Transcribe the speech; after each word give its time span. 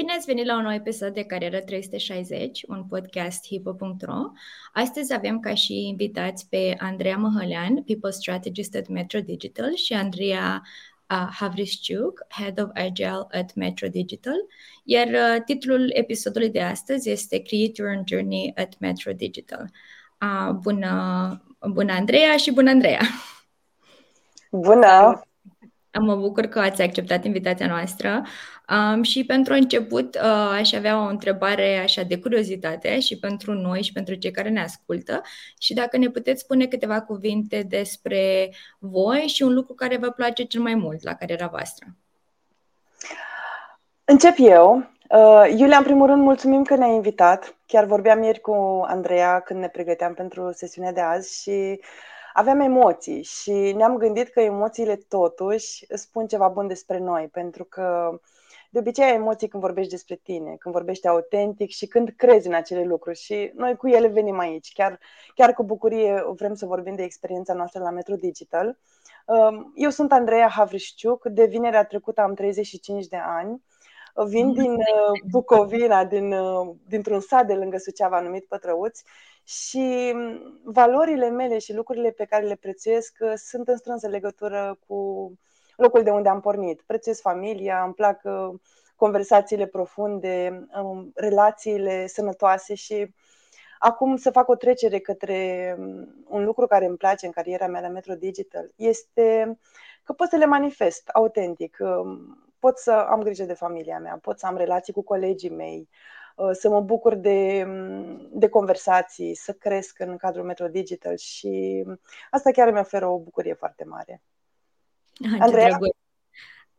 Bine 0.00 0.12
ați 0.12 0.26
venit 0.26 0.46
la 0.46 0.56
un 0.56 0.62
nou 0.62 0.72
episod 0.72 1.14
de 1.14 1.22
Carieră 1.22 1.60
360, 1.60 2.62
un 2.68 2.84
podcast 2.84 3.46
hipo.ro. 3.46 4.32
Astăzi 4.72 5.14
avem 5.14 5.40
ca 5.40 5.54
și 5.54 5.86
invitați 5.86 6.48
pe 6.48 6.74
Andreea 6.78 7.16
Măhălean, 7.16 7.82
People 7.82 8.10
Strategist 8.10 8.74
at 8.74 8.88
Metro 8.88 9.20
Digital 9.20 9.74
și 9.74 9.92
Andreea 9.92 10.62
uh, 11.10 11.28
Havrisciuc, 11.32 12.26
Head 12.28 12.60
of 12.60 12.68
Agile 12.74 13.26
at 13.30 13.54
Metro 13.54 13.88
Digital, 13.88 14.36
iar 14.84 15.06
uh, 15.06 15.42
titlul 15.44 15.90
episodului 15.92 16.50
de 16.50 16.62
astăzi 16.62 17.10
este 17.10 17.38
Create 17.38 17.82
Your 17.82 18.02
Journey 18.06 18.52
at 18.56 18.78
Metro 18.78 19.12
Digital. 19.12 19.70
Uh, 20.20 20.54
bună, 20.54 21.42
bună 21.72 21.92
Andreea 21.92 22.36
și 22.36 22.52
bună 22.52 22.70
Andreea! 22.70 23.00
Bună! 24.50 25.22
Mă 25.98 26.16
bucur 26.16 26.46
că 26.46 26.60
ați 26.60 26.82
acceptat 26.82 27.24
invitația 27.24 27.66
noastră 27.66 28.22
um, 28.70 29.02
și 29.02 29.24
pentru 29.24 29.52
început 29.52 30.14
uh, 30.14 30.50
aș 30.58 30.72
avea 30.72 30.98
o 30.98 31.08
întrebare 31.08 31.78
așa 31.78 32.02
de 32.02 32.18
curiozitate 32.18 33.00
și 33.00 33.18
pentru 33.18 33.52
noi 33.52 33.82
și 33.82 33.92
pentru 33.92 34.14
cei 34.14 34.30
care 34.30 34.48
ne 34.48 34.60
ascultă 34.60 35.22
și 35.58 35.74
dacă 35.74 35.96
ne 35.96 36.08
puteți 36.08 36.42
spune 36.42 36.66
câteva 36.66 37.00
cuvinte 37.00 37.62
despre 37.68 38.52
voi 38.78 39.18
și 39.18 39.42
un 39.42 39.54
lucru 39.54 39.74
care 39.74 39.96
vă 39.96 40.10
place 40.10 40.42
cel 40.42 40.60
mai 40.60 40.74
mult 40.74 41.02
la 41.02 41.14
cariera 41.14 41.46
voastră. 41.46 41.86
Încep 44.04 44.34
eu. 44.38 44.90
Uh, 45.10 45.54
Iulia, 45.56 45.76
în 45.76 45.82
primul 45.82 46.06
rând, 46.06 46.22
mulțumim 46.22 46.62
că 46.62 46.76
ne-ai 46.76 46.94
invitat. 46.94 47.56
Chiar 47.66 47.84
vorbeam 47.84 48.22
ieri 48.22 48.40
cu 48.40 48.82
Andreea 48.86 49.40
când 49.40 49.60
ne 49.60 49.68
pregăteam 49.68 50.14
pentru 50.14 50.52
sesiunea 50.52 50.92
de 50.92 51.00
azi 51.00 51.42
și 51.42 51.80
aveam 52.32 52.60
emoții 52.60 53.22
și 53.22 53.50
ne-am 53.50 53.96
gândit 53.96 54.28
că 54.28 54.40
emoțiile 54.40 54.96
totuși 54.96 55.86
spun 55.88 56.26
ceva 56.26 56.48
bun 56.48 56.66
despre 56.66 56.98
noi, 56.98 57.28
pentru 57.32 57.64
că 57.64 58.20
de 58.70 58.78
obicei 58.78 59.04
ai 59.04 59.14
emoții 59.14 59.48
când 59.48 59.62
vorbești 59.62 59.90
despre 59.90 60.20
tine, 60.22 60.56
când 60.58 60.74
vorbești 60.74 61.08
autentic 61.08 61.70
și 61.70 61.86
când 61.86 62.12
crezi 62.16 62.46
în 62.46 62.54
acele 62.54 62.84
lucruri 62.84 63.18
și 63.18 63.52
noi 63.54 63.76
cu 63.76 63.88
ele 63.88 64.08
venim 64.08 64.38
aici. 64.38 64.72
Chiar, 64.72 64.98
chiar 65.34 65.52
cu 65.52 65.64
bucurie 65.64 66.24
vrem 66.36 66.54
să 66.54 66.66
vorbim 66.66 66.94
de 66.94 67.02
experiența 67.02 67.54
noastră 67.54 67.82
la 67.82 67.90
Metro 67.90 68.14
Digital. 68.14 68.78
Um, 69.26 69.72
eu 69.74 69.90
sunt 69.90 70.12
Andreea 70.12 70.48
Havrișciuc, 70.48 71.26
de 71.26 71.44
vinerea 71.44 71.84
trecută 71.84 72.20
am 72.20 72.34
35 72.34 73.06
de 73.06 73.16
ani. 73.16 73.62
Vin 74.26 74.52
din 74.52 74.72
uh, 74.72 75.20
Bucovina, 75.30 76.04
din, 76.04 76.32
uh, 76.32 76.74
dintr-un 76.88 77.20
sat 77.20 77.46
de 77.46 77.54
lângă 77.54 77.76
Suceava 77.76 78.20
numit 78.20 78.44
Pătrăuți 78.44 79.04
și 79.44 80.12
mm, 80.14 80.60
valorile 80.64 81.30
mele 81.30 81.58
și 81.58 81.74
lucrurile 81.74 82.10
pe 82.10 82.24
care 82.24 82.46
le 82.46 82.54
prețuiesc 82.54 83.16
uh, 83.20 83.32
sunt 83.36 83.68
în 83.68 83.76
strânsă 83.76 84.08
legătură 84.08 84.78
cu 84.86 85.32
locul 85.80 86.02
de 86.02 86.10
unde 86.10 86.28
am 86.28 86.40
pornit. 86.40 86.82
Prețuiesc 86.86 87.20
familia, 87.20 87.82
îmi 87.82 87.94
plac 87.94 88.20
uh, 88.24 88.58
conversațiile 88.96 89.66
profunde, 89.66 90.66
um, 90.82 91.12
relațiile 91.14 92.06
sănătoase 92.06 92.74
și 92.74 93.14
acum 93.78 94.16
să 94.16 94.30
fac 94.30 94.48
o 94.48 94.54
trecere 94.54 94.98
către 94.98 95.74
mm, 95.78 96.24
un 96.28 96.44
lucru 96.44 96.66
care 96.66 96.86
îmi 96.86 96.96
place 96.96 97.26
în 97.26 97.32
cariera 97.32 97.66
mea 97.66 97.80
la 97.80 97.88
Metro 97.88 98.14
Digital 98.14 98.72
este 98.76 99.58
că 100.02 100.12
pot 100.12 100.28
să 100.28 100.36
le 100.36 100.46
manifest 100.46 101.08
autentic. 101.08 101.76
Um, 101.80 102.44
pot 102.58 102.78
să 102.78 102.92
am 102.92 103.22
grijă 103.22 103.44
de 103.44 103.52
familia 103.52 103.98
mea, 103.98 104.18
pot 104.22 104.38
să 104.38 104.46
am 104.46 104.56
relații 104.56 104.92
cu 104.92 105.02
colegii 105.02 105.50
mei, 105.50 105.88
Uh, 106.40 106.50
să 106.52 106.68
mă 106.68 106.80
bucur 106.80 107.14
de, 107.14 107.66
de 108.30 108.48
conversații, 108.48 109.34
să 109.34 109.52
cresc 109.52 109.98
în 109.98 110.16
cadrul 110.16 110.44
Metro 110.44 110.68
Digital 110.68 111.16
și 111.16 111.84
asta 112.30 112.50
chiar 112.50 112.72
mi 112.72 112.78
oferă 112.78 113.06
o 113.06 113.18
bucurie 113.18 113.54
foarte 113.54 113.84
mare. 113.84 114.22
Ah, 115.24 115.36
Andreea? 115.38 115.78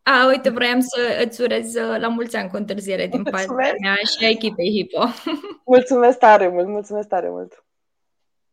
A, 0.04 0.28
uite, 0.28 0.50
vroiam 0.50 0.80
să 0.80 1.24
îți 1.26 1.42
urez 1.42 1.76
uh, 1.76 1.96
la 2.00 2.08
mulți 2.08 2.36
ani 2.36 2.50
cu 2.50 2.56
întârziere 2.56 3.08
din 3.08 3.24
partea 3.24 3.74
mea 3.82 3.96
și 3.96 4.26
a 4.26 4.30
echipei 4.30 4.72
Hipo. 4.72 5.04
Mulțumesc 5.66 6.18
tare 6.18 6.48
mult, 6.48 6.68
mulțumesc 6.68 7.08
tare 7.08 7.30
mult. 7.30 7.66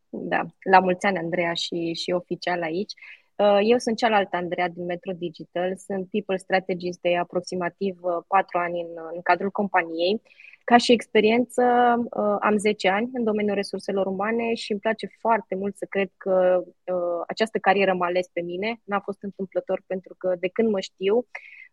Da, 0.08 0.46
la 0.70 0.78
mulți 0.78 1.06
ani, 1.06 1.18
Andreea, 1.18 1.54
și, 1.54 1.92
și 1.94 2.10
oficial 2.10 2.62
aici. 2.62 2.92
Uh, 3.38 3.58
eu 3.62 3.78
sunt 3.78 3.96
cealaltă 3.96 4.36
Andreea 4.36 4.68
din 4.68 4.84
Metro 4.84 5.12
Digital, 5.12 5.76
sunt 5.76 6.08
people 6.10 6.36
strategist 6.36 7.00
de 7.00 7.16
aproximativ 7.16 7.98
patru 8.26 8.58
ani 8.58 8.80
în, 8.80 8.88
în 9.14 9.22
cadrul 9.22 9.50
companiei 9.50 10.22
ca 10.70 10.76
și 10.76 10.92
experiență, 10.92 11.62
uh, 12.10 12.36
am 12.40 12.56
10 12.56 12.88
ani 12.88 13.10
în 13.12 13.24
domeniul 13.24 13.54
resurselor 13.54 14.06
umane 14.06 14.54
și 14.54 14.72
îmi 14.72 14.80
place 14.80 15.06
foarte 15.18 15.54
mult 15.54 15.76
să 15.76 15.86
cred 15.88 16.10
că 16.16 16.62
uh, 16.64 17.22
această 17.26 17.58
carieră 17.58 17.94
m-a 17.94 18.06
ales 18.06 18.28
pe 18.32 18.40
mine. 18.40 18.80
N-a 18.84 19.00
fost 19.00 19.22
întâmplător 19.22 19.82
pentru 19.86 20.14
că 20.18 20.34
de 20.40 20.48
când 20.48 20.68
mă 20.68 20.80
știu, 20.80 21.14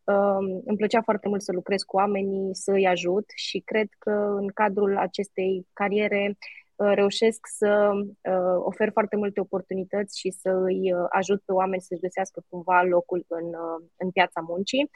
um, 0.04 0.62
îmi 0.66 0.78
plăcea 0.78 1.02
foarte 1.02 1.28
mult 1.28 1.42
să 1.42 1.52
lucrez 1.52 1.82
cu 1.82 1.96
oamenii, 1.96 2.56
să 2.56 2.72
îi 2.72 2.88
ajut 2.88 3.26
și 3.36 3.60
cred 3.60 3.88
că 4.00 4.36
în 4.40 4.48
cadrul 4.48 4.98
acestei 4.98 5.68
cariere 5.74 6.28
uh, 6.30 6.65
reușesc 6.76 7.40
să 7.58 7.92
ofer 8.60 8.90
foarte 8.92 9.16
multe 9.16 9.40
oportunități 9.40 10.20
și 10.20 10.30
să 10.32 10.50
îi 10.50 10.94
ajut 11.10 11.42
pe 11.46 11.52
oameni 11.52 11.82
să-și 11.82 12.02
găsească 12.02 12.44
cumva 12.50 12.82
locul 12.84 13.26
în, 13.28 13.46
în 13.98 14.10
piața 14.12 14.42
muncii. 14.48 14.90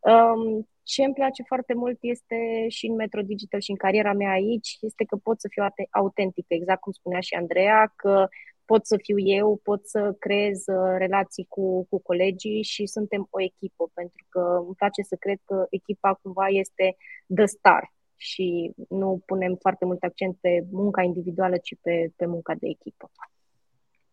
Um, 0.00 0.68
ce 0.82 1.04
îmi 1.04 1.14
place 1.14 1.42
foarte 1.42 1.74
mult 1.74 1.98
este 2.00 2.66
și 2.68 2.86
în 2.86 2.94
Metro 2.94 3.20
Digital 3.22 3.60
și 3.60 3.70
în 3.70 3.76
cariera 3.76 4.12
mea 4.12 4.30
aici, 4.30 4.76
este 4.80 5.04
că 5.04 5.16
pot 5.16 5.40
să 5.40 5.48
fiu 5.50 5.62
autentică, 5.90 6.54
exact 6.54 6.80
cum 6.80 6.92
spunea 6.92 7.20
și 7.20 7.34
Andreea, 7.34 7.92
că 7.96 8.28
pot 8.64 8.86
să 8.86 8.96
fiu 9.02 9.18
eu, 9.18 9.60
pot 9.62 9.88
să 9.88 10.16
creez 10.18 10.58
uh, 10.66 10.94
relații 10.98 11.46
cu, 11.48 11.86
cu 11.90 12.02
colegii 12.02 12.62
și 12.62 12.86
suntem 12.86 13.26
o 13.30 13.40
echipă, 13.40 13.90
pentru 13.94 14.24
că 14.28 14.40
îmi 14.66 14.74
place 14.74 15.02
să 15.02 15.16
cred 15.18 15.38
că 15.44 15.66
echipa 15.70 16.14
cumva 16.22 16.46
este 16.46 16.96
the 17.36 17.44
star 17.44 17.92
și 18.20 18.72
nu 18.88 19.22
punem 19.26 19.56
foarte 19.60 19.84
mult 19.84 20.02
accent 20.02 20.36
pe 20.40 20.64
munca 20.70 21.02
individuală, 21.02 21.56
ci 21.56 21.74
pe, 21.80 22.12
pe 22.16 22.26
munca 22.26 22.54
de 22.54 22.68
echipă. 22.68 23.10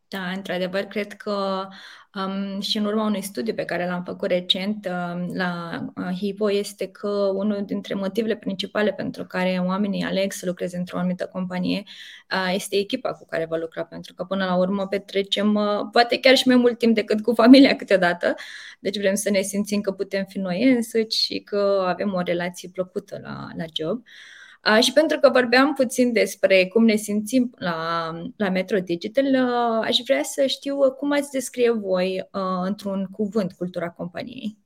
Da, 0.10 0.32
într-adevăr, 0.36 0.82
cred 0.82 1.14
că 1.14 1.68
um, 2.16 2.60
și 2.60 2.78
în 2.78 2.86
urma 2.86 3.06
unui 3.06 3.22
studiu 3.22 3.54
pe 3.54 3.66
care 3.66 3.88
l-am 3.88 4.04
făcut 4.04 4.30
recent 4.30 4.86
um, 4.86 5.36
la 5.36 5.80
uh, 5.96 6.18
HIPO 6.18 6.52
este 6.52 6.88
că 6.88 7.08
unul 7.34 7.64
dintre 7.66 7.94
motivele 7.94 8.36
principale 8.36 8.94
pentru 8.94 9.26
care 9.26 9.62
oamenii 9.66 10.04
aleg 10.04 10.32
să 10.32 10.46
lucreze 10.46 10.78
într-o 10.78 10.98
anumită 10.98 11.26
companie 11.26 11.84
uh, 12.32 12.54
este 12.54 12.76
echipa 12.76 13.14
cu 13.14 13.26
care 13.26 13.46
va 13.46 13.56
lucra, 13.56 13.84
pentru 13.84 14.14
că 14.14 14.24
până 14.24 14.46
la 14.46 14.56
urmă 14.56 14.88
petrecem 14.88 15.56
uh, 15.56 15.80
poate 15.92 16.20
chiar 16.20 16.36
și 16.36 16.48
mai 16.48 16.56
mult 16.56 16.78
timp 16.78 16.96
decât 16.96 17.22
cu 17.22 17.34
familia 17.34 17.76
câteodată, 17.76 18.36
deci 18.80 18.98
vrem 18.98 19.16
să 19.16 19.30
ne 19.30 19.42
simțim 19.42 19.82
că 19.82 19.92
putem 19.92 20.26
fi 20.26 20.38
noi 20.38 20.64
însuși 20.64 21.24
și 21.24 21.40
că 21.40 21.86
avem 21.88 22.14
o 22.14 22.22
relație 22.22 22.70
plăcută 22.74 23.20
la, 23.24 23.48
la 23.58 23.66
job. 23.74 23.98
Uh, 23.98 24.37
și 24.80 24.94
pentru 24.94 25.20
că 25.20 25.30
vorbeam 25.30 25.74
puțin 25.74 26.14
despre 26.14 26.68
cum 26.68 26.86
ne 26.86 26.96
simțim 26.96 27.54
la, 27.56 28.12
la 28.38 28.50
Metro 28.50 28.80
Digital, 28.80 29.36
aș 29.82 29.98
vrea 30.06 30.24
să 30.24 30.46
știu 30.46 30.92
cum 30.92 31.12
ați 31.12 31.32
descrie 31.32 31.72
voi 31.72 32.30
într-un 32.64 33.08
cuvânt 33.12 33.54
cultura 33.54 33.90
companiei. 33.90 34.58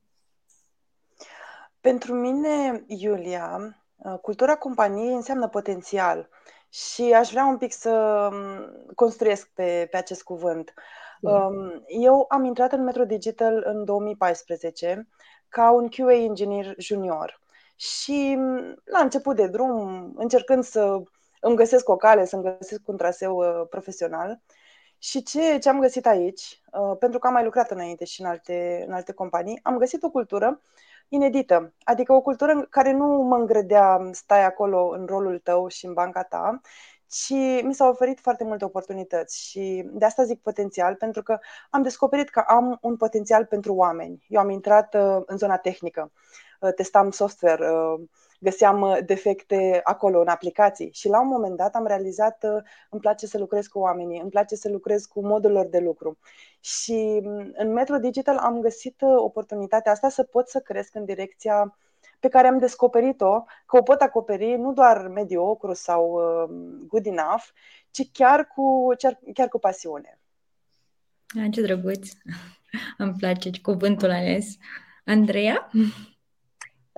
Pentru 1.82 2.14
mine, 2.14 2.84
Iulia, 2.88 3.78
cultura 4.22 4.56
companiei 4.56 5.14
înseamnă 5.14 5.48
potențial 5.48 6.30
și 6.70 7.02
aș 7.02 7.30
vrea 7.30 7.46
un 7.46 7.58
pic 7.58 7.74
să 7.74 8.30
construiesc 8.96 9.50
pe, 9.54 9.88
pe 9.92 9.98
acest 9.98 10.24
cuvânt. 10.24 10.74
Eu 11.88 12.26
am 12.30 12.44
intrat 12.44 12.72
în 12.72 12.84
Metro 12.84 13.06
Digital 13.06 13.64
în 13.66 13.86
2014 13.86 15.08
ca 15.48 15.72
un 15.72 15.88
QA 15.90 16.14
engineer 16.14 16.74
junior 16.78 17.41
și 17.82 18.38
la 18.84 19.00
început 19.00 19.36
de 19.36 19.48
drum, 19.48 20.12
încercând 20.16 20.64
să 20.64 21.02
îmi 21.40 21.56
găsesc 21.56 21.90
o 21.90 21.96
cale, 21.96 22.26
să-mi 22.26 22.44
găsesc 22.44 22.88
un 22.88 22.98
traseu 22.98 23.36
uh, 23.38 23.68
profesional. 23.70 24.42
Și 24.98 25.24
ce, 25.24 25.58
ce 25.58 25.70
am 25.70 25.80
găsit 25.80 26.06
aici, 26.06 26.62
uh, 26.72 26.98
pentru 27.00 27.20
că 27.20 27.28
am 27.28 27.34
mai 27.34 27.44
lucrat 27.44 27.72
înainte 27.72 28.06
și 28.06 28.22
în 28.22 28.28
alte, 28.28 28.84
în 28.88 28.94
alte 28.94 29.14
companii, 29.14 29.60
am 29.64 29.78
găsit 29.78 30.04
o 30.04 30.10
cultură 30.10 30.62
inedită, 31.08 31.74
adică 31.84 32.14
o 32.14 32.22
cultură 32.22 32.52
în 32.52 32.68
care 32.70 32.92
nu 32.92 33.06
mă 33.08 33.36
îngrădea 33.36 34.10
stai 34.12 34.46
acolo 34.46 34.88
în 34.88 35.06
rolul 35.06 35.40
tău 35.40 35.68
și 35.68 35.86
în 35.86 35.94
banca 35.94 36.24
ta, 36.24 36.62
ci 37.08 37.64
mi 37.64 37.74
s-au 37.74 37.90
oferit 37.90 38.20
foarte 38.20 38.44
multe 38.44 38.66
oportunități 38.66 39.50
și 39.50 39.90
de 39.92 40.06
asta 40.06 40.24
zic 40.24 40.42
potențial, 40.42 40.96
pentru 40.96 41.24
că 41.24 41.40
am 41.70 41.82
descoperit 41.82 42.30
că 42.30 42.44
am 42.48 42.78
un 42.82 42.98
potențial 42.98 43.46
pentru 43.46 43.74
oameni. 43.76 44.26
Eu 44.28 44.40
am 44.40 44.50
intrat 44.50 44.94
uh, 44.94 45.22
în 45.26 45.38
zona 45.38 45.58
tehnică. 45.58 46.12
Uh, 46.62 46.74
testam 46.76 47.12
software, 47.12 47.70
uh, 47.72 48.02
găseam 48.40 48.82
uh, 48.82 48.98
defecte 49.06 49.82
acolo 49.84 50.20
în 50.20 50.28
aplicații 50.28 50.90
și 50.94 51.08
la 51.08 51.22
un 51.22 51.28
moment 51.28 51.58
dat 51.58 51.76
am 51.76 51.86
realizat 51.86 52.44
uh, 52.44 52.64
îmi 52.90 53.02
place 53.02 53.26
să 53.26 53.38
lucrez 53.38 53.68
cu 53.68 53.80
oamenii, 53.80 54.20
îmi 54.20 54.30
place 54.30 54.56
să 54.56 54.70
lucrez 54.70 55.06
cu 55.06 55.26
modul 55.26 55.52
lor 55.52 55.66
de 55.66 55.80
lucru. 55.80 56.18
Și 56.60 57.22
mm, 57.24 57.52
în 57.54 57.74
Metro 57.74 57.98
Digital 57.98 58.38
am 58.38 58.60
găsit 58.60 59.02
oportunitatea 59.02 59.92
asta 59.92 60.10
să 60.10 60.24
pot 60.24 60.50
să 60.50 60.60
cresc 60.60 60.96
în 60.96 61.06
direcția 61.06 61.78
pe 62.20 62.28
care 62.28 62.48
am 62.48 62.58
descoperit-o, 62.58 63.44
că 63.66 63.78
o 63.78 63.82
pot 63.82 64.02
acoperi 64.02 64.56
nu 64.58 64.74
doar 64.74 65.08
mediocru 65.08 65.74
sau 65.74 66.12
uh, 66.12 66.50
good 66.88 67.06
enough, 67.06 67.44
ci 67.92 68.12
chiar 68.12 68.48
cu, 68.48 68.88
chiar, 68.98 69.20
chiar 69.34 69.48
cu 69.48 69.60
pasiune. 69.60 70.20
Ce 71.52 71.62
drăguț! 71.62 72.08
Îmi 72.98 73.14
place 73.18 73.50
cuvântul 73.62 74.12
ales. 74.12 74.58
Andreea? 75.06 75.70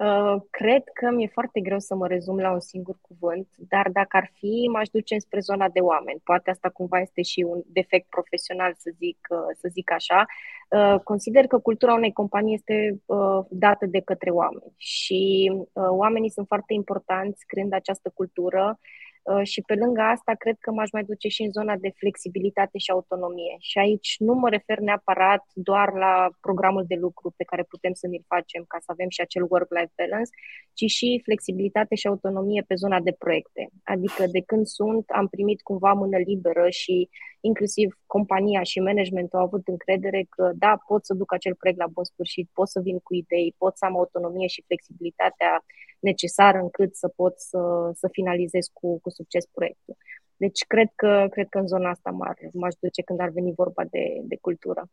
Uh, 0.03 0.41
cred 0.49 0.83
că 0.93 1.09
mi-e 1.09 1.27
foarte 1.27 1.59
greu 1.59 1.79
să 1.79 1.95
mă 1.95 2.07
rezum 2.07 2.37
la 2.39 2.51
un 2.51 2.59
singur 2.59 2.97
cuvânt, 3.01 3.47
dar 3.57 3.89
dacă 3.91 4.17
ar 4.17 4.31
fi, 4.33 4.69
m-aș 4.71 4.87
duce 4.89 5.17
spre 5.17 5.39
zona 5.39 5.69
de 5.69 5.79
oameni. 5.79 6.21
Poate 6.23 6.49
asta 6.49 6.69
cumva 6.69 6.99
este 6.99 7.21
și 7.21 7.45
un 7.47 7.61
defect 7.65 8.09
profesional, 8.09 8.73
să 8.77 8.91
zic, 8.97 9.27
uh, 9.29 9.55
să 9.57 9.67
zic 9.71 9.91
așa. 9.91 10.25
Uh, 10.69 10.99
consider 11.03 11.47
că 11.47 11.59
cultura 11.59 11.93
unei 11.93 12.11
companii 12.11 12.53
este 12.53 13.01
dată 13.49 13.85
de 13.85 13.99
către 13.99 14.29
oameni 14.29 14.73
și 14.77 15.51
oamenii 15.73 16.29
sunt 16.29 16.47
foarte 16.47 16.73
importanți 16.73 17.45
creând 17.45 17.73
această 17.73 18.11
cultură 18.13 18.79
Uh, 18.79 19.12
și 19.43 19.61
pe 19.61 19.75
lângă 19.75 20.01
asta, 20.01 20.33
cred 20.33 20.57
că 20.59 20.71
m-aș 20.71 20.91
mai 20.91 21.03
duce 21.03 21.27
și 21.27 21.43
în 21.43 21.51
zona 21.51 21.75
de 21.77 21.91
flexibilitate 21.95 22.77
și 22.77 22.91
autonomie. 22.91 23.55
Și 23.59 23.77
aici 23.77 24.15
nu 24.19 24.33
mă 24.33 24.49
refer 24.49 24.79
neapărat 24.79 25.43
doar 25.53 25.93
la 25.93 26.29
programul 26.39 26.83
de 26.87 26.95
lucru 26.95 27.33
pe 27.37 27.43
care 27.43 27.63
putem 27.63 27.93
să 27.93 28.07
ne-l 28.07 28.23
facem 28.27 28.63
ca 28.67 28.77
să 28.79 28.85
avem 28.91 29.09
și 29.09 29.21
acel 29.21 29.45
work-life 29.49 29.93
balance, 29.97 30.29
ci 30.73 30.85
și 30.85 31.21
flexibilitate 31.23 31.95
și 31.95 32.07
autonomie 32.07 32.63
pe 32.67 32.75
zona 32.75 32.99
de 32.99 33.15
proiecte. 33.17 33.69
Adică 33.83 34.25
de 34.27 34.41
când 34.41 34.65
sunt, 34.65 35.09
am 35.09 35.27
primit 35.27 35.61
cumva 35.61 35.93
mână 35.93 36.17
liberă 36.17 36.69
și 36.69 37.09
inclusiv 37.39 37.99
compania 38.05 38.63
și 38.63 38.79
managementul 38.79 39.39
au 39.39 39.45
avut 39.45 39.67
încredere 39.67 40.25
că 40.29 40.51
da, 40.55 40.77
pot 40.87 41.05
să 41.05 41.13
duc 41.13 41.33
acel 41.33 41.55
proiect 41.55 41.79
la 41.79 41.87
bun 41.87 42.03
sfârșit, 42.03 42.49
pot 42.53 42.69
să 42.69 42.79
vin 42.79 42.99
cu 42.99 43.13
idei, 43.13 43.55
pot 43.57 43.77
să 43.77 43.85
am 43.85 43.97
autonomie 43.97 44.47
și 44.47 44.63
flexibilitatea 44.65 45.63
necesară 46.03 46.57
încât 46.57 46.95
să 46.95 47.07
pot 47.07 47.39
să, 47.39 47.91
să 47.93 48.07
finalizez 48.11 48.65
cu, 48.73 48.99
cu 48.99 49.09
succes 49.09 49.45
proiectul. 49.45 49.97
Deci 50.35 50.63
cred 50.67 50.89
că, 50.95 51.27
cred 51.31 51.47
că 51.49 51.57
în 51.57 51.67
zona 51.67 51.89
asta 51.89 52.09
m-ar, 52.09 52.37
m-aș 52.53 52.73
duce 52.79 53.01
când 53.01 53.19
ar 53.19 53.29
veni 53.29 53.53
vorba 53.55 53.83
de, 53.83 54.21
de 54.23 54.37
cultură. 54.41 54.89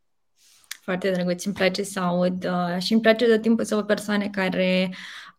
Foarte 0.82 1.10
drăguț, 1.10 1.44
îmi 1.44 1.54
place 1.54 1.82
să 1.82 2.00
aud 2.00 2.44
uh, 2.44 2.78
și 2.78 2.92
îmi 2.92 3.02
place 3.02 3.26
de 3.26 3.38
timpul 3.40 3.64
să 3.64 3.74
văd 3.74 3.86
persoane 3.86 4.28
care 4.28 4.90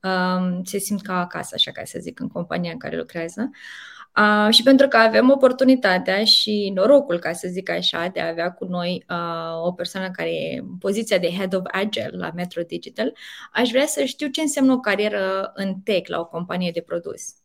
um, 0.03 0.63
se 0.63 0.77
simt 0.77 1.01
ca 1.01 1.19
acasă, 1.19 1.51
așa 1.55 1.71
ca 1.71 1.83
să 1.83 1.99
zic, 1.99 2.19
în 2.19 2.27
compania 2.27 2.71
în 2.71 2.77
care 2.77 2.97
lucrează. 2.97 3.49
Uh, 3.51 4.00
și 4.49 4.63
pentru 4.63 4.87
că 4.87 4.97
avem 4.97 5.29
oportunitatea 5.29 6.23
și 6.23 6.71
norocul, 6.73 7.19
ca 7.19 7.33
să 7.33 7.47
zic 7.47 7.69
așa, 7.69 8.07
de 8.07 8.19
a 8.19 8.27
avea 8.27 8.51
cu 8.51 8.65
noi 8.65 9.05
uh, 9.09 9.65
o 9.65 9.71
persoană 9.71 10.11
care 10.11 10.33
e 10.33 10.59
în 10.59 10.77
poziția 10.77 11.17
de 11.17 11.31
Head 11.31 11.53
of 11.53 11.63
Agile 11.71 12.09
la 12.11 12.31
Metro 12.35 12.61
Digital, 12.61 13.13
aș 13.53 13.69
vrea 13.69 13.85
să 13.85 14.03
știu 14.03 14.27
ce 14.27 14.41
înseamnă 14.41 14.73
o 14.73 14.79
carieră 14.79 15.51
în 15.53 15.75
tech 15.83 16.09
la 16.09 16.19
o 16.19 16.25
companie 16.25 16.71
de 16.71 16.81
produs. 16.81 17.35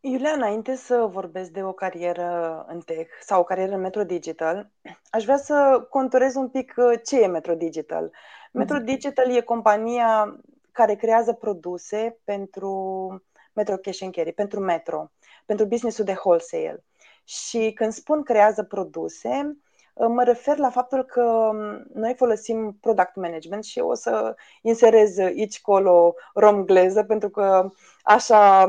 Iulia, 0.00 0.30
înainte 0.30 0.74
să 0.74 1.08
vorbesc 1.10 1.50
de 1.50 1.62
o 1.62 1.72
carieră 1.72 2.64
în 2.68 2.80
tech 2.80 3.10
sau 3.20 3.40
o 3.40 3.44
carieră 3.44 3.74
în 3.74 3.80
Metro 3.80 4.04
Digital, 4.04 4.70
aș 5.10 5.24
vrea 5.24 5.36
să 5.36 5.86
conturez 5.90 6.34
un 6.34 6.48
pic 6.48 6.74
uh, 6.76 7.00
ce 7.04 7.20
e 7.20 7.26
Metro 7.26 7.54
Digital. 7.54 8.10
Metro 8.52 8.76
mhm. 8.76 8.84
Digital 8.84 9.36
e 9.36 9.40
compania 9.40 10.40
care 10.72 10.94
creează 10.94 11.32
produse 11.32 12.18
pentru 12.24 13.22
Metro 13.52 13.76
Cash 13.76 14.02
and 14.02 14.14
Carry, 14.14 14.32
pentru 14.32 14.60
Metro, 14.60 15.10
pentru 15.46 15.66
businessul 15.66 16.04
de 16.04 16.16
wholesale. 16.24 16.84
Și 17.24 17.72
când 17.74 17.92
spun 17.92 18.22
creează 18.22 18.62
produse, 18.62 19.58
uh, 19.94 20.06
mă 20.08 20.24
refer 20.24 20.56
la 20.56 20.70
faptul 20.70 21.04
că 21.04 21.22
um, 21.22 21.84
noi 21.94 22.14
folosim 22.14 22.78
product 22.80 23.14
management 23.14 23.64
și 23.64 23.78
o 23.78 23.94
să 23.94 24.34
inserez 24.62 25.18
aici 25.18 25.60
colo 25.60 26.14
romgleză 26.34 27.02
pentru 27.02 27.30
că 27.30 27.70
așa 28.02 28.66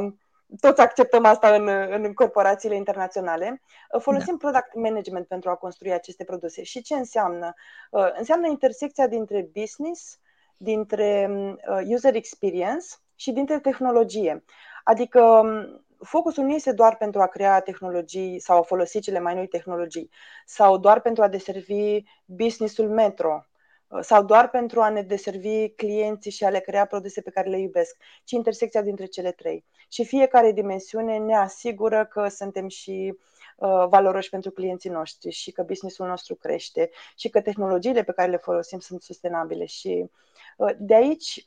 toți 0.59 0.81
acceptăm 0.81 1.25
asta 1.25 1.55
în, 1.55 1.67
în 2.03 2.13
corporațiile 2.13 2.75
internaționale. 2.75 3.61
Uh, 3.93 4.01
folosim 4.01 4.37
da. 4.37 4.47
product 4.49 4.75
management 4.75 5.27
pentru 5.27 5.49
a 5.49 5.55
construi 5.55 5.93
aceste 5.93 6.23
produse. 6.23 6.63
Și 6.63 6.81
ce 6.81 6.95
înseamnă? 6.95 7.53
Uh, 7.91 8.11
înseamnă 8.17 8.47
intersecția 8.47 9.07
dintre 9.07 9.49
business, 9.53 10.19
dintre 10.57 11.27
um, 11.29 11.59
user 11.85 12.15
experience 12.15 12.87
și 13.15 13.31
dintre 13.31 13.59
tehnologie. 13.59 14.43
Adică 14.83 15.21
um, 15.21 15.81
focusul 16.03 16.43
nu 16.43 16.53
este 16.53 16.71
doar 16.71 16.97
pentru 16.97 17.21
a 17.21 17.27
crea 17.27 17.59
tehnologii 17.59 18.39
sau 18.39 18.57
a 18.57 18.61
folosi 18.61 18.99
cele 18.99 19.19
mai 19.19 19.35
noi 19.35 19.47
tehnologii 19.47 20.09
sau 20.45 20.77
doar 20.77 21.01
pentru 21.01 21.23
a 21.23 21.27
deservi 21.27 22.03
businessul 22.25 22.89
metro 22.89 23.45
uh, 23.87 23.99
sau 24.01 24.23
doar 24.23 24.49
pentru 24.49 24.81
a 24.81 24.89
ne 24.89 25.01
deservi 25.01 25.69
clienții 25.69 26.31
și 26.31 26.43
a 26.43 26.49
le 26.49 26.59
crea 26.59 26.85
produse 26.85 27.21
pe 27.21 27.29
care 27.29 27.49
le 27.49 27.59
iubesc, 27.59 27.97
ci 28.23 28.31
intersecția 28.31 28.81
dintre 28.81 29.05
cele 29.05 29.31
trei. 29.31 29.65
Și 29.89 30.05
fiecare 30.05 30.51
dimensiune 30.51 31.17
ne 31.17 31.35
asigură 31.35 32.05
că 32.05 32.27
suntem 32.27 32.67
și 32.67 33.17
uh, 33.57 33.85
valoroși 33.89 34.29
pentru 34.29 34.51
clienții 34.51 34.89
noștri 34.89 35.31
și 35.31 35.51
că 35.51 35.63
businessul 35.63 36.07
nostru 36.07 36.35
crește 36.35 36.89
și 37.15 37.29
că 37.29 37.41
tehnologiile 37.41 38.03
pe 38.03 38.11
care 38.11 38.29
le 38.29 38.37
folosim 38.37 38.79
sunt 38.79 39.01
sustenabile. 39.01 39.65
Și 39.65 40.09
uh, 40.57 40.71
de 40.77 40.95
aici 40.95 41.43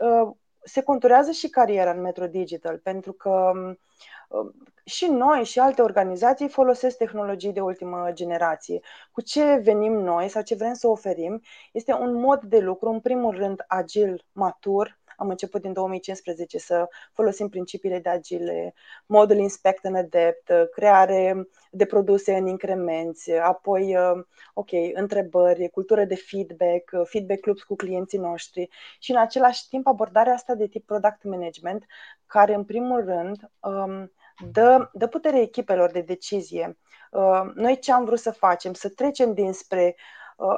se 0.65 0.83
conturează 0.83 1.31
și 1.31 1.49
cariera 1.49 1.91
în 1.91 2.01
Metro 2.01 2.27
Digital, 2.27 2.79
pentru 2.79 3.13
că 3.13 3.51
um, 4.29 4.55
și 4.85 5.07
noi 5.07 5.45
și 5.45 5.59
alte 5.59 5.83
organizații 5.83 6.49
folosesc 6.49 6.97
tehnologii 6.97 7.53
de 7.53 7.61
ultimă 7.61 8.11
generație. 8.13 8.81
Cu 9.13 9.21
ce 9.21 9.61
venim 9.63 9.93
noi 9.93 10.29
sau 10.29 10.43
ce 10.43 10.55
vrem 10.55 10.75
să 10.75 10.89
oferim 10.89 11.41
este 11.73 11.93
un 11.93 12.15
mod 12.15 12.43
de 12.43 12.59
lucru, 12.59 12.89
în 12.91 13.01
primul 13.01 13.37
rând, 13.37 13.65
agil, 13.69 14.25
matur, 14.33 14.99
am 15.17 15.29
început 15.29 15.63
din 15.63 15.73
2015 15.73 16.59
să 16.59 16.89
folosim 17.13 17.49
principiile 17.49 17.99
de 17.99 18.09
agile, 18.09 18.75
modul 19.07 19.37
inspect 19.37 19.85
and 19.85 19.97
adapt, 19.97 20.71
creare 20.73 21.49
de 21.71 21.85
produse 21.85 22.35
în 22.35 22.47
incremenți, 22.47 23.33
apoi, 23.33 23.97
ok, 24.55 24.71
întrebări, 24.93 25.69
cultură 25.69 26.05
de 26.05 26.15
feedback, 26.15 26.91
feedback 27.05 27.47
loops 27.47 27.63
cu 27.63 27.77
clienții 27.77 28.19
noștri 28.19 28.69
și 28.99 29.11
în 29.11 29.17
același 29.19 29.69
timp 29.69 29.87
abordarea 29.87 30.33
asta 30.33 30.55
de 30.55 30.67
tip 30.67 30.87
product 30.87 31.25
management, 31.25 31.85
care 32.27 32.55
în 32.55 32.65
primul 32.65 33.05
rând 33.05 33.51
um, 33.61 34.13
dă, 34.53 34.91
dă 34.93 35.07
putere 35.07 35.41
echipelor 35.41 35.91
de 35.91 36.01
decizie. 36.01 36.79
Uh, 37.11 37.43
noi 37.55 37.79
ce 37.79 37.93
am 37.93 38.05
vrut 38.05 38.19
să 38.19 38.31
facem? 38.31 38.73
Să 38.73 38.89
trecem 38.89 39.35
dinspre 39.35 39.97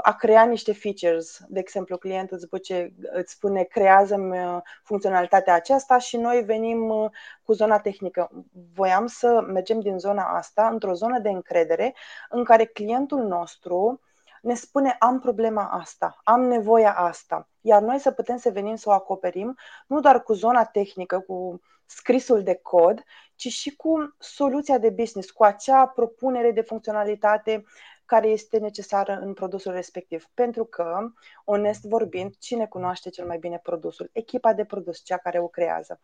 a 0.03 0.13
crea 0.13 0.45
niște 0.45 0.73
features. 0.73 1.41
De 1.49 1.59
exemplu, 1.59 1.97
clientul 1.97 2.37
îți, 2.37 2.49
buce, 2.49 2.95
îți 3.13 3.33
spune 3.33 3.63
creează-mi 3.63 4.39
uh, 4.39 4.59
funcționalitatea 4.83 5.55
aceasta 5.55 5.99
și 5.99 6.17
noi 6.17 6.43
venim 6.43 6.89
uh, 6.89 7.11
cu 7.43 7.53
zona 7.53 7.79
tehnică. 7.79 8.31
Voiam 8.75 9.07
să 9.07 9.45
mergem 9.47 9.81
din 9.81 9.99
zona 9.99 10.23
asta 10.23 10.69
într-o 10.69 10.93
zonă 10.93 11.19
de 11.19 11.29
încredere 11.29 11.95
în 12.29 12.45
care 12.45 12.65
clientul 12.65 13.23
nostru 13.23 14.01
ne 14.43 14.55
spune 14.55 14.97
am 14.99 15.21
problema 15.21 15.65
asta, 15.65 16.21
am 16.25 16.41
nevoia 16.41 16.93
asta, 16.93 17.49
iar 17.61 17.83
noi 17.83 17.99
să 17.99 18.11
putem 18.11 18.37
să 18.37 18.51
venim 18.51 18.75
să 18.75 18.89
o 18.89 18.93
acoperim 18.93 19.57
nu 19.87 20.01
doar 20.01 20.23
cu 20.23 20.33
zona 20.33 20.65
tehnică, 20.65 21.21
cu 21.21 21.61
scrisul 21.87 22.43
de 22.43 22.59
cod, 22.63 23.03
ci 23.35 23.49
și 23.49 23.77
cu 23.77 24.15
soluția 24.19 24.79
de 24.79 24.91
business, 24.91 25.31
cu 25.31 25.45
acea 25.45 25.87
propunere 25.87 26.51
de 26.51 26.61
funcționalitate 26.61 27.65
care 28.07 28.29
este 28.29 28.59
necesară 28.59 29.19
în 29.23 29.33
produsul 29.33 29.73
respectiv. 29.73 30.27
Pentru 30.35 30.65
că, 30.65 30.99
onest 31.45 31.85
vorbind, 31.85 32.35
cine 32.39 32.67
cunoaște 32.67 33.11
cel 33.11 33.27
mai 33.27 33.39
bine 33.39 33.61
produsul? 33.63 34.11
Echipa 34.13 34.53
de 34.53 34.65
produs, 34.65 35.03
cea 35.05 35.17
care 35.17 35.41
o 35.41 35.49
creează. 35.49 36.01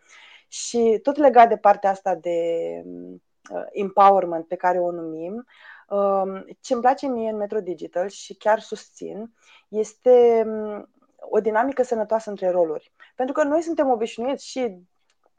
Și 0.48 0.98
tot 1.02 1.16
legat 1.16 1.48
de 1.48 1.56
partea 1.56 1.90
asta 1.90 2.14
de 2.14 2.38
uh, 3.50 3.64
empowerment 3.70 4.46
pe 4.46 4.56
care 4.56 4.78
o 4.78 4.90
numim, 4.90 5.46
uh, 5.88 6.54
ce 6.60 6.72
îmi 6.72 6.82
place 6.82 7.06
mie 7.06 7.30
în 7.30 7.36
Metro 7.36 7.60
Digital 7.60 8.08
și 8.08 8.34
chiar 8.34 8.60
susțin 8.60 9.32
este 9.68 10.42
um, 10.46 10.88
o 11.18 11.40
dinamică 11.40 11.82
sănătoasă 11.82 12.30
între 12.30 12.50
roluri. 12.50 12.92
Pentru 13.14 13.34
că 13.34 13.42
noi 13.42 13.62
suntem 13.62 13.90
obișnuiți 13.90 14.46
și 14.46 14.78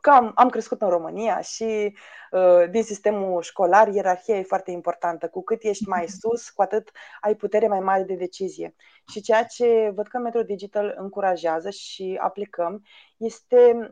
că 0.04 0.10
am, 0.10 0.32
am 0.36 0.50
crescut 0.50 0.82
în 0.82 0.90
România 0.90 1.42
și 1.42 1.96
uh, 2.32 2.70
din 2.70 2.84
sistemul 2.84 3.42
școlar 3.42 3.88
ierarhia 3.88 4.38
e 4.38 4.44
foarte 4.44 4.72
importantă. 4.72 5.28
Cu 5.28 5.44
cât 5.44 5.64
ești 5.64 5.88
mai 5.88 6.06
mhm. 6.08 6.14
sus, 6.20 6.50
cu 6.50 6.62
atât 6.62 6.92
ai 7.22 7.36
putere 7.36 7.68
mai 7.68 7.80
mare 7.80 8.04
de 8.04 8.16
decizie. 8.16 8.76
Și 9.12 9.22
ceea 9.22 9.44
ce 9.44 9.92
văd 9.96 10.08
că 10.08 10.18
Metro 10.18 10.42
Digital 10.42 10.96
încurajează 10.98 11.70
și 11.70 12.20
aplicăm 12.22 12.84
este 13.18 13.92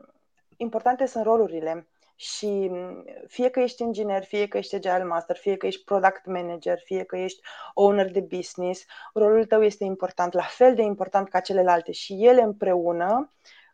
importante 0.57 1.05
sunt 1.05 1.23
rolurile. 1.23 1.87
Și 2.15 2.71
fie 3.27 3.49
că 3.49 3.59
ești 3.59 3.81
inginer, 3.81 4.23
fie 4.23 4.47
că 4.47 4.57
ești 4.57 4.75
agile 4.75 5.03
master, 5.03 5.35
fie 5.35 5.57
că 5.57 5.65
ești 5.65 5.83
product 5.83 6.25
manager, 6.25 6.79
fie 6.83 7.03
că 7.03 7.17
ești 7.17 7.41
owner 7.73 8.11
de 8.11 8.19
business, 8.19 8.85
rolul 9.13 9.45
tău 9.45 9.63
este 9.63 9.83
important, 9.83 10.33
la 10.33 10.43
fel 10.43 10.75
de 10.75 10.81
important 10.81 11.29
ca 11.29 11.39
celelalte 11.39 11.91
și 11.91 12.25
ele 12.25 12.41
împreună 12.41 13.31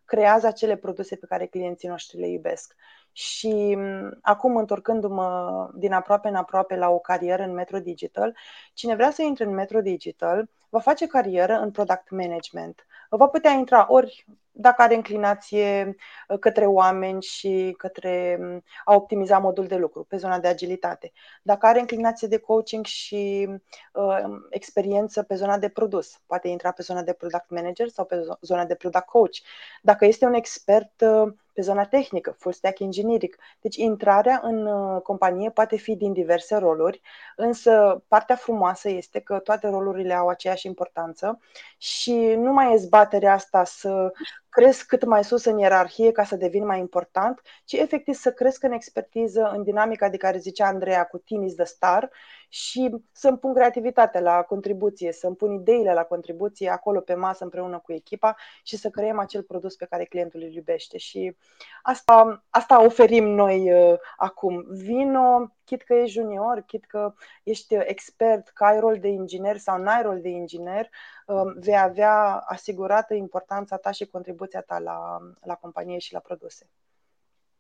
creează 0.08 0.48
acele 0.48 0.76
produse 0.76 1.16
pe 1.16 1.26
care 1.26 1.46
clienții 1.46 1.88
noștri 1.88 2.20
le 2.20 2.28
iubesc. 2.28 2.76
Și 3.12 3.76
mm, 3.78 4.18
acum, 4.22 4.56
întorcându-mă 4.56 5.70
din 5.74 5.94
aproape 5.94 6.28
în 6.28 6.36
aproape 6.36 6.76
la 6.76 6.90
o 6.90 7.00
carieră 7.00 7.44
în 7.44 7.54
Metro 7.54 7.80
Digital, 7.80 8.38
cine 8.74 8.96
vrea 8.96 9.12
să 9.12 9.22
intre 9.22 9.44
în 9.44 9.54
Metro 9.54 9.82
Digital 9.82 10.50
va 10.70 10.80
face 10.80 11.08
carieră 11.08 11.54
în 11.54 11.72
product 11.72 12.10
management. 12.10 12.86
Va 13.10 13.28
putea 13.28 13.52
intra 13.52 13.86
ori 13.90 14.26
dacă 14.60 14.82
are 14.82 14.94
inclinație 14.94 15.96
uh, 16.28 16.40
către 16.40 16.66
oameni 16.66 17.22
și 17.22 17.74
către 17.78 18.38
mm, 18.40 18.64
a 18.86 18.96
optimiza 18.96 19.38
modul 19.38 19.68
de 19.68 19.76
lucru 19.76 20.04
pe 20.04 20.18
zona 20.18 20.40
de 20.40 20.48
agilitate. 20.48 21.12
Dacă 21.42 21.66
are 21.66 21.80
inclinație 21.80 22.28
de 22.28 22.38
coaching 22.38 22.86
și 22.86 23.48
uh, 23.94 24.24
experiență 24.50 25.24
pe 25.24 25.36
zona 25.36 25.58
de 25.58 25.70
produs, 25.70 26.22
poate 26.26 26.48
intra 26.48 26.72
pe 26.72 26.82
zona 26.82 27.02
de 27.02 27.14
product 27.14 27.50
manager 27.50 27.88
sau 27.88 28.06
pe 28.06 28.26
zona 28.42 28.66
de 28.66 28.76
product 28.76 29.06
coach. 29.06 29.36
Dacă 29.82 30.06
este 30.06 30.26
un 30.26 30.34
expert 30.34 31.02
uh, 31.02 31.34
pe 31.58 31.64
zona 31.64 31.86
tehnică, 31.86 32.36
full 32.40 32.54
stack 32.54 32.80
engineering. 32.80 33.36
Deci 33.62 33.76
intrarea 33.76 34.40
în 34.44 34.66
uh, 34.66 35.02
companie 35.02 35.50
poate 35.50 35.78
fi 35.78 35.96
din 35.96 36.14
diverse 36.14 36.56
roluri, 36.56 37.02
însă 37.36 38.04
partea 38.08 38.36
frumoasă 38.36 38.90
este 38.90 39.20
că 39.20 39.40
toate 39.40 39.68
rolurile 39.68 40.14
au 40.14 40.28
aceeași 40.28 40.68
importanță 40.68 41.40
și 41.78 42.14
nu 42.38 42.54
mai 42.54 42.74
e 42.74 42.78
zbaterea 42.78 43.34
asta 43.34 43.64
să 43.64 44.12
cresc 44.50 44.86
cât 44.86 45.06
mai 45.06 45.24
sus 45.24 45.46
în 45.46 45.58
ierarhie 45.58 46.12
ca 46.12 46.24
să 46.24 46.36
devin 46.36 46.66
mai 46.66 46.80
important, 46.80 47.42
ci 47.66 47.74
efectiv 47.74 48.14
să 48.14 48.32
cresc 48.32 48.64
în 48.64 48.72
expertiză, 48.72 49.52
în 49.56 49.64
dinamica 49.64 50.10
de 50.10 50.18
care 50.18 50.38
zicea 50.38 50.68
Andreea 50.68 51.06
cu 51.06 51.18
Team 51.18 51.44
is 51.44 51.56
the 51.56 51.66
Star 51.66 52.10
și 52.50 52.96
să-mi 53.12 53.38
pun 53.38 53.54
creativitatea 53.54 54.22
la 54.22 54.42
contribuție, 54.42 55.12
să-mi 55.12 55.36
pun 55.36 55.54
ideile 55.54 55.94
la 55.94 56.04
contribuție 56.04 56.70
acolo 56.70 57.00
pe 57.00 57.14
masă 57.14 57.44
împreună 57.44 57.80
cu 57.80 57.94
echipa 57.94 58.36
și 58.64 58.78
să 58.78 58.90
creăm 58.90 59.20
acel 59.20 59.44
produs 59.44 59.76
pe 59.76 59.86
care 59.86 60.06
clientul 60.06 60.42
îl 60.42 60.54
iubește. 60.54 60.98
Și 60.98 61.38
asta, 61.82 62.44
asta 62.50 62.84
oferim 62.84 63.28
noi 63.28 63.72
uh, 63.72 63.98
acum. 64.18 64.66
Vino, 64.70 65.57
chit 65.68 65.82
că 65.82 65.94
ești 65.94 66.20
junior, 66.20 66.64
chit 66.68 66.86
că 66.86 67.14
ești 67.44 67.76
expert, 67.76 68.48
că 68.48 68.64
ai 68.64 68.80
rol 68.80 68.98
de 69.00 69.08
inginer 69.08 69.58
sau 69.58 69.82
n-ai 69.82 70.02
rol 70.02 70.20
de 70.22 70.30
inginer, 70.30 70.90
uh, 71.26 71.54
vei 71.56 71.80
avea 71.80 72.44
asigurată 72.48 73.14
importanța 73.14 73.76
ta 73.78 73.92
și 73.92 74.06
contribuția 74.06 74.62
ta 74.62 74.80
la, 74.80 75.18
la 75.42 75.54
companie 75.54 75.98
și 75.98 76.14
la 76.14 76.20
produse. 76.20 76.70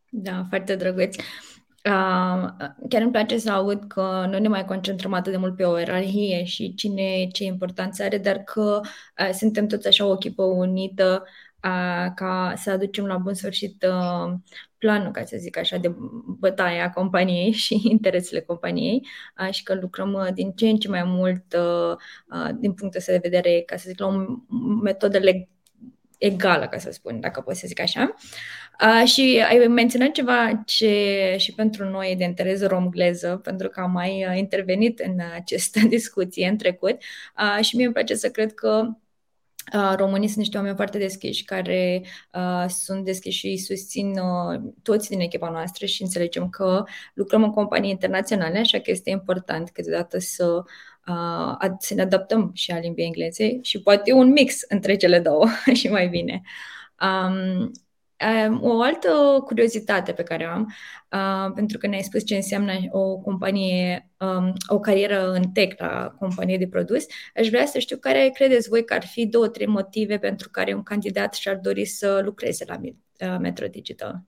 Da, 0.09 0.45
foarte 0.49 0.75
drăguț. 0.75 1.15
Uh, 1.15 2.53
chiar 2.89 3.01
îmi 3.01 3.11
place 3.11 3.37
să 3.37 3.51
aud 3.51 3.83
că 3.87 4.25
nu 4.29 4.39
ne 4.39 4.47
mai 4.47 4.65
concentrăm 4.65 5.13
atât 5.13 5.31
de 5.31 5.37
mult 5.37 5.55
pe 5.55 5.63
o 5.63 5.77
ierarhie 5.77 6.43
și 6.43 6.73
cine 6.73 7.27
ce 7.27 7.43
importanță 7.43 8.03
are, 8.03 8.17
dar 8.17 8.37
că 8.37 8.79
uh, 9.19 9.29
suntem 9.33 9.67
toți 9.67 9.87
așa 9.87 10.05
o 10.05 10.13
echipă 10.13 10.43
unită 10.43 11.23
uh, 11.23 11.29
ca 12.15 12.53
să 12.55 12.71
aducem 12.71 13.05
la 13.05 13.17
bun 13.17 13.33
sfârșit 13.33 13.83
uh, 13.83 14.33
planul, 14.77 15.11
ca 15.11 15.23
să 15.23 15.37
zic 15.39 15.57
așa, 15.57 15.77
de 15.77 15.95
bătaie 16.39 16.81
a 16.81 16.89
companiei 16.89 17.51
și 17.65 17.81
interesele 17.83 18.41
companiei 18.41 19.07
uh, 19.41 19.53
și 19.53 19.63
că 19.63 19.73
lucrăm 19.73 20.13
uh, 20.13 20.27
din 20.33 20.51
ce 20.51 20.67
în 20.67 20.77
ce 20.77 20.87
mai 20.87 21.03
mult 21.03 21.53
uh, 21.53 21.95
uh, 22.31 22.49
din 22.59 22.73
punctul 22.73 22.99
ăsta 22.99 23.11
de 23.11 23.19
vedere, 23.21 23.63
ca 23.65 23.77
să 23.77 23.85
zic, 23.87 23.99
la 23.99 24.07
o 24.07 24.11
metodă 24.83 25.19
egală, 26.17 26.67
ca 26.67 26.77
să 26.77 26.91
spun, 26.91 27.19
dacă 27.19 27.41
pot 27.41 27.55
să 27.55 27.67
zic 27.67 27.79
așa. 27.79 28.15
Uh, 28.81 29.07
și 29.07 29.43
ai 29.49 29.67
menționat 29.67 30.11
ceva 30.11 30.61
ce 30.65 31.35
și 31.37 31.53
pentru 31.53 31.89
noi 31.89 32.11
e 32.11 32.15
de 32.15 32.23
interes 32.23 32.65
romgleză, 32.65 33.39
pentru 33.43 33.69
că 33.69 33.79
am 33.79 33.91
mai 33.91 34.25
uh, 34.29 34.37
intervenit 34.37 34.99
în 34.99 35.19
această 35.33 35.79
discuție 35.95 36.47
în 36.47 36.57
trecut 36.57 36.97
uh, 37.37 37.63
și 37.63 37.75
mie 37.75 37.85
îmi 37.85 37.93
place 37.93 38.15
să 38.15 38.29
cred 38.29 38.53
că 38.53 38.81
Uh, 38.81 39.03
românii 39.95 40.27
sunt 40.27 40.39
niște 40.39 40.57
oameni 40.57 40.75
foarte 40.75 40.97
deschiși, 40.97 41.43
care 41.43 42.03
uh, 42.33 42.65
sunt 42.67 43.05
deschiși 43.05 43.37
și 43.37 43.57
susțin 43.57 44.17
uh, 44.17 44.61
toți 44.83 45.09
din 45.09 45.19
echipa 45.19 45.49
noastră 45.49 45.85
și 45.85 46.01
înțelegem 46.01 46.49
că 46.49 46.83
lucrăm 47.13 47.43
în 47.43 47.51
companii 47.51 47.89
internaționale, 47.89 48.59
așa 48.59 48.79
că 48.79 48.91
este 48.91 49.09
important 49.09 49.69
câteodată 49.69 50.17
să 50.19 50.63
uh, 51.07 51.69
să 51.79 51.93
ne 51.93 52.01
adaptăm 52.01 52.51
și 52.53 52.71
a 52.71 52.79
limbii 52.79 53.05
engleze 53.05 53.61
și 53.61 53.81
poate 53.81 54.13
un 54.13 54.31
mix 54.31 54.61
între 54.67 54.95
cele 54.95 55.19
două 55.19 55.45
și 55.79 55.87
mai 55.87 56.07
bine. 56.07 56.41
Um, 57.01 57.71
o 58.61 58.81
altă 58.81 59.41
curiozitate 59.45 60.11
pe 60.11 60.23
care 60.23 60.45
o 60.45 60.49
am, 60.49 60.73
uh, 61.11 61.51
pentru 61.55 61.77
că 61.77 61.87
ne-ai 61.87 62.01
spus 62.03 62.25
ce 62.25 62.35
înseamnă 62.35 62.73
o 62.89 63.17
companie, 63.17 64.09
um, 64.19 64.53
o 64.67 64.79
carieră 64.79 65.31
în 65.31 65.51
tech 65.51 65.79
la 65.79 66.15
companie 66.19 66.57
de 66.57 66.67
produs, 66.67 67.05
aș 67.35 67.47
vrea 67.49 67.65
să 67.65 67.79
știu 67.79 67.97
care 67.97 68.29
credeți 68.33 68.69
voi 68.69 68.85
că 68.85 68.93
ar 68.93 69.05
fi 69.05 69.25
două, 69.25 69.47
trei 69.47 69.67
motive 69.67 70.17
pentru 70.17 70.49
care 70.49 70.73
un 70.73 70.83
candidat 70.83 71.33
și-ar 71.33 71.55
dori 71.55 71.85
să 71.85 72.21
lucreze 72.23 72.65
la 72.67 72.79
uh, 72.81 73.37
Metro 73.39 73.67
Digital 73.67 74.21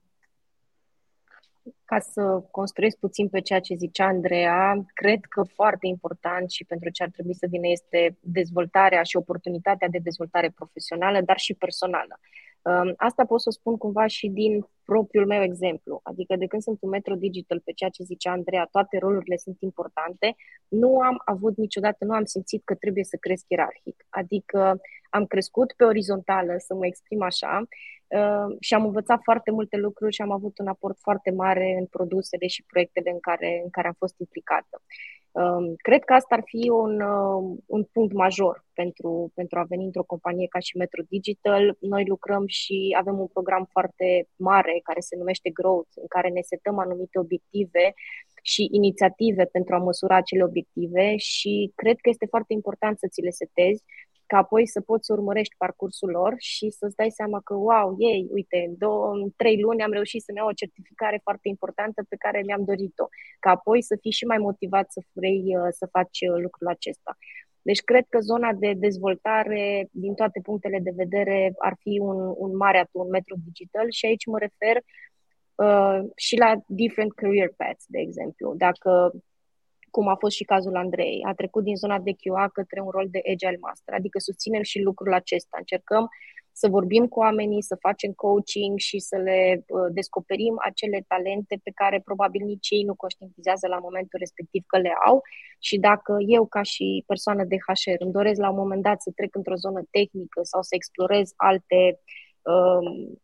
ca 1.90 1.98
să 1.98 2.42
construiesc 2.50 2.96
puțin 2.96 3.28
pe 3.28 3.40
ceea 3.40 3.60
ce 3.60 3.74
zicea 3.74 4.06
Andreea, 4.06 4.84
cred 4.94 5.20
că 5.28 5.42
foarte 5.42 5.86
important 5.86 6.50
și 6.50 6.64
pentru 6.64 6.90
ce 6.90 7.02
ar 7.02 7.08
trebui 7.08 7.34
să 7.34 7.46
vină 7.50 7.68
este 7.68 8.18
dezvoltarea 8.20 9.02
și 9.02 9.16
oportunitatea 9.16 9.88
de 9.88 9.98
dezvoltare 9.98 10.50
profesională, 10.54 11.20
dar 11.20 11.38
și 11.38 11.54
personală. 11.54 12.14
Um, 12.62 12.92
asta 12.96 13.24
pot 13.24 13.40
să 13.40 13.50
spun 13.50 13.76
cumva 13.76 14.06
și 14.06 14.28
din 14.28 14.66
propriul 14.84 15.26
meu 15.26 15.42
exemplu. 15.42 16.00
Adică 16.02 16.36
de 16.36 16.46
când 16.46 16.62
sunt 16.62 16.78
un 16.80 16.88
metro 16.88 17.14
digital, 17.14 17.60
pe 17.64 17.72
ceea 17.72 17.90
ce 17.90 18.02
zicea 18.02 18.30
Andreea, 18.30 18.68
toate 18.70 18.98
rolurile 18.98 19.36
sunt 19.36 19.56
importante, 19.60 20.36
nu 20.68 20.98
am 20.98 21.22
avut 21.24 21.56
niciodată, 21.56 22.04
nu 22.04 22.14
am 22.14 22.24
simțit 22.24 22.62
că 22.64 22.74
trebuie 22.74 23.04
să 23.04 23.16
cresc 23.20 23.44
ierarhic. 23.48 24.06
Adică 24.08 24.80
am 25.10 25.26
crescut 25.26 25.72
pe 25.76 25.84
orizontală, 25.84 26.54
să 26.58 26.74
mă 26.74 26.86
exprim 26.86 27.22
așa, 27.22 27.62
uh, 27.62 27.68
și 28.60 28.74
am 28.74 28.84
învățat 28.84 29.20
foarte 29.22 29.50
multe 29.50 29.76
lucruri 29.76 30.14
și 30.14 30.22
am 30.22 30.30
avut 30.30 30.58
un 30.58 30.66
aport 30.66 30.98
foarte 31.00 31.30
mare 31.30 31.76
în 31.78 31.86
produsele 31.86 32.46
și 32.46 32.64
proiectele 32.66 33.10
în 33.10 33.20
care, 33.20 33.60
în 33.64 33.70
care 33.70 33.86
am 33.86 33.94
fost 33.98 34.14
implicată. 34.18 34.82
Um, 35.32 35.74
cred 35.76 36.04
că 36.04 36.12
asta 36.12 36.34
ar 36.34 36.42
fi 36.44 36.68
un, 36.68 37.00
uh, 37.00 37.58
un 37.66 37.84
punct 37.92 38.12
major 38.12 38.64
pentru, 38.72 39.32
pentru 39.34 39.58
a 39.58 39.64
veni 39.68 39.84
într-o 39.84 40.02
companie 40.02 40.46
ca 40.46 40.58
și 40.58 40.76
Metro 40.76 41.02
Digital. 41.08 41.76
Noi 41.80 42.04
lucrăm 42.06 42.44
și 42.46 42.96
avem 42.98 43.18
un 43.18 43.26
program 43.26 43.68
foarte 43.70 44.28
mare 44.36 44.80
care 44.82 45.00
se 45.00 45.16
numește 45.16 45.50
Growth, 45.50 45.92
în 45.94 46.06
care 46.08 46.28
ne 46.28 46.40
setăm 46.40 46.78
anumite 46.78 47.18
obiective 47.18 47.94
și 48.42 48.68
inițiative 48.70 49.44
pentru 49.44 49.74
a 49.74 49.78
măsura 49.78 50.16
acele 50.16 50.44
obiective 50.44 51.16
și 51.16 51.72
cred 51.74 51.96
că 52.00 52.08
este 52.08 52.26
foarte 52.26 52.52
important 52.52 52.98
să 52.98 53.06
ți 53.10 53.20
le 53.20 53.30
setezi 53.30 53.82
ca 54.30 54.36
apoi 54.36 54.66
să 54.66 54.80
poți 54.80 55.06
să 55.06 55.12
urmărești 55.12 55.54
parcursul 55.56 56.10
lor 56.10 56.34
și 56.38 56.70
să-ți 56.70 56.96
dai 56.96 57.10
seama 57.10 57.40
că, 57.40 57.54
wow, 57.54 57.94
ei, 57.98 58.28
uite, 58.32 58.58
în, 58.68 58.74
două, 58.78 59.10
în 59.12 59.30
trei 59.36 59.60
luni 59.60 59.82
am 59.82 59.92
reușit 59.92 60.22
să-mi 60.22 60.38
iau 60.38 60.48
o 60.48 60.60
certificare 60.62 61.20
foarte 61.22 61.48
importantă 61.48 62.04
pe 62.08 62.16
care 62.16 62.42
mi-am 62.46 62.64
dorit-o, 62.64 63.06
ca 63.40 63.50
apoi 63.50 63.82
să 63.82 63.96
fii 64.00 64.18
și 64.18 64.24
mai 64.24 64.38
motivat 64.38 64.86
să 64.92 65.00
vrei 65.12 65.42
uh, 65.58 65.68
să 65.70 65.86
faci 65.96 66.18
uh, 66.20 66.40
lucrul 66.42 66.68
acesta. 66.68 67.12
Deci 67.62 67.80
cred 67.80 68.04
că 68.08 68.18
zona 68.20 68.52
de 68.52 68.72
dezvoltare, 68.72 69.88
din 69.90 70.14
toate 70.14 70.40
punctele 70.42 70.78
de 70.78 70.92
vedere, 70.96 71.52
ar 71.58 71.74
fi 71.80 71.98
un, 71.98 72.18
un 72.36 72.56
mare 72.56 72.78
atu, 72.78 72.98
un 72.98 73.08
metru 73.08 73.34
digital 73.44 73.86
și 73.90 74.06
aici 74.06 74.26
mă 74.26 74.38
refer 74.38 74.76
uh, 75.54 75.98
și 76.16 76.36
la 76.36 76.50
different 76.66 77.12
career 77.12 77.52
paths, 77.56 77.84
de 77.88 77.98
exemplu. 77.98 78.54
Dacă 78.56 79.12
cum 79.90 80.08
a 80.08 80.14
fost 80.14 80.36
și 80.36 80.44
cazul 80.44 80.76
Andrei. 80.76 81.22
A 81.26 81.34
trecut 81.34 81.64
din 81.64 81.76
zona 81.76 81.98
de 81.98 82.12
QA 82.20 82.48
către 82.48 82.80
un 82.80 82.90
rol 82.90 83.06
de 83.10 83.20
Agile 83.32 83.58
Master, 83.60 83.94
adică 83.94 84.18
susținem 84.18 84.62
și 84.62 84.80
lucrul 84.80 85.12
acesta. 85.14 85.56
Încercăm 85.58 86.08
să 86.52 86.68
vorbim 86.68 87.06
cu 87.06 87.18
oamenii, 87.18 87.62
să 87.62 87.76
facem 87.80 88.12
coaching 88.12 88.78
și 88.78 88.98
să 88.98 89.16
le 89.16 89.64
uh, 89.66 89.88
descoperim 89.92 90.54
acele 90.64 91.04
talente 91.08 91.60
pe 91.62 91.70
care 91.74 92.00
probabil 92.04 92.42
nici 92.44 92.70
ei 92.70 92.82
nu 92.82 92.94
conștientizează 92.94 93.66
la 93.66 93.78
momentul 93.78 94.18
respectiv 94.18 94.62
că 94.66 94.78
le 94.78 94.92
au 95.06 95.22
și 95.58 95.76
dacă 95.78 96.16
eu 96.26 96.46
ca 96.46 96.62
și 96.62 97.04
persoană 97.06 97.44
de 97.44 97.56
HR 97.56 98.02
îmi 98.04 98.12
doresc 98.12 98.40
la 98.40 98.50
un 98.50 98.56
moment 98.56 98.82
dat 98.82 99.02
să 99.02 99.10
trec 99.14 99.34
într-o 99.34 99.54
zonă 99.54 99.80
tehnică 99.90 100.40
sau 100.42 100.62
să 100.62 100.74
explorez 100.74 101.32
alte 101.36 102.00
um, 102.42 103.20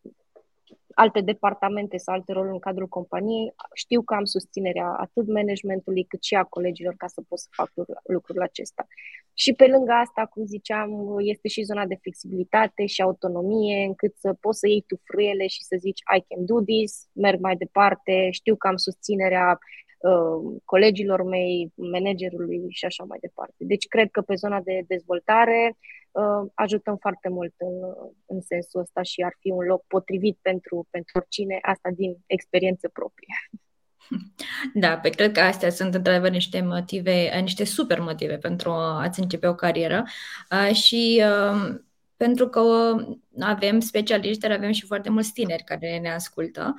alte 1.03 1.21
departamente 1.21 1.97
sau 1.97 2.15
alte 2.15 2.33
roluri 2.33 2.53
în 2.53 2.59
cadrul 2.59 2.89
companiei, 2.89 3.55
știu 3.75 4.03
că 4.03 4.15
am 4.15 4.25
susținerea 4.25 4.89
atât 4.89 5.27
managementului 5.27 6.05
cât 6.05 6.23
și 6.23 6.35
a 6.35 6.45
colegilor 6.45 6.95
ca 6.97 7.07
să 7.07 7.21
pot 7.29 7.39
să 7.39 7.49
fac 7.51 7.71
lucrul 8.03 8.43
acesta. 8.43 8.87
Și 9.35 9.53
pe 9.53 9.67
lângă 9.67 9.93
asta, 9.93 10.27
cum 10.27 10.45
ziceam, 10.45 10.91
este 11.19 11.49
și 11.49 11.63
zona 11.63 11.87
de 11.87 11.99
flexibilitate 12.01 12.87
și 12.87 13.03
autonomie, 13.03 13.85
încât 13.85 14.17
să 14.17 14.33
poți 14.41 14.59
să 14.59 14.69
iei 14.69 14.85
tu 14.87 15.01
frâiele 15.05 15.47
și 15.47 15.63
să 15.63 15.77
zici 15.79 16.01
I 16.17 16.25
can 16.29 16.45
do 16.45 16.61
this, 16.61 17.09
merg 17.13 17.41
mai 17.41 17.57
departe, 17.57 18.29
știu 18.31 18.57
că 18.57 18.67
am 18.69 18.77
susținerea 18.77 19.59
uh, 19.61 19.86
colegilor 20.65 21.23
mei, 21.23 21.73
managerului 21.75 22.65
și 22.69 22.85
așa 22.85 23.05
mai 23.05 23.19
departe. 23.21 23.55
Deci 23.57 23.87
cred 23.87 24.11
că 24.11 24.21
pe 24.21 24.35
zona 24.35 24.61
de 24.61 24.85
dezvoltare 24.87 25.77
uh, 26.11 26.51
ajutăm 26.55 26.97
foarte 26.97 27.29
mult 27.29 27.55
în, 27.57 27.75
în 28.27 28.41
sensul 28.41 28.81
ăsta 28.81 29.03
și 29.03 29.23
ar 29.23 29.37
fi 29.41 29.51
un 29.51 29.65
loc 29.65 29.85
potrivit 29.87 30.39
pentru, 30.43 30.87
pentru 30.91 31.19
oricine, 31.19 31.59
asta 31.63 31.91
din 31.95 32.17
experiență 32.27 32.89
proprie. 32.89 33.35
Da, 34.75 34.99
pe 34.99 35.09
cred 35.09 35.33
că 35.33 35.41
astea 35.41 35.71
sunt 35.71 35.95
într-adevăr 35.95 36.31
niște 36.31 36.61
motive, 36.61 37.41
niște 37.41 37.65
super 37.65 38.01
motive 38.01 38.37
pentru 38.37 38.71
a-ți 38.71 39.21
începe 39.21 39.47
o 39.47 39.55
carieră 39.55 40.05
uh, 40.51 40.75
și 40.75 41.23
uh, 41.25 41.75
pentru 42.17 42.49
că 42.49 42.61
avem 43.41 43.81
specialiști, 43.81 44.41
dar 44.41 44.51
avem 44.51 44.73
și 44.73 44.87
foarte 44.87 45.11
mulți 45.11 45.33
tineri 45.33 45.63
care 45.63 45.99
ne 45.99 46.13
ascultă. 46.13 46.75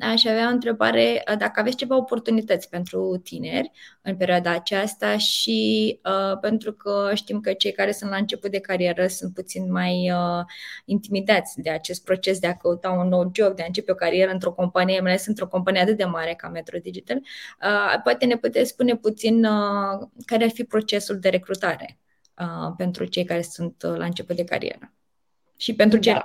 Aș 0.00 0.24
avea 0.24 0.46
o 0.48 0.52
întrebare 0.52 1.22
dacă 1.38 1.60
aveți 1.60 1.76
ceva 1.76 1.96
oportunități 1.96 2.68
pentru 2.68 3.20
tineri 3.24 3.70
în 4.02 4.16
perioada 4.16 4.50
aceasta 4.50 5.16
și 5.16 6.00
uh, 6.04 6.38
pentru 6.40 6.72
că 6.72 7.10
știm 7.14 7.40
că 7.40 7.52
cei 7.52 7.72
care 7.72 7.92
sunt 7.92 8.10
la 8.10 8.16
început 8.16 8.50
de 8.50 8.60
carieră 8.60 9.06
sunt 9.06 9.34
puțin 9.34 9.72
mai 9.72 10.10
uh, 10.10 10.44
intimidați 10.84 11.60
de 11.60 11.70
acest 11.70 12.04
proces 12.04 12.38
de 12.38 12.46
a 12.46 12.56
căuta 12.56 12.90
un 12.90 13.08
nou 13.08 13.30
job, 13.34 13.56
de 13.56 13.62
a 13.62 13.66
începe 13.66 13.92
o 13.92 13.94
carieră 13.94 14.30
într-o 14.30 14.52
companie, 14.52 15.00
mai 15.00 15.10
ales 15.10 15.26
într-o 15.26 15.48
companie 15.48 15.80
atât 15.80 15.96
de 15.96 16.04
mare 16.04 16.34
ca 16.34 16.48
Metro 16.48 16.78
Digital. 16.78 17.16
Uh, 17.16 18.00
poate 18.02 18.24
ne 18.24 18.36
puteți 18.36 18.70
spune 18.70 18.96
puțin 18.96 19.44
uh, 19.44 20.08
care 20.26 20.44
ar 20.44 20.50
fi 20.50 20.64
procesul 20.64 21.18
de 21.18 21.28
recrutare 21.28 21.98
uh, 22.40 22.74
pentru 22.76 23.04
cei 23.04 23.24
care 23.24 23.42
sunt 23.42 23.82
uh, 23.82 23.96
la 23.96 24.04
început 24.04 24.36
de 24.36 24.44
carieră 24.44 24.92
și 25.56 25.74
pentru 25.74 25.98
da. 25.98 26.22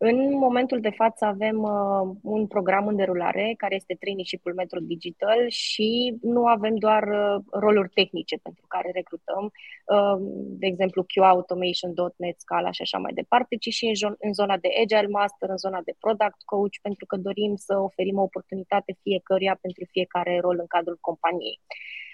În 0.00 0.38
momentul 0.38 0.80
de 0.80 0.90
față 0.90 1.24
avem 1.24 1.62
uh, 1.62 2.16
un 2.22 2.46
program 2.46 2.86
în 2.86 2.96
derulare 2.96 3.54
care 3.56 3.74
este 3.74 3.94
traineeship-ul 3.94 4.54
Metro 4.54 4.78
Digital 4.82 5.48
și 5.48 6.16
nu 6.22 6.46
avem 6.46 6.76
doar 6.76 7.02
uh, 7.02 7.44
roluri 7.50 7.88
tehnice 7.88 8.36
pentru 8.42 8.64
care 8.68 8.90
recrutăm, 8.94 9.44
uh, 9.44 10.16
de 10.60 10.66
exemplu 10.66 11.06
QA 11.08 11.28
Automation, 11.28 11.92
.NET, 12.16 12.40
Scala 12.40 12.70
și 12.70 12.82
așa 12.82 12.98
mai 12.98 13.12
departe, 13.12 13.56
ci 13.56 13.68
și 13.68 13.84
în, 13.86 14.14
în 14.18 14.32
zona 14.32 14.56
de 14.56 14.68
Agile 14.82 15.08
Master, 15.08 15.48
în 15.48 15.56
zona 15.56 15.80
de 15.84 15.94
Product 15.98 16.42
Coach, 16.44 16.76
pentru 16.82 17.06
că 17.06 17.16
dorim 17.16 17.54
să 17.56 17.78
oferim 17.78 18.18
o 18.18 18.22
oportunitate 18.22 18.96
fiecăruia 19.02 19.58
pentru 19.60 19.84
fiecare 19.90 20.38
rol 20.40 20.56
în 20.60 20.66
cadrul 20.66 20.98
companiei. 21.00 21.60
Um, 21.60 22.07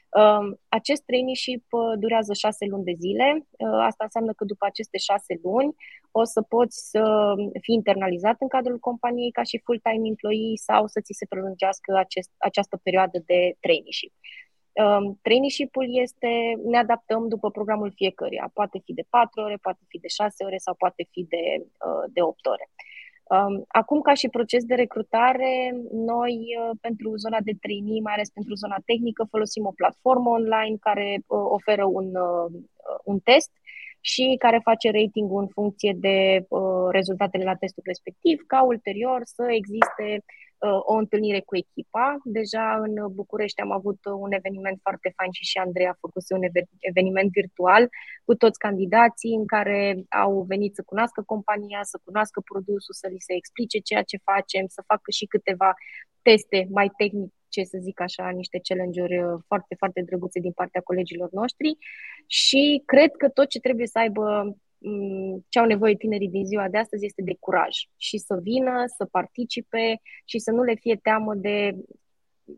acest 0.69 1.03
traineeship 1.03 1.65
uh, 1.71 1.81
durează 1.99 2.33
șase 2.33 2.65
luni 2.67 2.85
de 2.85 2.93
zile. 2.93 3.47
Uh, 3.51 3.69
asta 3.89 4.05
înseamnă 4.05 4.33
că 4.33 4.45
după 4.45 4.67
aceste 4.67 4.99
șase 4.99 5.41
luni 5.43 5.75
o 6.11 6.25
să 6.25 6.43
poți 6.43 6.91
să 6.91 7.33
fii 7.61 7.75
internalizat 7.75 8.37
în 8.41 8.49
cadrul 8.49 8.79
companiei 8.79 9.31
ca 9.31 9.43
și 9.43 9.63
full-time 9.65 10.07
employee 10.09 10.57
sau 10.57 10.87
să 10.87 11.01
ți 11.01 11.19
se 11.19 11.27
prelungească 11.29 11.97
acest, 11.97 12.31
această 12.37 12.81
perioadă 12.83 13.19
de 13.27 13.57
traineeship. 13.61 14.13
Um, 14.73 15.19
traineeship-ul 15.23 15.87
este, 16.05 16.31
ne 16.65 16.79
adaptăm 16.79 17.29
după 17.29 17.51
programul 17.51 17.93
fiecăruia. 17.95 18.51
Poate 18.53 18.81
fi 18.85 18.93
de 18.93 19.05
4 19.09 19.41
ore, 19.41 19.57
poate 19.57 19.83
fi 19.89 19.99
de 19.99 20.09
6 20.09 20.45
ore 20.45 20.57
sau 20.57 20.75
poate 20.75 21.09
fi 21.11 21.27
de, 21.29 21.45
uh, 21.59 22.05
de 22.13 22.23
8 22.23 22.47
ore. 22.47 22.67
Um, 22.69 22.93
acum, 23.69 24.01
ca 24.01 24.15
și 24.15 24.29
proces 24.29 24.65
de 24.65 24.75
recrutare, 24.75 25.75
noi, 25.93 26.37
uh, 26.61 26.77
pentru 26.81 27.17
zona 27.17 27.39
de 27.41 27.53
trainee, 27.61 28.01
mai 28.01 28.13
ales 28.13 28.31
pentru 28.31 28.55
zona 28.55 28.77
tehnică, 28.85 29.27
folosim 29.31 29.67
o 29.67 29.73
platformă 29.77 30.31
online 30.31 30.77
care 30.81 31.17
uh, 31.27 31.39
oferă 31.49 31.85
un, 31.85 32.07
uh, 32.15 32.53
un 33.05 33.19
test 33.19 33.51
și 34.01 34.37
care 34.39 34.61
face 34.63 34.91
rating 34.91 35.31
în 35.33 35.49
funcție 35.49 35.97
de 35.97 36.47
rezultatele 36.91 37.45
la 37.45 37.55
testul 37.55 37.83
respectiv, 37.87 38.45
ca 38.47 38.63
ulterior 38.63 39.21
să 39.25 39.45
existe 39.51 40.25
Uh, 40.54 40.54
o 40.93 40.95
întâlnire 40.95 41.41
cu 41.41 41.57
echipa. 41.57 42.17
Deja 42.25 42.67
în 42.87 43.15
București 43.15 43.61
am 43.61 43.73
avut 43.73 43.99
un 44.05 44.33
eveniment 44.33 44.79
foarte 44.83 45.13
fain 45.17 45.31
și 45.33 45.45
și 45.45 45.59
Andrei 45.59 45.87
a 45.87 45.97
făcut 46.01 46.23
un 46.31 46.43
eveniment 46.79 47.31
virtual 47.31 47.89
cu 48.25 48.35
toți 48.35 48.59
candidații 48.59 49.35
în 49.35 49.47
care 49.47 50.05
au 50.09 50.45
venit 50.49 50.75
să 50.75 50.83
cunoască 50.87 51.23
compania, 51.23 51.81
să 51.83 52.01
cunoască 52.05 52.41
produsul, 52.41 52.95
să 52.95 53.07
li 53.11 53.21
se 53.27 53.35
explice 53.35 53.79
ceea 53.79 54.03
ce 54.03 54.17
facem, 54.31 54.65
să 54.67 54.83
facă 54.87 55.11
și 55.11 55.27
câteva 55.27 55.75
teste 56.23 56.67
mai 56.71 56.89
tehnice, 56.97 57.63
să 57.73 57.79
zic 57.81 58.01
așa, 58.01 58.29
niște 58.29 58.61
challenge-uri 58.63 59.19
uh, 59.23 59.41
foarte, 59.47 59.75
foarte 59.79 60.01
drăguțe 60.07 60.41
din 60.41 60.53
partea 60.53 60.81
colegilor 60.81 61.31
noștri 61.33 61.77
și 62.27 62.83
cred 62.85 63.11
că 63.17 63.29
tot 63.29 63.49
ce 63.49 63.59
trebuie 63.61 63.87
să 63.87 63.99
aibă 63.99 64.25
Mm, 64.25 64.74
ce 65.49 65.59
au 65.59 65.67
nevoie 65.67 65.95
tinerii 65.95 66.29
din 66.29 66.45
ziua 66.45 66.69
de 66.69 66.79
astăzi 66.79 67.05
este 67.05 67.23
de 67.23 67.37
curaj 67.41 67.75
și 67.97 68.19
să 68.19 68.39
vină, 68.43 68.85
să 68.97 69.05
participe 69.05 70.01
și 70.25 70.39
să 70.39 70.51
nu 70.51 70.63
le 70.63 70.75
fie 70.75 70.97
teamă 71.03 71.35
de 71.35 71.77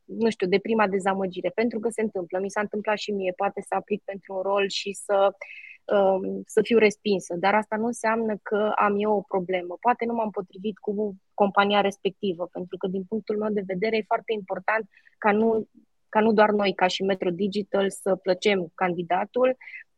nu 0.04 0.30
știu, 0.30 0.47
de 0.47 0.59
prima 0.59 0.88
dezamăgire, 0.88 1.49
pentru 1.49 1.78
că 1.78 1.88
se 1.88 2.02
întâmplă. 2.02 2.38
Mi 2.38 2.50
s-a 2.50 2.61
întâmplat 2.61 2.99
și 2.99 3.11
mie, 3.11 3.33
poate 3.37 3.61
să 3.61 3.75
aplic 3.75 4.02
pentru 4.04 4.35
un 4.35 4.40
rol 4.40 4.68
și 4.68 4.92
să, 4.92 5.35
um, 5.85 6.42
să 6.47 6.61
fiu 6.62 6.78
respinsă, 6.78 7.35
dar 7.38 7.54
asta 7.54 7.76
nu 7.76 7.86
înseamnă 7.86 8.36
că 8.43 8.73
am 8.76 8.95
eu 8.99 9.12
o 9.12 9.21
problemă. 9.21 9.76
Poate 9.80 10.04
nu 10.04 10.15
m-am 10.15 10.30
potrivit 10.30 10.78
cu 10.78 11.17
compania 11.34 11.80
respectivă, 11.80 12.49
pentru 12.52 12.76
că 12.76 12.86
din 12.86 13.04
punctul 13.04 13.39
meu 13.39 13.50
de 13.50 13.62
vedere 13.67 13.97
e 13.97 14.12
foarte 14.12 14.32
important 14.32 14.89
ca 15.19 15.32
nu, 15.32 15.69
ca 16.08 16.21
nu 16.21 16.32
doar 16.32 16.50
noi, 16.50 16.75
ca 16.75 16.86
și 16.86 17.02
Metro 17.02 17.30
Digital, 17.30 17.91
să 17.91 18.17
plăcem 18.17 18.71
candidatul, 18.75 19.56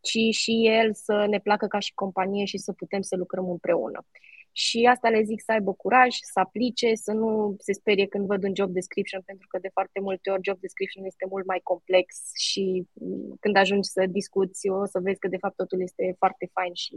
ci 0.08 0.34
și 0.34 0.66
el 0.66 0.94
să 0.94 1.26
ne 1.28 1.40
placă 1.40 1.66
ca 1.66 1.78
și 1.78 1.94
companie 1.94 2.44
și 2.44 2.58
să 2.58 2.72
putem 2.72 3.00
să 3.00 3.16
lucrăm 3.16 3.50
împreună. 3.50 4.06
Și 4.52 4.88
asta 4.90 5.08
le 5.08 5.22
zic 5.22 5.40
să 5.40 5.52
aibă 5.52 5.72
curaj, 5.72 6.14
să 6.32 6.40
aplice, 6.40 6.94
să 6.94 7.12
nu 7.12 7.56
se 7.58 7.72
sperie 7.72 8.06
când 8.06 8.26
văd 8.26 8.42
un 8.44 8.54
job 8.54 8.70
description, 8.70 9.22
pentru 9.24 9.46
că 9.48 9.58
de 9.58 9.68
foarte 9.72 10.00
multe 10.00 10.30
ori 10.30 10.42
job 10.44 10.58
description 10.60 11.04
este 11.04 11.26
mult 11.30 11.46
mai 11.46 11.60
complex 11.62 12.06
și 12.36 12.86
mm, 12.92 13.36
când 13.40 13.56
ajungi 13.56 13.88
să 13.88 14.06
discuți 14.06 14.68
o 14.68 14.84
să 14.86 14.98
vezi 15.02 15.18
că 15.18 15.28
de 15.28 15.36
fapt 15.36 15.56
totul 15.56 15.82
este 15.82 16.14
foarte 16.18 16.50
fain 16.52 16.74
și, 16.74 16.96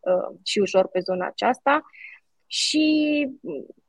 uh, 0.00 0.38
și 0.42 0.58
ușor 0.58 0.88
pe 0.88 1.00
zona 1.00 1.26
aceasta. 1.26 1.82
Și 2.46 2.86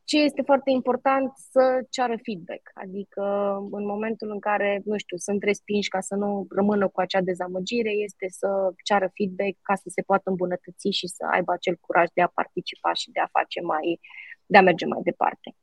ce 0.05 0.17
este 0.17 0.41
foarte 0.41 0.69
important 0.71 1.31
să 1.51 1.61
ceară 1.89 2.15
feedback, 2.23 2.63
adică 2.73 3.23
în 3.71 3.85
momentul 3.85 4.29
în 4.31 4.39
care, 4.39 4.81
nu 4.85 4.97
știu, 4.97 5.17
sunt 5.17 5.43
respinși 5.43 5.89
ca 5.89 5.99
să 5.99 6.15
nu 6.15 6.47
rămână 6.49 6.87
cu 6.87 6.99
acea 6.99 7.21
dezamăgire, 7.21 7.89
este 7.89 8.25
să 8.29 8.47
ceară 8.83 9.11
feedback 9.13 9.55
ca 9.61 9.75
să 9.75 9.89
se 9.95 10.01
poată 10.01 10.29
îmbunătăți 10.29 10.89
și 10.89 11.07
să 11.07 11.23
aibă 11.31 11.51
acel 11.51 11.75
curaj 11.81 12.07
de 12.13 12.21
a 12.21 12.27
participa 12.27 12.93
și 12.93 13.11
de 13.11 13.19
a 13.19 13.29
face 13.31 13.61
mai, 13.61 13.99
de 14.45 14.57
a 14.57 14.61
merge 14.61 14.85
mai 14.85 14.99
departe. 15.03 15.55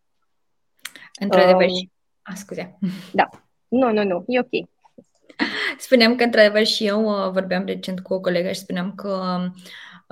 Într-adevăr, 1.20 1.64
um, 1.64 1.92
a, 2.22 2.34
scuze. 2.34 2.78
Da. 3.20 3.28
Nu, 3.68 3.92
nu, 3.92 4.04
nu, 4.04 4.24
e 4.26 4.38
ok. 4.40 4.54
Spuneam 5.78 6.16
că, 6.16 6.24
într-adevăr, 6.24 6.64
și 6.64 6.86
eu 6.86 7.04
uh, 7.04 7.30
vorbeam 7.30 7.64
recent 7.64 8.00
cu 8.00 8.14
o 8.14 8.20
colegă 8.20 8.48
și 8.48 8.60
spuneam 8.60 8.94
că 8.94 9.08
uh, 9.08 9.62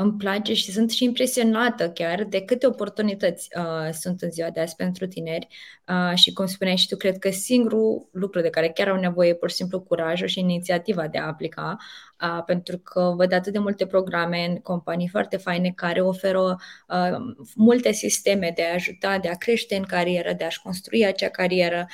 îmi 0.00 0.12
place 0.12 0.54
și 0.54 0.72
sunt 0.72 0.90
și 0.90 1.04
impresionată 1.04 1.90
chiar 1.90 2.24
de 2.24 2.40
câte 2.40 2.66
oportunități 2.66 3.48
uh, 3.56 3.92
sunt 3.92 4.22
în 4.22 4.30
ziua 4.30 4.50
de 4.50 4.60
azi 4.60 4.76
pentru 4.76 5.06
tineri 5.06 5.48
uh, 5.88 6.16
și 6.18 6.32
cum 6.32 6.46
spuneai 6.46 6.76
și 6.76 6.88
tu, 6.88 6.96
cred 6.96 7.18
că 7.18 7.30
singurul 7.30 8.08
lucru 8.12 8.40
de 8.40 8.50
care 8.50 8.68
chiar 8.68 8.88
au 8.88 8.96
nevoie 8.96 9.28
e 9.28 9.34
pur 9.34 9.50
și 9.50 9.56
simplu 9.56 9.80
curajul 9.80 10.26
și 10.26 10.38
inițiativa 10.38 11.08
de 11.08 11.18
a 11.18 11.26
aplica, 11.26 11.76
uh, 12.22 12.42
pentru 12.46 12.78
că 12.78 13.12
văd 13.16 13.32
atât 13.32 13.52
de 13.52 13.58
multe 13.58 13.86
programe 13.86 14.46
în 14.46 14.56
companii 14.56 15.08
foarte 15.08 15.36
faine 15.36 15.72
care 15.74 16.00
oferă 16.00 16.56
uh, 16.88 17.16
multe 17.54 17.92
sisteme 17.92 18.52
de 18.54 18.62
a 18.62 18.74
ajuta, 18.74 19.18
de 19.18 19.28
a 19.28 19.36
crește 19.36 19.76
în 19.76 19.82
carieră, 19.82 20.32
de 20.32 20.44
a-și 20.44 20.62
construi 20.62 21.06
acea 21.06 21.28
carieră 21.28 21.86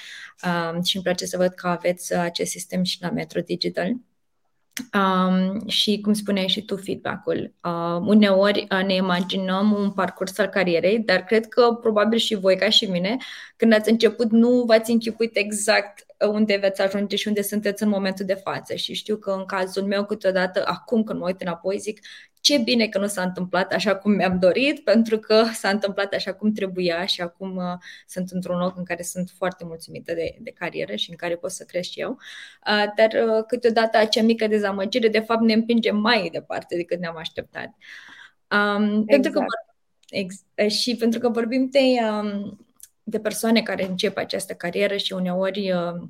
uh, 0.45 0.85
și 0.85 0.97
îmi 0.97 1.05
place 1.05 1.27
să 1.27 1.37
văd 1.37 1.53
că 1.53 1.67
aveți 1.67 2.15
acest 2.15 2.51
sistem 2.51 2.83
și 2.83 2.99
la 3.01 3.11
Metro 3.11 3.41
Digital. 3.41 3.97
Um, 4.95 5.69
și 5.69 6.01
cum 6.01 6.13
spuneai 6.13 6.49
și 6.49 6.65
tu, 6.65 6.77
feedback-ul. 6.77 7.55
Uh, 7.65 8.01
uneori 8.01 8.67
uh, 8.71 8.85
ne 8.85 8.95
imaginăm 8.95 9.73
un 9.73 9.91
parcurs 9.91 10.39
al 10.39 10.47
carierei, 10.47 10.99
dar 10.99 11.25
cred 11.25 11.47
că 11.47 11.79
probabil 11.81 12.19
și 12.19 12.35
voi, 12.35 12.57
ca 12.57 12.69
și 12.69 12.85
mine, 12.85 13.17
când 13.57 13.73
ați 13.73 13.91
început, 13.91 14.31
nu 14.31 14.63
v-ați 14.67 14.91
închipuit 14.91 15.37
exact 15.37 16.06
unde 16.19 16.57
veți 16.57 16.83
ajunge 16.83 17.17
și 17.17 17.29
unde 17.29 17.43
sunteți 17.43 17.83
în 17.83 17.89
momentul 17.89 18.25
de 18.25 18.35
față. 18.35 18.75
Și 18.75 18.95
știu 18.95 19.17
că 19.17 19.31
în 19.31 19.45
cazul 19.45 19.83
meu, 19.83 20.05
câteodată, 20.05 20.63
acum 20.67 21.03
când 21.03 21.19
mă 21.19 21.27
uit 21.27 21.41
înapoi, 21.41 21.79
zic 21.79 22.01
ce 22.41 22.59
bine 22.59 22.87
că 22.89 22.99
nu 22.99 23.07
s-a 23.07 23.23
întâmplat 23.23 23.73
așa 23.73 23.97
cum 23.97 24.13
mi-am 24.13 24.39
dorit, 24.39 24.85
pentru 24.85 25.19
că 25.19 25.45
s-a 25.53 25.69
întâmplat 25.69 26.15
așa 26.15 26.35
cum 26.35 26.53
trebuia 26.53 27.05
și 27.05 27.21
acum 27.21 27.57
uh, 27.57 27.79
sunt 28.07 28.31
într-un 28.31 28.59
loc 28.59 28.77
în 28.77 28.85
care 28.85 29.03
sunt 29.03 29.31
foarte 29.37 29.65
mulțumită 29.65 30.15
de, 30.15 30.37
de 30.41 30.51
carieră 30.51 30.95
și 30.95 31.11
în 31.11 31.17
care 31.17 31.37
pot 31.37 31.51
să 31.51 31.65
cresc 31.65 31.95
eu. 31.95 32.11
Uh, 32.11 32.85
dar 32.97 33.29
uh, 33.29 33.45
câteodată 33.47 33.99
acea 33.99 34.23
mică 34.23 34.47
dezamăgire, 34.47 35.09
de 35.09 35.19
fapt, 35.19 35.41
ne 35.41 35.53
împinge 35.53 35.91
mai 35.91 36.29
departe 36.33 36.77
decât 36.77 36.99
ne-am 36.99 37.17
așteptat. 37.17 37.75
Um, 38.51 38.85
exact. 38.85 39.07
pentru 39.07 39.31
că, 39.31 39.45
exact. 40.09 40.45
ex, 40.55 40.75
și 40.75 40.97
pentru 40.97 41.21
că 41.21 41.29
vorbim 41.29 41.69
de, 41.71 41.81
um, 42.11 42.66
de 43.09 43.21
persoane 43.21 43.63
care 43.63 43.87
încep 43.87 44.17
această 44.17 44.55
carieră 44.55 44.97
și 44.97 45.13
uneori 45.13 45.73
uh, 45.73 46.09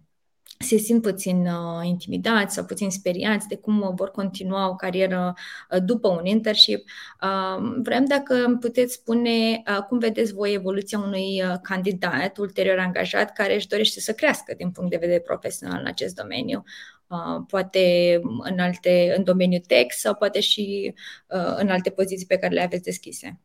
se 0.58 0.76
simt 0.76 1.02
puțin 1.02 1.46
uh, 1.46 1.84
intimidați 1.86 2.54
sau 2.54 2.64
puțin 2.64 2.90
speriați 2.90 3.48
de 3.48 3.56
cum 3.56 3.92
vor 3.94 4.10
continua 4.10 4.68
o 4.68 4.74
carieră 4.74 5.34
uh, 5.70 5.82
după 5.84 6.08
un 6.08 6.24
internship. 6.24 6.84
Uh, 7.22 7.76
vrem 7.82 8.04
dacă 8.04 8.56
puteți 8.60 8.94
spune 8.94 9.62
uh, 9.68 9.82
cum 9.88 9.98
vedeți 9.98 10.32
voi 10.32 10.52
evoluția 10.52 10.98
unui 10.98 11.42
uh, 11.42 11.54
candidat 11.62 12.38
ulterior 12.38 12.78
angajat 12.78 13.32
care 13.32 13.54
își 13.54 13.68
dorește 13.68 14.00
să 14.00 14.12
crească 14.12 14.54
din 14.56 14.70
punct 14.70 14.90
de 14.90 14.96
vedere 15.00 15.20
profesional 15.20 15.80
în 15.80 15.86
acest 15.86 16.14
domeniu. 16.14 16.64
Uh, 17.06 17.44
poate 17.46 18.18
în, 18.42 18.58
alte, 18.58 19.14
în 19.16 19.24
domeniul 19.24 19.62
tech 19.66 19.94
sau 19.94 20.14
poate 20.14 20.40
și 20.40 20.94
uh, 21.26 21.54
în 21.56 21.68
alte 21.68 21.90
poziții 21.90 22.26
pe 22.26 22.38
care 22.38 22.54
le 22.54 22.62
aveți 22.62 22.82
deschise. 22.82 23.40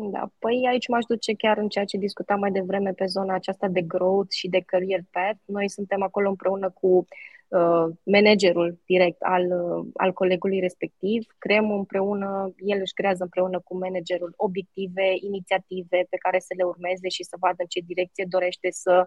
Da, 0.00 0.30
păi 0.38 0.66
aici 0.68 0.88
m-aș 0.88 1.04
duce 1.04 1.34
chiar 1.34 1.58
în 1.58 1.68
ceea 1.68 1.84
ce 1.84 1.96
discutam 1.96 2.38
mai 2.38 2.50
devreme 2.50 2.92
pe 2.92 3.06
zona 3.06 3.34
aceasta 3.34 3.68
de 3.68 3.82
growth 3.82 4.30
și 4.30 4.48
de 4.48 4.60
career 4.66 5.00
path. 5.10 5.38
Noi 5.44 5.68
suntem 5.68 6.02
acolo 6.02 6.28
împreună 6.28 6.70
cu 6.70 7.06
uh, 7.48 7.86
managerul 8.02 8.78
direct 8.86 9.22
al, 9.22 9.44
uh, 9.44 9.86
al 9.94 10.12
colegului 10.12 10.60
respectiv. 10.60 11.26
Creăm 11.38 11.70
împreună, 11.70 12.54
el 12.56 12.78
își 12.80 12.92
creează 12.92 13.22
împreună 13.22 13.60
cu 13.60 13.78
managerul 13.78 14.32
obiective, 14.36 15.06
inițiative 15.20 16.06
pe 16.10 16.16
care 16.16 16.38
să 16.38 16.54
le 16.56 16.62
urmeze 16.62 17.08
și 17.08 17.22
să 17.24 17.36
vadă 17.40 17.56
în 17.58 17.66
ce 17.66 17.80
direcție 17.80 18.26
dorește 18.28 18.68
să 18.70 19.06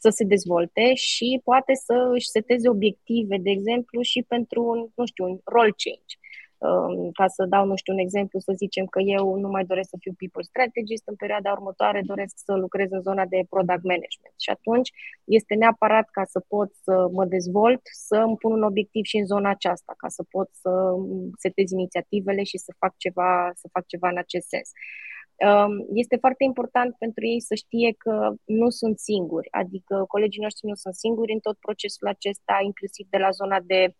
să 0.00 0.08
se 0.08 0.24
dezvolte 0.24 0.94
și 0.94 1.40
poate 1.44 1.72
să 1.74 2.10
își 2.12 2.28
seteze 2.28 2.68
obiective, 2.68 3.36
de 3.36 3.50
exemplu, 3.50 4.02
și 4.02 4.24
pentru 4.28 4.62
un, 4.62 4.88
nu 4.94 5.06
știu, 5.06 5.24
un 5.24 5.38
role 5.44 5.74
change. 5.82 6.14
Um, 6.58 7.10
ca 7.10 7.26
să 7.26 7.44
dau, 7.44 7.66
nu 7.66 7.76
știu, 7.76 7.92
un 7.92 7.98
exemplu, 7.98 8.38
să 8.38 8.52
zicem 8.56 8.86
că 8.86 9.00
eu 9.00 9.34
nu 9.34 9.48
mai 9.48 9.64
doresc 9.64 9.88
să 9.88 9.96
fiu 10.00 10.12
people 10.18 10.42
strategist, 10.42 11.02
în 11.08 11.14
perioada 11.14 11.52
următoare 11.52 12.00
doresc 12.04 12.34
să 12.36 12.52
lucrez 12.54 12.90
în 12.90 13.00
zona 13.00 13.24
de 13.26 13.46
product 13.48 13.82
management. 13.82 14.34
Și 14.40 14.50
atunci 14.50 14.90
este 15.24 15.54
neapărat 15.54 16.08
ca 16.10 16.24
să 16.24 16.40
pot 16.48 16.70
să 16.82 17.08
mă 17.12 17.24
dezvolt, 17.24 17.80
să 17.82 18.16
îmi 18.16 18.36
pun 18.36 18.52
un 18.52 18.62
obiectiv 18.62 19.04
și 19.04 19.16
în 19.16 19.26
zona 19.26 19.50
aceasta, 19.50 19.94
ca 19.96 20.08
să 20.08 20.22
pot 20.30 20.48
să 20.52 20.70
setez 21.36 21.70
inițiativele 21.70 22.42
și 22.42 22.58
să 22.58 22.74
fac 22.78 22.96
ceva, 22.96 23.50
să 23.54 23.68
fac 23.72 23.86
ceva 23.86 24.08
în 24.08 24.18
acest 24.18 24.46
sens. 24.46 24.70
Um, 25.46 25.86
este 25.94 26.16
foarte 26.16 26.44
important 26.44 26.94
pentru 26.98 27.26
ei 27.26 27.40
să 27.40 27.54
știe 27.54 27.94
că 27.98 28.32
nu 28.44 28.70
sunt 28.70 28.98
singuri, 28.98 29.48
adică 29.50 30.04
colegii 30.08 30.42
noștri 30.42 30.66
nu 30.66 30.74
sunt 30.74 30.94
singuri 30.94 31.32
în 31.32 31.38
tot 31.38 31.56
procesul 31.58 32.06
acesta, 32.08 32.58
inclusiv 32.62 33.06
de 33.10 33.18
la 33.18 33.30
zona 33.30 33.60
de 33.60 33.94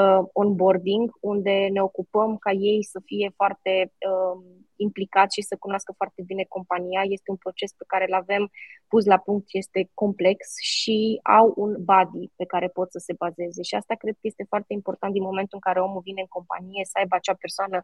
uh, 0.00 0.22
onboarding, 0.32 1.10
unde 1.20 1.68
ne 1.72 1.82
ocupăm 1.82 2.36
ca 2.36 2.50
ei 2.50 2.84
să 2.84 3.00
fie 3.04 3.32
foarte 3.36 3.92
uh, 4.10 4.62
implicați 4.76 5.34
și 5.34 5.46
să 5.50 5.56
cunoască 5.56 5.92
foarte 5.96 6.22
bine 6.26 6.44
compania. 6.48 7.02
Este 7.04 7.30
un 7.30 7.36
proces 7.36 7.72
pe 7.72 7.84
care 7.86 8.04
îl 8.08 8.14
avem 8.14 8.50
pus 8.88 9.04
la 9.04 9.18
punct, 9.18 9.46
este 9.50 9.90
complex 9.94 10.38
și 10.60 11.20
au 11.22 11.52
un 11.56 11.72
body 11.90 12.24
pe 12.36 12.44
care 12.44 12.68
pot 12.68 12.88
să 12.90 12.98
se 12.98 13.14
bazeze. 13.18 13.62
Și 13.62 13.74
asta 13.74 13.94
cred 13.94 14.14
că 14.14 14.26
este 14.32 14.44
foarte 14.48 14.72
important 14.72 15.12
din 15.12 15.22
momentul 15.30 15.58
în 15.60 15.66
care 15.68 15.80
omul 15.80 16.02
vine 16.04 16.20
în 16.20 16.34
companie, 16.38 16.84
să 16.84 16.98
aibă 16.98 17.14
acea 17.16 17.36
persoană 17.44 17.78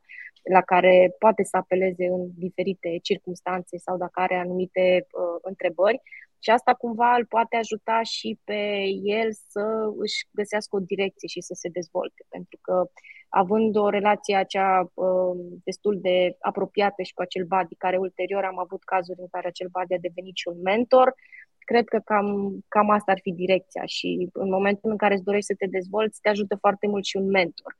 la 0.55 0.61
care 0.61 1.15
poate 1.19 1.43
să 1.51 1.57
apeleze 1.57 2.07
în 2.07 2.23
diferite 2.47 2.99
circunstanțe 3.03 3.77
sau 3.77 3.97
dacă 3.97 4.21
are 4.21 4.37
anumite 4.37 4.85
uh, 5.01 5.39
întrebări, 5.43 6.01
și 6.39 6.51
asta 6.51 6.75
cumva 6.75 7.15
îl 7.15 7.27
poate 7.27 7.57
ajuta 7.57 8.03
și 8.03 8.39
pe 8.45 8.83
el 9.03 9.29
să 9.33 9.65
își 9.99 10.27
găsească 10.31 10.77
o 10.77 10.81
direcție 10.81 11.29
și 11.29 11.41
să 11.41 11.55
se 11.55 11.69
dezvolte. 11.69 12.25
Pentru 12.29 12.59
că 12.63 12.91
având 13.29 13.77
o 13.77 13.89
relație 13.89 14.37
acea 14.37 14.91
uh, 14.95 15.37
destul 15.65 15.99
de 16.01 16.37
apropiată 16.41 17.03
și 17.03 17.15
cu 17.15 17.23
acel 17.23 17.45
body, 17.45 17.75
care 17.75 17.97
ulterior 17.97 18.45
am 18.45 18.59
avut 18.59 18.85
cazuri 18.85 19.21
în 19.21 19.29
care 19.31 19.47
acel 19.47 19.69
body 19.71 19.95
a 19.95 19.99
devenit 20.01 20.37
și 20.37 20.49
un 20.49 20.61
mentor, 20.63 21.15
cred 21.59 21.87
că 21.89 21.99
cam, 22.05 22.59
cam 22.69 22.91
asta 22.91 23.13
ar 23.13 23.19
fi 23.23 23.33
direcția 23.33 23.83
și 23.85 24.29
în 24.33 24.49
momentul 24.49 24.91
în 24.91 24.97
care 24.97 25.15
îți 25.15 25.25
dorești 25.25 25.47
să 25.47 25.55
te 25.59 25.67
dezvolți, 25.67 26.21
te 26.21 26.29
ajută 26.29 26.57
foarte 26.57 26.87
mult 26.87 27.05
și 27.05 27.17
un 27.17 27.29
mentor. 27.31 27.77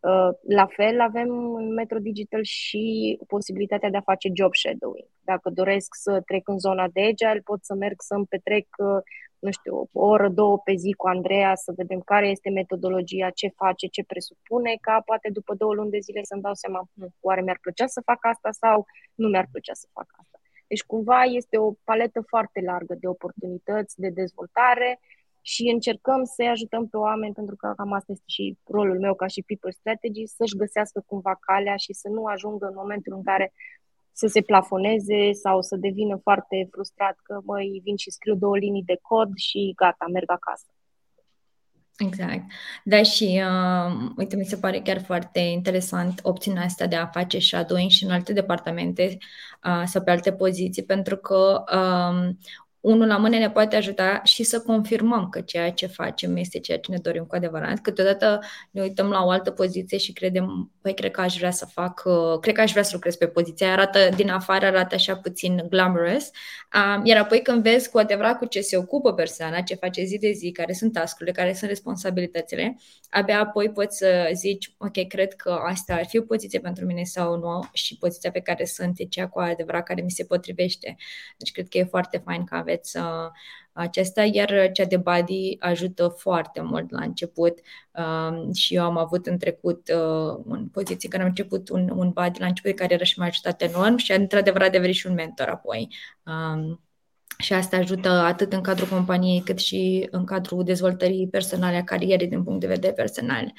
Uh, 0.00 0.28
la 0.48 0.66
fel, 0.66 1.00
avem 1.00 1.54
în 1.54 1.72
Metro 1.72 1.98
Digital 1.98 2.42
și 2.42 3.18
posibilitatea 3.26 3.90
de 3.90 3.96
a 3.96 4.00
face 4.00 4.30
job 4.34 4.54
shadowing. 4.54 5.08
Dacă 5.20 5.50
doresc 5.50 5.94
să 5.94 6.20
trec 6.26 6.48
în 6.48 6.58
zona 6.58 6.88
de 6.92 7.00
agile, 7.00 7.40
pot 7.44 7.64
să 7.64 7.74
merg 7.74 7.94
să-mi 7.98 8.26
petrec, 8.26 8.66
uh, 8.78 9.02
nu 9.38 9.50
știu, 9.50 9.88
o 9.92 10.06
oră, 10.06 10.28
două 10.28 10.58
pe 10.58 10.74
zi 10.74 10.92
cu 10.92 11.06
Andreea, 11.06 11.54
să 11.54 11.72
vedem 11.76 12.00
care 12.00 12.28
este 12.28 12.50
metodologia, 12.50 13.30
ce 13.30 13.48
face, 13.56 13.86
ce 13.86 14.04
presupune, 14.04 14.76
ca 14.80 15.02
poate 15.04 15.28
după 15.32 15.54
două 15.54 15.74
luni 15.74 15.90
de 15.90 15.98
zile 15.98 16.20
să-mi 16.22 16.42
dau 16.42 16.54
seama, 16.54 16.88
hm, 16.94 17.14
oare 17.20 17.40
mi-ar 17.42 17.58
plăcea 17.60 17.86
să 17.86 18.00
fac 18.04 18.18
asta 18.20 18.50
sau 18.50 18.86
nu 19.14 19.28
mi-ar 19.28 19.48
plăcea 19.50 19.74
să 19.74 19.86
fac 19.92 20.06
asta. 20.20 20.38
Deci, 20.66 20.82
cumva, 20.82 21.22
este 21.22 21.58
o 21.58 21.72
paletă 21.84 22.20
foarte 22.26 22.60
largă 22.60 22.94
de 23.00 23.08
oportunități 23.08 24.00
de 24.00 24.08
dezvoltare 24.08 25.00
și 25.52 25.62
încercăm 25.74 26.24
să-i 26.24 26.48
ajutăm 26.48 26.88
pe 26.88 26.96
oameni, 26.96 27.34
pentru 27.34 27.56
că 27.56 27.72
cam 27.76 27.92
asta 27.92 28.12
este 28.12 28.24
și 28.26 28.56
rolul 28.64 28.98
meu 28.98 29.14
ca 29.14 29.26
și 29.26 29.42
people 29.42 29.70
strategy, 29.70 30.26
să-și 30.26 30.56
găsească 30.56 31.04
cumva 31.06 31.34
calea 31.40 31.76
și 31.76 31.92
să 31.92 32.08
nu 32.08 32.24
ajungă 32.24 32.66
în 32.66 32.74
momentul 32.76 33.12
în 33.16 33.22
care 33.22 33.52
să 34.12 34.26
se 34.26 34.40
plafoneze 34.40 35.32
sau 35.32 35.62
să 35.62 35.76
devină 35.76 36.16
foarte 36.22 36.68
frustrat 36.70 37.16
că 37.22 37.40
măi 37.44 37.80
vin 37.84 37.96
și 37.96 38.10
scriu 38.10 38.34
două 38.34 38.56
linii 38.58 38.90
de 38.90 38.98
cod 39.02 39.30
și 39.36 39.72
gata, 39.76 40.04
merg 40.12 40.30
acasă. 40.30 40.66
Exact. 41.96 42.42
Da, 42.84 43.02
și 43.02 43.42
uh, 43.48 44.10
uite, 44.16 44.36
mi 44.36 44.44
se 44.44 44.56
pare 44.56 44.80
chiar 44.80 45.00
foarte 45.02 45.40
interesant 45.40 46.20
opțiunea 46.22 46.62
asta 46.62 46.86
de 46.86 46.96
a 46.96 47.06
face 47.06 47.38
shadowing 47.38 47.90
și 47.90 48.04
în 48.04 48.10
alte 48.10 48.32
departamente 48.32 49.18
uh, 49.64 49.82
sau 49.84 50.02
pe 50.02 50.10
alte 50.10 50.32
poziții, 50.32 50.84
pentru 50.84 51.16
că 51.16 51.64
uh, 51.74 52.28
unul 52.80 53.06
la 53.06 53.16
mână 53.16 53.38
ne 53.38 53.50
poate 53.50 53.76
ajuta 53.76 54.20
și 54.24 54.42
să 54.42 54.60
confirmăm 54.60 55.28
că 55.28 55.40
ceea 55.40 55.72
ce 55.72 55.86
facem 55.86 56.36
este 56.36 56.58
ceea 56.58 56.78
ce 56.78 56.90
ne 56.90 56.98
dorim 56.98 57.24
cu 57.24 57.34
adevărat. 57.34 57.80
Câteodată 57.80 58.40
ne 58.70 58.82
uităm 58.82 59.08
la 59.08 59.24
o 59.24 59.30
altă 59.30 59.50
poziție 59.50 59.98
și 59.98 60.12
credem, 60.12 60.72
păi, 60.80 60.94
cred 60.94 61.10
că 61.10 61.20
aș 61.20 61.36
vrea 61.36 61.50
să 61.50 61.66
fac, 61.66 62.02
uh, 62.04 62.38
cred 62.40 62.54
că 62.54 62.60
aș 62.60 62.70
vrea 62.70 62.82
să 62.82 62.90
lucrez 62.94 63.16
pe 63.16 63.26
poziția 63.26 63.72
arată 63.72 64.08
din 64.16 64.30
afară, 64.30 64.66
arată 64.66 64.94
așa 64.94 65.16
puțin 65.16 65.66
glamorous, 65.68 66.30
iar 67.02 67.18
apoi 67.18 67.42
când 67.42 67.62
vezi 67.62 67.90
cu 67.90 67.98
adevărat 67.98 68.38
cu 68.38 68.44
ce 68.44 68.60
se 68.60 68.76
ocupă 68.76 69.14
persoana, 69.14 69.60
ce 69.60 69.74
face 69.74 70.04
zi 70.04 70.18
de 70.18 70.30
zi, 70.30 70.52
care 70.52 70.72
sunt 70.72 70.92
tascurile, 70.92 71.32
care 71.32 71.52
sunt 71.52 71.70
responsabilitățile, 71.70 72.76
abia 73.10 73.40
apoi 73.40 73.70
poți 73.70 73.96
să 73.96 74.30
zici, 74.34 74.74
ok, 74.78 75.06
cred 75.08 75.34
că 75.34 75.50
asta 75.50 75.94
ar 75.94 76.06
fi 76.06 76.18
o 76.18 76.22
poziție 76.22 76.60
pentru 76.60 76.84
mine 76.84 77.02
sau 77.02 77.36
nu 77.36 77.68
și 77.72 77.96
poziția 77.98 78.30
pe 78.30 78.40
care 78.40 78.64
sunt 78.64 78.98
e 78.98 79.04
cea 79.04 79.28
cu 79.28 79.38
adevărat 79.38 79.82
care 79.82 80.02
mi 80.02 80.10
se 80.10 80.24
potrivește. 80.24 80.96
Deci 81.36 81.52
cred 81.52 81.68
că 81.68 81.78
e 81.78 81.84
foarte 81.84 82.22
fain 82.24 82.44
că 82.44 82.54
aveți 82.68 82.96
uh, 82.96 83.30
acesta, 83.72 84.22
iar 84.22 84.70
cea 84.72 84.84
de 84.84 84.96
body 84.96 85.56
ajută 85.58 86.08
foarte 86.08 86.60
mult 86.60 86.90
la 86.90 87.04
început 87.04 87.58
uh, 87.92 88.54
și 88.54 88.74
eu 88.74 88.84
am 88.84 88.96
avut 88.96 89.26
în 89.26 89.38
trecut 89.38 89.88
uh, 89.94 90.42
în 90.44 90.68
poziție 90.68 91.08
când 91.08 91.22
am 91.22 91.28
început 91.28 91.68
un, 91.68 91.90
un 91.96 92.10
body 92.10 92.40
la 92.40 92.46
început 92.46 92.74
care 92.74 92.94
era 92.94 93.04
și 93.04 93.18
mai 93.18 93.28
ajutat 93.28 93.62
enorm 93.62 93.96
și 93.96 94.12
într-adevăr 94.12 94.62
a 94.62 94.68
devenit 94.68 94.94
și 94.94 95.06
un 95.06 95.14
mentor 95.14 95.48
apoi. 95.48 95.88
Um, 96.26 96.82
și 97.38 97.52
asta 97.52 97.76
ajută 97.76 98.08
atât 98.08 98.52
în 98.52 98.60
cadrul 98.60 98.88
companiei 98.88 99.40
cât 99.40 99.58
și 99.58 100.08
în 100.10 100.24
cadrul 100.24 100.64
dezvoltării 100.64 101.28
personale 101.28 101.76
a 101.76 101.84
carierei 101.84 102.28
din 102.28 102.42
punct 102.44 102.60
de 102.60 102.66
vedere 102.66 102.92
personal. 102.92 103.44
Uh, 103.44 103.52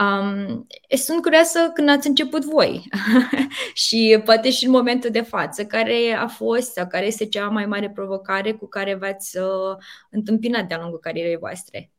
Um, 0.00 0.66
sunt 0.96 1.22
curioasă 1.22 1.70
când 1.74 1.88
ați 1.88 2.06
început 2.06 2.44
voi 2.44 2.88
și 3.84 4.22
poate 4.24 4.50
și 4.50 4.64
în 4.64 4.70
momentul 4.70 5.10
de 5.10 5.20
față, 5.20 5.64
care 5.64 6.16
a 6.18 6.26
fost 6.26 6.72
sau 6.72 6.86
care 6.86 7.06
este 7.06 7.26
cea 7.26 7.48
mai 7.48 7.66
mare 7.66 7.90
provocare 7.90 8.52
cu 8.52 8.66
care 8.66 8.94
v-ați 8.94 9.38
uh, 9.38 9.76
întâmpinat 10.10 10.66
de-a 10.66 10.78
lungul 10.78 10.98
carierei 10.98 11.36
voastre? 11.36 11.90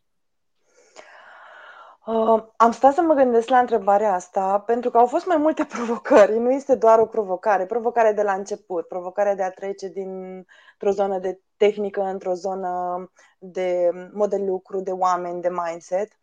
Uh, 2.05 2.43
am 2.55 2.71
stat 2.71 2.93
să 2.93 3.01
mă 3.01 3.13
gândesc 3.13 3.49
la 3.49 3.57
întrebarea 3.57 4.13
asta 4.13 4.59
pentru 4.59 4.89
că 4.89 4.97
au 4.97 5.05
fost 5.05 5.25
mai 5.25 5.37
multe 5.37 5.65
provocări. 5.75 6.39
Nu 6.39 6.51
este 6.51 6.75
doar 6.75 6.99
o 6.99 7.05
provocare. 7.05 7.65
Provocare 7.65 8.13
de 8.13 8.21
la 8.21 8.33
început, 8.33 8.87
provocarea 8.87 9.35
de 9.35 9.43
a 9.43 9.51
trece 9.51 9.87
dintr-o 9.87 10.91
zonă 10.91 11.19
de 11.19 11.39
tehnică 11.57 12.01
într-o 12.01 12.33
zonă 12.33 13.11
de 13.39 13.89
model 14.13 14.45
lucru, 14.45 14.79
de 14.79 14.91
oameni, 14.91 15.41
de 15.41 15.49
mindset. 15.49 16.19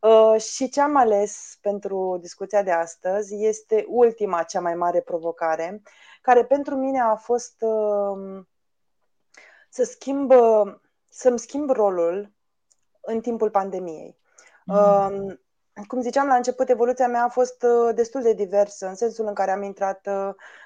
Uh, 0.00 0.40
și 0.40 0.68
ce 0.68 0.80
am 0.80 0.96
ales 0.96 1.58
pentru 1.60 2.18
discuția 2.20 2.62
de 2.62 2.70
astăzi 2.70 3.44
este 3.44 3.84
ultima, 3.88 4.42
cea 4.42 4.60
mai 4.60 4.74
mare 4.74 5.00
provocare, 5.00 5.82
care 6.22 6.44
pentru 6.44 6.76
mine 6.76 7.00
a 7.00 7.14
fost 7.14 7.54
uh, 7.60 8.42
să 9.68 9.84
schimb, 9.84 10.32
să-mi 11.08 11.38
schimb 11.38 11.70
rolul 11.70 12.32
în 13.00 13.20
timpul 13.20 13.50
pandemiei. 13.50 14.18
Mm. 14.64 15.40
Cum 15.86 16.00
ziceam 16.00 16.26
la 16.26 16.34
început, 16.34 16.68
evoluția 16.68 17.08
mea 17.08 17.24
a 17.24 17.28
fost 17.28 17.62
uh, 17.62 17.94
destul 17.94 18.22
de 18.22 18.32
diversă, 18.32 18.86
în 18.86 18.94
sensul 18.94 19.26
în 19.26 19.34
care 19.34 19.50
am 19.50 19.62
intrat 19.62 20.08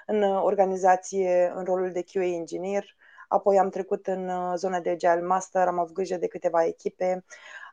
în 0.06 0.22
organizație 0.22 1.52
în 1.56 1.64
rolul 1.64 1.92
de 1.92 2.04
QA 2.12 2.24
engineer, 2.24 2.84
apoi 3.28 3.58
am 3.58 3.68
trecut 3.68 4.06
în 4.06 4.30
zona 4.56 4.80
de 4.80 4.90
agile 4.90 5.22
master, 5.22 5.66
am 5.66 5.78
avut 5.78 5.94
grijă 5.94 6.16
de 6.16 6.26
câteva 6.26 6.64
echipe, 6.64 7.24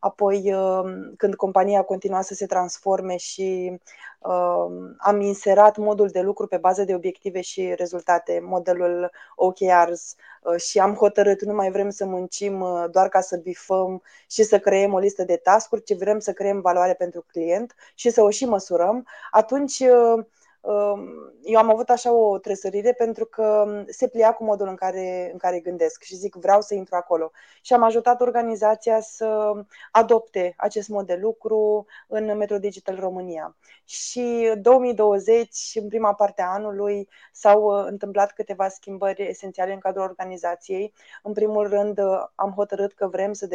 Apoi, 0.03 0.53
um, 0.53 1.13
când 1.17 1.35
compania 1.35 1.79
a 1.79 1.83
continuat 1.83 2.23
să 2.23 2.33
se 2.33 2.45
transforme 2.45 3.17
și 3.17 3.79
um, 4.19 4.95
am 4.97 5.21
inserat 5.21 5.77
modul 5.77 6.07
de 6.07 6.21
lucru 6.21 6.47
pe 6.47 6.57
bază 6.57 6.83
de 6.83 6.95
obiective 6.95 7.41
și 7.41 7.73
rezultate, 7.75 8.39
modelul 8.43 9.11
OKRs 9.35 10.15
uh, 10.41 10.59
și 10.59 10.79
am 10.79 10.93
hotărât 10.93 11.41
nu 11.43 11.53
mai 11.53 11.71
vrem 11.71 11.89
să 11.89 12.05
muncim 12.05 12.61
uh, 12.61 12.85
doar 12.91 13.09
ca 13.09 13.21
să 13.21 13.37
bifăm 13.37 14.01
și 14.29 14.43
să 14.43 14.59
creăm 14.59 14.93
o 14.93 14.99
listă 14.99 15.23
de 15.23 15.35
tascuri, 15.35 15.83
ci 15.83 15.97
vrem 15.97 16.19
să 16.19 16.33
creăm 16.33 16.61
valoare 16.61 16.93
pentru 16.93 17.25
client 17.31 17.75
și 17.95 18.09
să 18.09 18.21
o 18.21 18.29
și 18.29 18.45
măsurăm, 18.45 19.07
atunci 19.31 19.79
uh, 19.79 20.25
eu 21.43 21.57
am 21.57 21.69
avut 21.69 21.89
așa 21.89 22.13
o 22.13 22.37
tresărire 22.37 22.93
pentru 22.93 23.25
că 23.25 23.65
se 23.87 24.07
plia 24.07 24.33
cu 24.33 24.43
modul 24.43 24.67
în 24.67 24.75
care, 24.75 25.29
în 25.31 25.37
care 25.37 25.59
gândesc 25.59 26.01
și 26.03 26.15
zic 26.15 26.35
vreau 26.35 26.61
să 26.61 26.73
intru 26.73 26.95
acolo. 26.95 27.31
Și 27.61 27.73
am 27.73 27.83
ajutat 27.83 28.21
organizația 28.21 28.99
să 28.99 29.51
adopte 29.91 30.53
acest 30.57 30.89
mod 30.89 31.05
de 31.05 31.15
lucru 31.21 31.85
în 32.07 32.37
Metro 32.37 32.57
Digital 32.57 32.95
România. 32.99 33.55
Și 33.85 34.53
2020, 34.61 35.71
în 35.73 35.87
prima 35.87 36.13
parte 36.13 36.41
a 36.41 36.53
anului, 36.53 37.09
s-au 37.31 37.63
uh, 37.63 37.85
întâmplat 37.87 38.31
câteva 38.31 38.67
schimbări 38.67 39.27
esențiale 39.27 39.73
în 39.73 39.79
cadrul 39.79 40.03
organizației. 40.03 40.93
În 41.23 41.33
primul 41.33 41.67
rând, 41.67 41.99
uh, 41.99 42.23
am 42.35 42.51
hotărât 42.55 42.93
că 42.93 43.07
vrem 43.07 43.33
să 43.33 43.47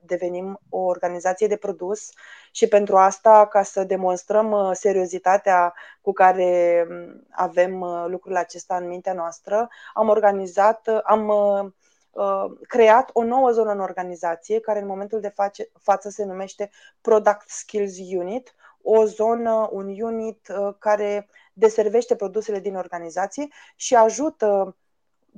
devenim 0.00 0.60
o 0.68 0.78
organizație 0.78 1.46
de 1.46 1.56
produs 1.56 2.10
și 2.52 2.68
pentru 2.68 2.96
asta, 2.96 3.46
ca 3.46 3.62
să 3.62 3.84
demonstrăm 3.84 4.50
uh, 4.50 4.70
seriozitatea 4.72 5.74
cu 6.00 6.12
care 6.12 6.37
um, 6.42 7.26
avem 7.30 7.84
lucrurile 8.06 8.40
acestea 8.40 8.76
în 8.76 8.86
mintea 8.86 9.12
noastră, 9.12 9.68
am 9.94 10.08
organizat, 10.08 10.88
am 11.04 11.32
creat 12.62 13.10
o 13.12 13.24
nouă 13.24 13.50
zonă 13.50 13.70
în 13.70 13.80
organizație 13.80 14.60
care 14.60 14.80
în 14.80 14.86
momentul 14.86 15.20
de 15.20 15.34
față 15.82 16.08
se 16.08 16.24
numește 16.24 16.70
Product 17.00 17.48
Skills 17.48 17.98
Unit, 17.98 18.54
o 18.82 19.04
zonă, 19.04 19.68
un 19.72 20.00
unit 20.00 20.48
uh, 20.48 20.74
care 20.78 21.28
deservește 21.52 22.16
produsele 22.16 22.60
din 22.60 22.76
organizație 22.76 23.48
și 23.76 23.94
ajută 23.94 24.76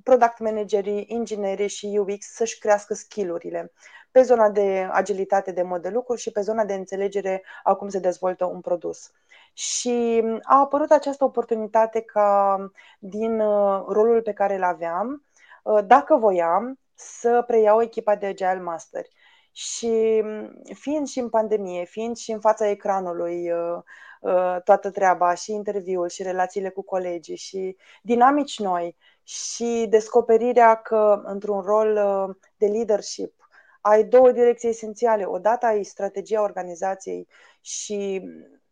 product 0.03 0.39
managerii, 0.39 1.05
inginerii 1.09 1.69
și 1.69 1.99
UX 1.99 2.27
să-și 2.27 2.59
crească 2.59 2.95
skillurile 2.95 3.73
pe 4.11 4.23
zona 4.23 4.51
de 4.51 4.89
agilitate 4.93 5.53
de 5.53 5.63
mod 5.63 5.83
de 5.83 5.89
lucru 5.89 6.15
și 6.15 6.31
pe 6.31 6.41
zona 6.41 6.65
de 6.65 6.75
înțelegere 6.75 7.43
a 7.63 7.75
cum 7.75 7.89
se 7.89 7.99
dezvoltă 7.99 8.45
un 8.45 8.61
produs. 8.61 9.11
Și 9.53 10.25
a 10.43 10.59
apărut 10.59 10.91
această 10.91 11.25
oportunitate 11.25 12.01
ca 12.01 12.59
din 12.99 13.41
uh, 13.41 13.85
rolul 13.89 14.23
pe 14.23 14.33
care 14.33 14.55
îl 14.57 14.63
aveam, 14.63 15.25
uh, 15.63 15.85
dacă 15.87 16.17
voiam, 16.17 16.79
să 16.95 17.45
preiau 17.47 17.83
echipa 17.83 18.17
de 18.17 18.27
Agile 18.27 18.61
Master. 18.61 19.05
Și 19.53 20.21
mm, 20.25 20.63
fiind 20.75 21.07
și 21.07 21.19
în 21.19 21.29
pandemie, 21.29 21.85
fiind 21.85 22.17
și 22.17 22.33
în 22.33 22.41
fața 22.41 22.69
ecranului 22.69 23.53
uh, 23.53 23.79
uh, 24.21 24.57
toată 24.65 24.91
treaba, 24.91 25.35
și 25.35 25.53
interviul, 25.53 26.09
și 26.09 26.23
relațiile 26.23 26.69
cu 26.69 26.83
colegii, 26.83 27.37
și 27.37 27.77
dinamici 28.03 28.59
noi, 28.59 28.97
și 29.23 29.87
descoperirea 29.89 30.75
că 30.75 31.23
într-un 31.25 31.61
rol 31.61 31.97
uh, 31.97 32.37
de 32.57 32.67
leadership 32.67 33.40
ai 33.81 34.05
două 34.05 34.33
direcții 34.33 34.69
esențiale. 34.69 35.25
Odată 35.25 35.67
ai 35.67 35.83
strategia 35.83 36.43
organizației 36.43 37.29
și 37.61 38.23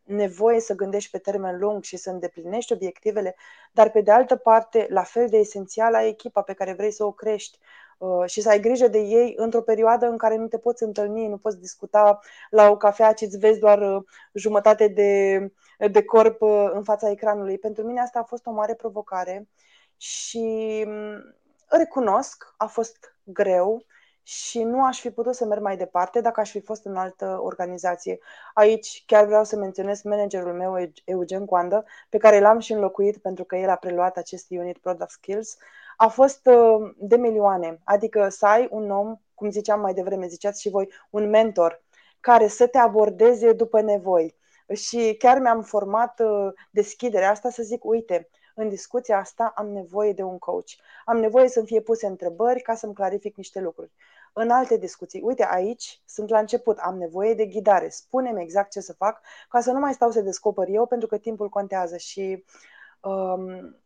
nevoie 0.05 0.61
să 0.61 0.75
gândești 0.75 1.11
pe 1.11 1.19
termen 1.19 1.59
lung 1.59 1.83
și 1.83 1.97
să 1.97 2.11
îndeplinești 2.11 2.73
obiectivele, 2.73 3.37
dar 3.73 3.91
pe 3.91 4.01
de 4.01 4.11
altă 4.11 4.37
parte, 4.37 4.87
la 4.91 5.03
fel 5.03 5.29
de 5.29 5.37
esențial, 5.37 5.95
ai 5.95 6.09
echipa 6.09 6.43
pe 6.43 6.53
care 6.53 6.73
vrei 6.73 6.91
să 6.91 7.05
o 7.05 7.13
crești, 7.13 7.59
Uh, 7.99 8.25
și 8.27 8.41
să 8.41 8.49
ai 8.49 8.61
grijă 8.61 8.89
de 8.89 8.99
ei 8.99 9.35
într-o 9.37 9.63
perioadă 9.63 10.07
în 10.07 10.17
care 10.17 10.37
nu 10.37 10.49
te 10.49 10.59
poți 10.59 10.83
întâlni, 10.83 11.29
nu 11.29 11.39
poți 11.39 11.59
discuta 11.59 12.21
la 12.51 12.71
o 12.71 12.77
cafea 12.77 13.13
ci 13.13 13.21
îți 13.21 13.39
vezi 13.39 13.59
doar 13.59 13.97
uh, 13.97 14.03
jumătate 14.33 14.89
de, 14.89 15.53
de 15.91 16.05
corp 16.05 16.43
uh, 16.43 16.71
în 16.73 16.83
fața 16.83 17.11
ecranului. 17.11 17.59
Pentru 17.59 17.85
mine 17.85 18.01
asta 18.01 18.19
a 18.19 18.23
fost 18.23 18.47
o 18.47 18.51
mare 18.51 18.75
provocare 18.75 19.49
și 19.97 20.85
mm, 20.87 21.35
recunosc, 21.67 22.55
a 22.57 22.67
fost 22.67 23.17
greu 23.23 23.85
și 24.29 24.63
nu 24.63 24.85
aș 24.85 25.01
fi 25.01 25.11
putut 25.11 25.35
să 25.35 25.45
merg 25.45 25.63
mai 25.63 25.77
departe 25.77 26.21
dacă 26.21 26.41
aș 26.41 26.51
fi 26.51 26.61
fost 26.61 26.85
în 26.85 26.97
altă 26.97 27.39
organizație. 27.43 28.19
Aici 28.55 29.03
chiar 29.07 29.25
vreau 29.25 29.45
să 29.45 29.57
menționez 29.57 30.03
managerul 30.03 30.53
meu, 30.53 30.91
Eugen 31.05 31.45
Coandă, 31.45 31.85
pe 32.09 32.19
care 32.19 32.41
l-am 32.41 32.59
și 32.59 32.73
înlocuit 32.73 33.19
pentru 33.19 33.45
că 33.45 33.57
el 33.57 33.69
a 33.69 33.77
preluat 33.77 34.17
acest 34.17 34.47
unit 34.51 34.79
Product 34.79 35.11
Skills 35.11 35.57
a 35.97 36.09
fost 36.09 36.47
uh, 36.47 36.91
de 36.97 37.17
milioane. 37.17 37.81
Adică 37.85 38.29
să 38.29 38.47
ai 38.47 38.69
un 38.71 38.91
om, 38.91 39.17
cum 39.35 39.51
ziceam 39.51 39.81
mai 39.81 39.95
devreme, 39.95 40.27
ziceați 40.27 40.61
și 40.61 40.71
voi, 40.71 40.93
un 41.11 41.29
mentor 41.29 41.83
care 42.21 42.49
să 42.49 42.67
te 42.67 42.79
abordeze 42.79 43.53
după 43.53 43.81
nevoi. 43.81 44.37
Și 44.75 45.15
chiar 45.19 45.39
mi-am 45.39 45.63
format 45.63 46.21
uh, 46.21 46.53
deschiderea 46.71 47.31
asta 47.31 47.51
să 47.51 47.63
zic, 47.63 47.85
uite, 47.85 48.29
în 48.59 48.69
discuția 48.69 49.19
asta 49.19 49.53
am 49.57 49.69
nevoie 49.69 50.13
de 50.13 50.23
un 50.23 50.39
coach. 50.39 50.69
Am 51.05 51.17
nevoie 51.17 51.49
să-mi 51.49 51.67
fie 51.67 51.81
puse 51.81 52.07
întrebări 52.07 52.61
ca 52.61 52.75
să-mi 52.75 52.95
clarific 52.95 53.37
niște 53.37 53.61
lucruri. 53.61 53.91
În 54.33 54.51
alte 54.51 54.77
discuții, 54.77 55.21
uite, 55.21 55.47
aici 55.51 56.01
sunt 56.07 56.29
la 56.29 56.39
început, 56.39 56.79
am 56.79 56.97
nevoie 56.99 57.35
de 57.35 57.47
ghidare, 57.47 57.89
spune-mi 57.89 58.43
exact 58.43 58.71
ce 58.71 58.81
să 58.81 58.93
fac 58.93 59.21
ca 59.49 59.61
să 59.61 59.71
nu 59.71 59.79
mai 59.79 59.95
stau 59.95 60.11
să 60.11 60.21
descoper 60.21 60.69
eu 60.69 60.87
pentru 60.87 61.09
că 61.09 61.19
timpul 61.19 61.49
contează 61.49 61.97
și 61.97 62.45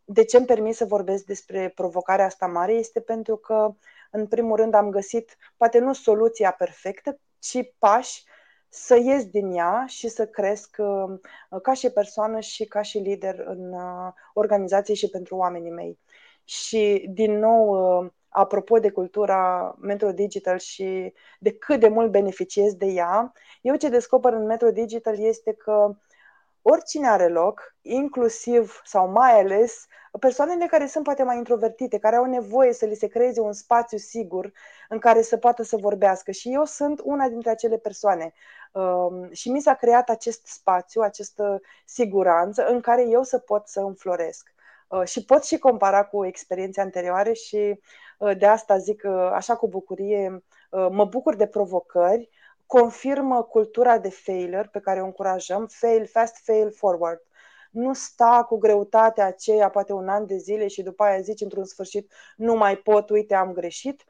de 0.05 0.23
ce 0.23 0.37
îmi 0.37 0.45
permis 0.45 0.77
să 0.77 0.85
vorbesc 0.85 1.25
despre 1.25 1.69
provocarea 1.75 2.25
asta 2.25 2.47
mare 2.47 2.73
este 2.73 2.99
pentru 2.99 3.35
că, 3.35 3.75
în 4.11 4.27
primul 4.27 4.55
rând, 4.55 4.73
am 4.73 4.89
găsit, 4.89 5.37
poate 5.57 5.79
nu 5.79 5.93
soluția 5.93 6.51
perfectă, 6.51 7.19
ci 7.39 7.57
pași 7.79 8.23
să 8.75 8.95
ies 8.95 9.25
din 9.25 9.51
ea 9.51 9.85
și 9.87 10.07
să 10.07 10.27
cresc 10.27 10.75
uh, 10.79 11.19
ca 11.61 11.73
și 11.73 11.89
persoană 11.89 12.39
și 12.39 12.65
ca 12.65 12.81
și 12.81 12.97
lider 12.97 13.39
în 13.45 13.73
uh, 13.73 14.11
organizație 14.33 14.93
și 14.93 15.09
pentru 15.09 15.35
oamenii 15.35 15.71
mei. 15.71 15.99
Și, 16.43 17.09
din 17.09 17.39
nou, 17.39 17.67
uh, 18.03 18.11
apropo 18.29 18.79
de 18.79 18.89
cultura 18.89 19.75
Metro 19.79 20.11
Digital 20.11 20.57
și 20.59 21.13
de 21.39 21.53
cât 21.53 21.79
de 21.79 21.87
mult 21.87 22.11
beneficiez 22.11 22.73
de 22.75 22.85
ea, 22.85 23.33
eu 23.61 23.75
ce 23.75 23.89
descoper 23.89 24.33
în 24.33 24.45
Metro 24.45 24.71
Digital 24.71 25.19
este 25.19 25.53
că 25.53 25.95
oricine 26.61 27.07
are 27.07 27.27
loc, 27.27 27.75
inclusiv 27.81 28.81
sau 28.83 29.09
mai 29.09 29.39
ales 29.39 29.87
persoanele 30.19 30.65
care 30.65 30.87
sunt 30.87 31.03
poate 31.03 31.23
mai 31.23 31.37
introvertite, 31.37 31.97
care 31.97 32.15
au 32.15 32.25
nevoie 32.25 32.73
să 32.73 32.85
li 32.85 32.95
se 32.95 33.07
creeze 33.07 33.39
un 33.39 33.53
spațiu 33.53 33.97
sigur 33.97 34.51
în 34.89 34.99
care 34.99 35.21
să 35.21 35.37
poată 35.37 35.63
să 35.63 35.77
vorbească. 35.77 36.31
Și 36.31 36.53
eu 36.53 36.65
sunt 36.65 37.01
una 37.03 37.27
dintre 37.27 37.49
acele 37.49 37.77
persoane. 37.77 38.33
Um, 38.71 39.31
și 39.31 39.51
mi 39.51 39.61
s-a 39.61 39.73
creat 39.73 40.09
acest 40.09 40.45
spațiu, 40.45 41.01
această 41.01 41.61
siguranță 41.85 42.65
în 42.65 42.81
care 42.81 43.07
eu 43.09 43.23
să 43.23 43.37
pot 43.37 43.67
să 43.67 43.79
înfloresc. 43.79 44.53
Uh, 44.87 45.03
și 45.05 45.25
pot 45.25 45.43
și 45.43 45.57
compara 45.57 46.05
cu 46.05 46.25
experiențe 46.25 46.81
anterioare 46.81 47.33
și 47.33 47.79
uh, 48.17 48.37
de 48.37 48.45
asta 48.45 48.77
zic 48.77 49.03
uh, 49.05 49.29
așa 49.33 49.55
cu 49.55 49.67
bucurie, 49.67 50.43
mă 50.89 51.05
bucur 51.05 51.35
de 51.35 51.47
provocări, 51.47 52.29
confirmă 52.65 53.43
cultura 53.43 53.97
de 53.97 54.09
failure 54.09 54.69
pe 54.71 54.79
care 54.79 55.01
o 55.01 55.05
încurajăm, 55.05 55.67
fail 55.67 56.07
fast, 56.07 56.37
fail 56.43 56.71
forward. 56.71 57.21
Nu 57.73 57.93
sta 57.93 58.45
cu 58.47 58.57
greutatea 58.57 59.25
aceea 59.25 59.69
poate 59.69 59.93
un 59.93 60.09
an 60.09 60.25
de 60.25 60.37
zile 60.37 60.67
și 60.67 60.83
după 60.83 61.03
aia 61.03 61.21
zici 61.21 61.41
într-un 61.41 61.63
sfârșit 61.63 62.11
nu 62.35 62.55
mai 62.55 62.75
pot, 62.75 63.09
uite 63.09 63.35
am 63.35 63.53
greșit, 63.53 64.03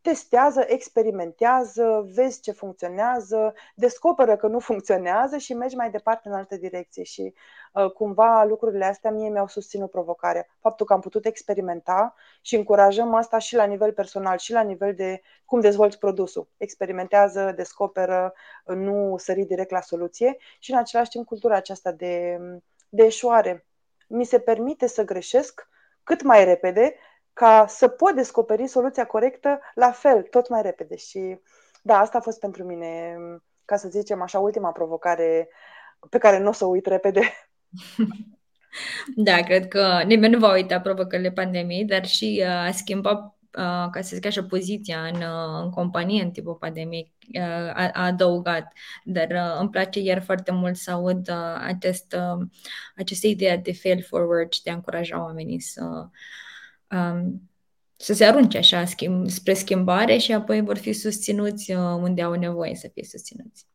testează, 0.00 0.64
experimentează, 0.66 2.08
vezi 2.14 2.40
ce 2.40 2.52
funcționează, 2.52 3.54
descoperă 3.74 4.36
că 4.36 4.46
nu 4.46 4.58
funcționează 4.70 5.36
și 5.36 5.54
mergi 5.54 5.76
mai 5.76 5.90
departe 5.90 6.28
în 6.28 6.34
altă 6.34 6.56
direcție. 6.56 7.02
Și 7.02 7.34
uh, 7.72 7.92
cumva 7.92 8.44
lucrurile 8.44 8.84
astea 8.84 9.10
mie 9.10 9.28
mi-au 9.28 9.46
susținut 9.46 9.90
provocarea. 9.90 10.46
Faptul 10.60 10.86
că 10.86 10.92
am 10.92 11.00
putut 11.00 11.24
experimenta 11.26 12.14
și 12.40 12.56
încurajăm 12.56 13.14
asta 13.14 13.38
și 13.38 13.54
la 13.54 13.64
nivel 13.64 13.92
personal 13.92 14.38
și 14.38 14.52
la 14.52 14.62
nivel 14.62 14.94
de 14.94 15.20
cum 15.44 15.60
dezvolți 15.60 15.98
produsul. 15.98 16.48
Experimentează, 16.56 17.52
descoperă, 17.56 18.32
nu 18.64 19.16
sări 19.16 19.44
direct 19.44 19.70
la 19.70 19.80
soluție 19.80 20.36
și 20.58 20.70
în 20.70 20.78
același 20.78 21.10
timp 21.10 21.26
cultura 21.26 21.56
aceasta 21.56 21.92
de, 21.92 22.38
de 22.90 23.04
eșoare. 23.04 23.66
Mi 24.08 24.24
se 24.24 24.38
permite 24.38 24.86
să 24.86 25.04
greșesc 25.04 25.68
cât 26.02 26.22
mai 26.22 26.44
repede 26.44 26.94
ca 27.32 27.66
să 27.68 27.88
pot 27.88 28.14
descoperi 28.14 28.66
soluția 28.66 29.06
corectă 29.06 29.60
la 29.74 29.90
fel, 29.90 30.22
tot 30.22 30.48
mai 30.48 30.62
repede. 30.62 30.96
Și 30.96 31.40
da, 31.82 31.98
asta 31.98 32.18
a 32.18 32.20
fost 32.20 32.40
pentru 32.40 32.64
mine, 32.64 33.16
ca 33.64 33.76
să 33.76 33.88
zicem 33.88 34.22
așa, 34.22 34.38
ultima 34.38 34.72
provocare 34.72 35.48
pe 36.10 36.18
care 36.18 36.38
nu 36.38 36.48
o 36.48 36.52
să 36.52 36.64
o 36.64 36.68
uit 36.68 36.86
repede. 36.86 37.20
Da, 39.16 39.42
cred 39.42 39.68
că 39.68 40.02
nimeni 40.06 40.32
nu 40.32 40.38
va 40.38 40.52
uita 40.52 40.80
provocările 40.80 41.30
pandemiei, 41.30 41.84
dar 41.84 42.06
și 42.06 42.42
uh, 42.42 42.48
a 42.48 42.70
schimba, 42.70 43.10
uh, 43.10 43.39
ca 43.90 44.00
să 44.00 44.14
zic 44.14 44.26
așa, 44.26 44.44
poziția 44.44 45.00
în, 45.02 45.14
uh, 45.14 45.62
în 45.62 45.70
companie 45.70 46.22
în 46.22 46.30
timpul 46.30 46.54
pandemiei 46.54 47.12
uh, 47.34 47.72
a, 47.74 47.90
a 47.92 48.04
adăugat. 48.04 48.72
Dar 49.04 49.28
uh, 49.30 49.60
îmi 49.60 49.70
place 49.70 50.00
iar 50.00 50.22
foarte 50.22 50.52
mult 50.52 50.76
să 50.76 50.90
aud 50.90 51.28
uh, 51.28 51.60
acest, 51.60 52.16
uh, 52.16 52.46
aceste 52.96 53.26
idee 53.26 53.56
de 53.56 53.72
fail 53.72 54.02
forward 54.02 54.52
și 54.52 54.62
de 54.62 54.70
a 54.70 54.74
încuraja 54.74 55.22
oamenii 55.22 55.60
să 55.60 56.08
um, 56.90 57.50
să 58.02 58.12
se 58.12 58.24
arunce 58.24 58.58
așa 58.58 58.84
schimb, 58.84 59.28
spre 59.28 59.54
schimbare 59.54 60.16
și 60.16 60.32
apoi 60.32 60.60
vor 60.60 60.78
fi 60.78 60.92
susținuți 60.92 61.72
uh, 61.72 61.78
unde 61.78 62.22
au 62.22 62.32
nevoie 62.32 62.74
să 62.74 62.88
fie 62.88 63.04
susținuți. 63.04 63.66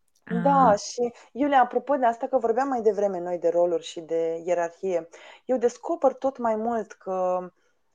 Da, 0.44 0.72
uh. 0.72 0.80
și 0.80 1.12
Iulia, 1.32 1.62
apropo 1.62 1.96
de 1.96 2.06
asta 2.06 2.28
că 2.28 2.38
vorbeam 2.38 2.68
mai 2.68 2.82
devreme 2.82 3.20
noi 3.20 3.38
de 3.38 3.50
roluri 3.50 3.84
și 3.84 4.00
de 4.00 4.42
ierarhie, 4.46 5.10
eu 5.46 5.58
descoper 5.58 6.14
tot 6.14 6.38
mai 6.38 6.56
mult 6.56 6.92
că 6.92 7.50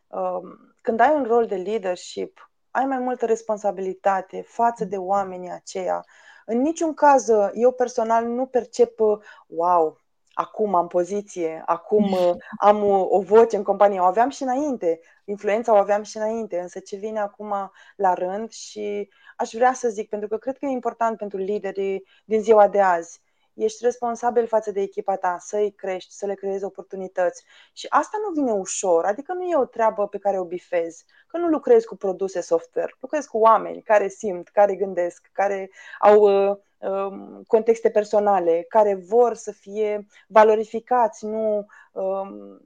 uh, 0.06 0.40
când 0.80 1.00
ai 1.00 1.14
un 1.14 1.24
rol 1.24 1.46
de 1.46 1.56
leadership, 1.56 2.50
ai 2.70 2.84
mai 2.84 2.98
multă 2.98 3.26
responsabilitate 3.26 4.42
față 4.46 4.84
de 4.84 4.96
oamenii 4.96 5.50
aceia. 5.50 6.04
În 6.46 6.60
niciun 6.60 6.94
caz, 6.94 7.28
eu 7.54 7.72
personal 7.72 8.26
nu 8.26 8.46
percep, 8.46 8.98
wow, 9.46 10.00
acum 10.32 10.74
am 10.74 10.86
poziție, 10.86 11.62
acum 11.66 12.12
uh, 12.12 12.34
am 12.68 12.84
o, 12.84 13.06
o 13.10 13.20
voce 13.20 13.56
în 13.56 13.62
companie. 13.62 14.00
O 14.00 14.04
aveam 14.04 14.28
și 14.28 14.42
înainte, 14.42 15.00
influența 15.24 15.72
o 15.72 15.76
aveam 15.76 16.02
și 16.02 16.16
înainte, 16.16 16.60
însă 16.60 16.78
ce 16.78 16.96
vine 16.96 17.20
acum 17.20 17.70
la 17.96 18.14
rând 18.14 18.50
și 18.50 19.08
aș 19.36 19.50
vrea 19.52 19.72
să 19.72 19.88
zic, 19.88 20.08
pentru 20.08 20.28
că 20.28 20.36
cred 20.36 20.58
că 20.58 20.66
e 20.66 20.68
important 20.68 21.16
pentru 21.16 21.38
liderii 21.38 22.06
din 22.24 22.42
ziua 22.42 22.68
de 22.68 22.80
azi. 22.80 23.20
Ești 23.64 23.84
responsabil 23.84 24.46
față 24.46 24.70
de 24.72 24.80
echipa 24.80 25.16
ta, 25.16 25.36
să-i 25.40 25.72
crești, 25.72 26.12
să 26.12 26.26
le 26.26 26.34
creezi 26.34 26.64
oportunități. 26.64 27.44
Și 27.72 27.86
asta 27.88 28.18
nu 28.26 28.32
vine 28.32 28.52
ușor, 28.52 29.04
adică 29.04 29.32
nu 29.32 29.42
e 29.42 29.56
o 29.56 29.64
treabă 29.64 30.06
pe 30.08 30.18
care 30.18 30.38
o 30.38 30.44
bifezi, 30.44 31.04
că 31.26 31.36
nu 31.36 31.48
lucrezi 31.48 31.86
cu 31.86 31.96
produse 31.96 32.40
software, 32.40 32.96
lucrezi 33.00 33.28
cu 33.28 33.38
oameni 33.38 33.82
care 33.82 34.08
simt, 34.08 34.48
care 34.48 34.74
gândesc, 34.74 35.30
care 35.32 35.70
au 35.98 36.48
uh, 36.50 36.56
Um, 36.80 37.42
contexte 37.46 37.90
personale, 37.90 38.64
care 38.68 38.94
vor 38.94 39.34
să 39.34 39.52
fie 39.52 40.06
valorificați, 40.28 41.24
nu 41.24 41.66
um, 41.92 42.60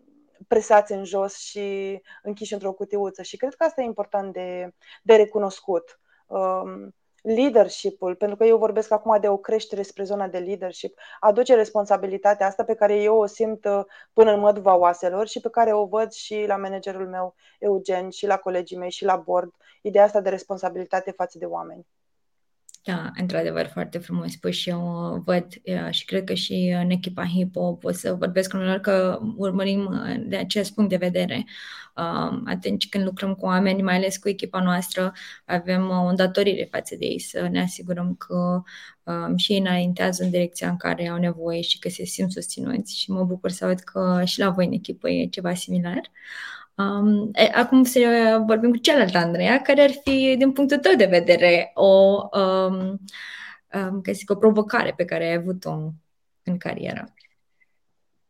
presați 0.49 0.93
în 0.93 1.05
jos 1.05 1.37
și 1.37 2.01
închiși 2.23 2.53
într-o 2.53 2.73
cutiuță. 2.73 3.23
Și 3.23 3.37
cred 3.37 3.55
că 3.55 3.65
asta 3.65 3.81
e 3.81 3.85
important 3.85 4.33
de, 4.33 4.75
de 5.03 5.17
recunoscut. 5.17 6.01
Um, 6.27 6.95
leadership-ul, 7.25 8.15
pentru 8.15 8.37
că 8.37 8.45
eu 8.45 8.59
vorbesc 8.59 8.91
acum 8.91 9.21
de 9.21 9.29
o 9.29 9.37
creștere 9.37 9.83
spre 9.83 10.05
zona 10.05 10.29
de 10.29 10.39
leadership, 10.39 10.99
aduce 11.21 11.55
responsabilitatea 11.55 12.47
asta 12.47 12.65
pe 12.65 12.75
care 12.75 13.03
eu 13.03 13.17
o 13.17 13.27
simt 13.27 13.65
uh, 13.65 13.85
până 14.13 14.33
în 14.33 14.41
măduva 14.41 14.75
oaselor 14.77 15.27
și 15.29 15.41
pe 15.41 15.51
care 15.51 15.73
o 15.73 15.87
văd 15.87 16.13
și 16.13 16.45
la 16.47 16.57
managerul 16.57 17.09
meu, 17.09 17.35
Eugen, 17.59 18.11
și 18.11 18.27
la 18.27 18.37
colegii 18.37 18.77
mei 18.77 18.91
și 18.91 19.05
la 19.05 19.17
board, 19.17 19.53
ideea 19.83 20.05
asta 20.05 20.21
de 20.21 20.29
responsabilitate 20.29 21.11
față 21.11 21.39
de 21.39 21.45
oameni. 21.45 21.87
Da, 22.87 23.11
într-adevăr, 23.21 23.67
foarte 23.67 23.99
frumos 23.99 24.33
spus 24.33 24.55
și 24.55 24.69
eu 24.69 25.15
uh, 25.15 25.23
văd 25.25 25.47
uh, 25.65 25.91
și 25.91 26.05
cred 26.05 26.25
că 26.25 26.35
și 26.35 26.77
în 26.83 26.91
echipa 26.91 27.27
Hippo 27.27 27.73
pot 27.73 27.95
să 27.95 28.15
vorbesc 28.15 28.51
cu 28.51 28.57
noi 28.57 28.81
că 28.81 29.21
urmărim 29.37 29.85
uh, 29.87 30.25
de 30.27 30.37
acest 30.37 30.75
punct 30.75 30.91
de 30.91 30.97
vedere. 30.97 31.45
Um, 31.97 32.43
atunci 32.47 32.89
când 32.89 33.05
lucrăm 33.05 33.35
cu 33.35 33.47
oameni, 33.47 33.83
mai 33.83 33.97
ales 33.97 34.17
cu 34.17 34.29
echipa 34.29 34.61
noastră, 34.63 35.13
avem 35.45 35.89
o 35.91 36.07
îndatorire 36.07 36.69
față 36.71 36.97
de 36.97 37.07
ei 37.07 37.19
să 37.19 37.49
ne 37.51 37.63
asigurăm 37.63 38.15
că 38.15 38.63
um, 39.03 39.37
și 39.37 39.53
ei 39.53 39.59
înaintează 39.59 40.25
în 40.25 40.31
direcția 40.31 40.69
în 40.69 40.77
care 40.77 41.09
au 41.09 41.19
nevoie 41.19 41.61
și 41.61 41.79
că 41.79 41.89
se 41.89 42.05
simt 42.05 42.33
susținuți 42.33 42.99
și 42.99 43.11
mă 43.11 43.25
bucur 43.25 43.51
să 43.51 43.67
văd 43.67 43.79
că 43.81 44.23
și 44.25 44.39
la 44.39 44.51
voi 44.51 44.67
în 44.67 44.73
echipă 44.73 45.11
e 45.11 45.27
ceva 45.27 45.55
similar. 45.55 46.11
Um, 46.77 47.31
e, 47.33 47.51
acum 47.55 47.83
să 47.83 48.43
vorbim 48.47 48.71
cu 48.71 48.77
cealaltă 48.77 49.19
Andreea, 49.19 49.63
care 49.63 49.83
ar 49.83 49.91
fi, 49.91 50.35
din 50.39 50.53
punctul 50.53 50.79
tău 50.79 50.95
de 50.95 51.07
vedere, 51.07 51.71
o, 51.75 52.23
um, 52.39 53.01
um, 53.75 54.01
că 54.01 54.13
zic, 54.13 54.31
o 54.31 54.35
provocare 54.35 54.93
pe 54.97 55.05
care 55.05 55.25
ai 55.25 55.35
avut-o 55.35 55.71
în 56.43 56.59
carieră. 56.59 57.05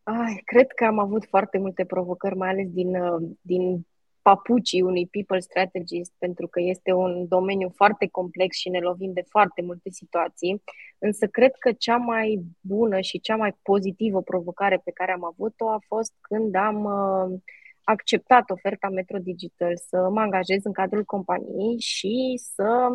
Ai, 0.03 0.43
cred 0.45 0.67
că 0.73 0.85
am 0.85 0.99
avut 0.99 1.25
foarte 1.25 1.59
multe 1.59 1.85
provocări, 1.85 2.37
mai 2.37 2.49
ales 2.49 2.71
din, 2.71 2.97
uh, 2.97 3.29
din 3.41 3.87
papucii 4.23 4.83
unui 4.83 5.07
people 5.07 5.39
strategist, 5.39 6.13
pentru 6.19 6.47
că 6.47 6.61
este 6.61 6.93
un 6.93 7.29
domeniu 7.29 7.73
foarte 7.75 8.09
complex 8.09 8.57
și 8.57 8.69
ne 8.69 8.79
lovim 8.79 9.13
de 9.13 9.25
foarte 9.29 9.63
multe 9.63 9.91
situații. 9.91 10.63
Însă 10.99 11.27
cred 11.27 11.55
că 11.59 11.73
cea 11.73 11.97
mai 11.97 12.45
bună 12.61 13.01
și 13.01 13.21
cea 13.21 13.37
mai 13.37 13.57
pozitivă 13.63 14.23
provocare 14.23 14.81
pe 14.85 14.91
care 14.91 15.13
am 15.13 15.25
avut-o 15.25 15.69
a 15.69 15.79
fost 15.87 16.13
când 16.21 16.55
am 16.55 16.85
uh, 16.85 17.41
acceptat 17.85 18.51
oferta 18.51 18.89
Metro 18.89 19.19
Digital 19.19 19.77
să 19.77 20.09
mă 20.11 20.21
angajez 20.21 20.65
în 20.65 20.73
cadrul 20.73 21.05
companiei 21.05 21.81
și 21.81 22.41
să 22.55 22.89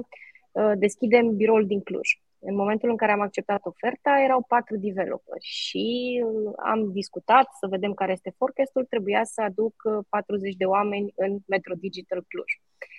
uh, 0.52 0.72
deschidem 0.78 1.36
biroul 1.36 1.66
din 1.66 1.82
Cluj. 1.82 2.10
În 2.40 2.56
momentul 2.56 2.90
în 2.90 2.98
care 2.98 3.12
am 3.12 3.22
acceptat 3.22 3.66
oferta, 3.66 4.22
erau 4.24 4.46
patru 4.48 4.78
developeri 4.78 5.44
și 5.44 6.22
uh, 6.26 6.52
am 6.66 6.92
discutat 6.92 7.48
să 7.60 7.68
vedem 7.68 7.94
care 7.94 8.12
este 8.12 8.34
forecastul. 8.38 8.86
Trebuia 8.86 9.24
să 9.24 9.42
aduc 9.42 9.74
40 10.10 10.52
uh, 10.52 10.58
de 10.58 10.66
oameni 10.66 11.14
în 11.16 11.38
Metro 11.48 11.74
Digital 11.74 12.26
Cluj. 12.28 12.52
Uh, 12.54 12.99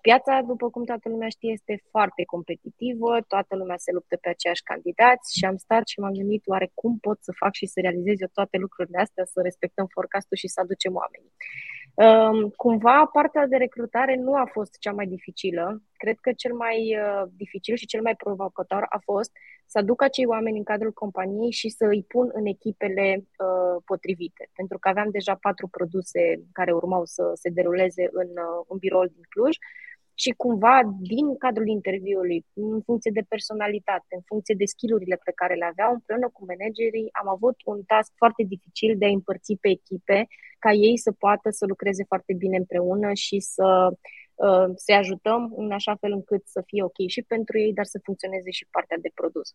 piața, 0.00 0.40
după 0.46 0.70
cum 0.70 0.84
toată 0.84 1.08
lumea 1.08 1.28
știe, 1.28 1.52
este 1.52 1.82
foarte 1.90 2.22
competitivă, 2.24 3.20
toată 3.28 3.56
lumea 3.56 3.76
se 3.76 3.92
luptă 3.92 4.16
pe 4.16 4.28
aceiași 4.28 4.62
candidați 4.62 5.38
și 5.38 5.44
am 5.44 5.56
stat 5.56 5.84
și 5.88 6.00
m-am 6.00 6.12
gândit 6.12 6.42
oare 6.46 6.70
cum 6.74 6.98
pot 6.98 7.18
să 7.22 7.32
fac 7.42 7.52
și 7.54 7.66
să 7.66 7.80
realizez 7.80 8.20
eu 8.20 8.28
toate 8.32 8.56
lucrurile 8.56 8.98
astea, 8.98 9.24
să 9.24 9.40
respectăm 9.42 9.86
forecastul 9.96 10.36
și 10.36 10.48
să 10.48 10.60
aducem 10.60 10.94
oamenii. 10.94 11.32
Um, 11.94 12.48
cumva, 12.56 13.10
partea 13.12 13.46
de 13.46 13.56
recrutare 13.56 14.16
nu 14.16 14.34
a 14.34 14.48
fost 14.52 14.78
cea 14.78 14.92
mai 14.92 15.06
dificilă. 15.06 15.82
Cred 15.96 16.18
că 16.20 16.32
cel 16.32 16.52
mai 16.54 16.96
uh, 16.98 17.28
dificil 17.36 17.76
și 17.76 17.86
cel 17.86 18.02
mai 18.02 18.14
provocator 18.16 18.86
a 18.88 18.98
fost 19.04 19.30
să 19.66 19.78
aduc 19.78 20.02
acei 20.02 20.26
oameni 20.26 20.56
în 20.56 20.64
cadrul 20.64 20.92
companiei 20.92 21.50
și 21.50 21.68
să 21.68 21.84
îi 21.84 22.02
pun 22.02 22.30
în 22.32 22.46
echipele 22.46 23.16
uh, 23.16 23.82
potrivite. 23.84 24.50
Pentru 24.54 24.78
că 24.78 24.88
aveam 24.88 25.10
deja 25.10 25.34
patru 25.34 25.68
produse 25.68 26.42
care 26.52 26.72
urmau 26.72 27.04
să 27.04 27.30
se 27.34 27.48
deruleze 27.48 28.08
în, 28.12 28.28
uh, 28.28 28.64
în 28.68 28.78
biroul 28.78 29.10
din 29.14 29.22
Cluj 29.28 29.56
și 30.14 30.30
cumva 30.30 30.80
din 31.00 31.36
cadrul 31.36 31.68
interviului, 31.68 32.46
în 32.52 32.82
funcție 32.82 33.10
de 33.14 33.24
personalitate, 33.28 34.10
în 34.14 34.22
funcție 34.26 34.54
de 34.58 34.64
skillurile 34.64 35.20
pe 35.24 35.32
care 35.34 35.54
le 35.54 35.64
aveau, 35.64 35.92
împreună 35.92 36.28
cu 36.32 36.44
managerii, 36.46 37.08
am 37.12 37.28
avut 37.28 37.56
un 37.64 37.82
task 37.82 38.12
foarte 38.16 38.42
dificil 38.42 38.98
de 38.98 39.06
a 39.06 39.08
împărți 39.08 39.54
pe 39.60 39.68
echipe 39.68 40.26
ca 40.58 40.72
ei 40.72 40.98
să 40.98 41.12
poată 41.12 41.50
să 41.50 41.66
lucreze 41.66 42.04
foarte 42.04 42.32
bine 42.32 42.56
împreună 42.56 43.12
și 43.12 43.40
să 43.40 43.96
uh, 44.34 44.68
să 44.74 44.92
ajutăm 44.92 45.52
în 45.56 45.70
așa 45.72 45.96
fel 45.96 46.12
încât 46.12 46.42
să 46.46 46.62
fie 46.66 46.82
ok 46.82 46.98
și 47.06 47.22
pentru 47.22 47.58
ei, 47.58 47.72
dar 47.72 47.84
să 47.84 48.00
funcționeze 48.02 48.50
și 48.50 48.66
partea 48.70 48.98
de 49.00 49.10
produs. 49.14 49.54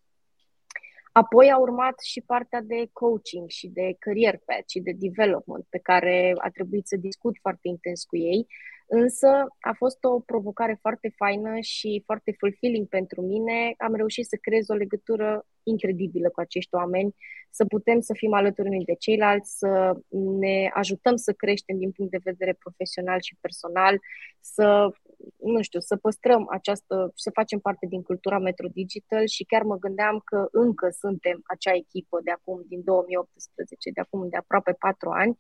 Apoi 1.12 1.52
a 1.52 1.58
urmat 1.58 2.00
și 2.00 2.22
partea 2.22 2.62
de 2.62 2.90
coaching 2.94 3.50
și 3.50 3.68
de 3.68 3.96
career 4.00 4.38
path 4.46 4.68
și 4.68 4.80
de 4.80 4.92
development 4.92 5.66
pe 5.70 5.78
care 5.78 6.34
a 6.38 6.50
trebuit 6.50 6.88
să 6.88 6.96
discut 6.96 7.38
foarte 7.42 7.68
intens 7.68 8.04
cu 8.04 8.18
ei 8.18 8.48
Însă 8.92 9.28
a 9.60 9.74
fost 9.78 10.04
o 10.04 10.20
provocare 10.20 10.78
foarte 10.82 11.14
faină 11.16 11.60
și 11.60 12.02
foarte 12.06 12.36
fulfilling 12.38 12.88
pentru 12.88 13.22
mine. 13.22 13.74
Am 13.78 13.96
reușit 13.96 14.26
să 14.26 14.38
creez 14.42 14.70
o 14.70 14.74
legătură 14.74 15.46
incredibilă 15.64 16.30
cu 16.30 16.40
acești 16.40 16.76
oameni, 16.76 17.16
să 17.50 17.66
putem 17.66 18.00
să 18.00 18.14
fim 18.14 18.34
alături 18.34 18.68
unii 18.68 18.86
de 18.86 18.94
ceilalți, 18.94 19.58
să 19.58 19.94
ne 20.40 20.70
ajutăm 20.74 21.16
să 21.16 21.34
creștem 21.34 21.78
din 21.78 21.92
punct 21.92 22.12
de 22.12 22.20
vedere 22.24 22.54
profesional 22.54 23.20
și 23.22 23.38
personal, 23.42 24.00
să, 24.40 24.90
nu 25.38 25.62
știu, 25.62 25.80
să 25.80 25.96
păstrăm 25.96 26.48
această, 26.50 27.12
să 27.16 27.30
facem 27.34 27.60
parte 27.60 27.86
din 27.86 28.02
cultura 28.02 28.40
Metro 28.40 28.68
Digital 28.68 29.28
și 29.28 29.44
chiar 29.44 29.62
mă 29.62 29.78
gândeam 29.78 30.22
că 30.26 30.48
încă 30.52 30.90
suntem 31.00 31.42
acea 31.44 31.74
echipă 31.76 32.20
de 32.24 32.32
acum, 32.32 32.64
din 32.68 32.82
2018, 32.84 33.90
de 33.94 34.02
acum 34.02 34.30
de 34.30 34.38
aproape 34.38 34.72
patru 34.80 35.10
ani, 35.10 35.38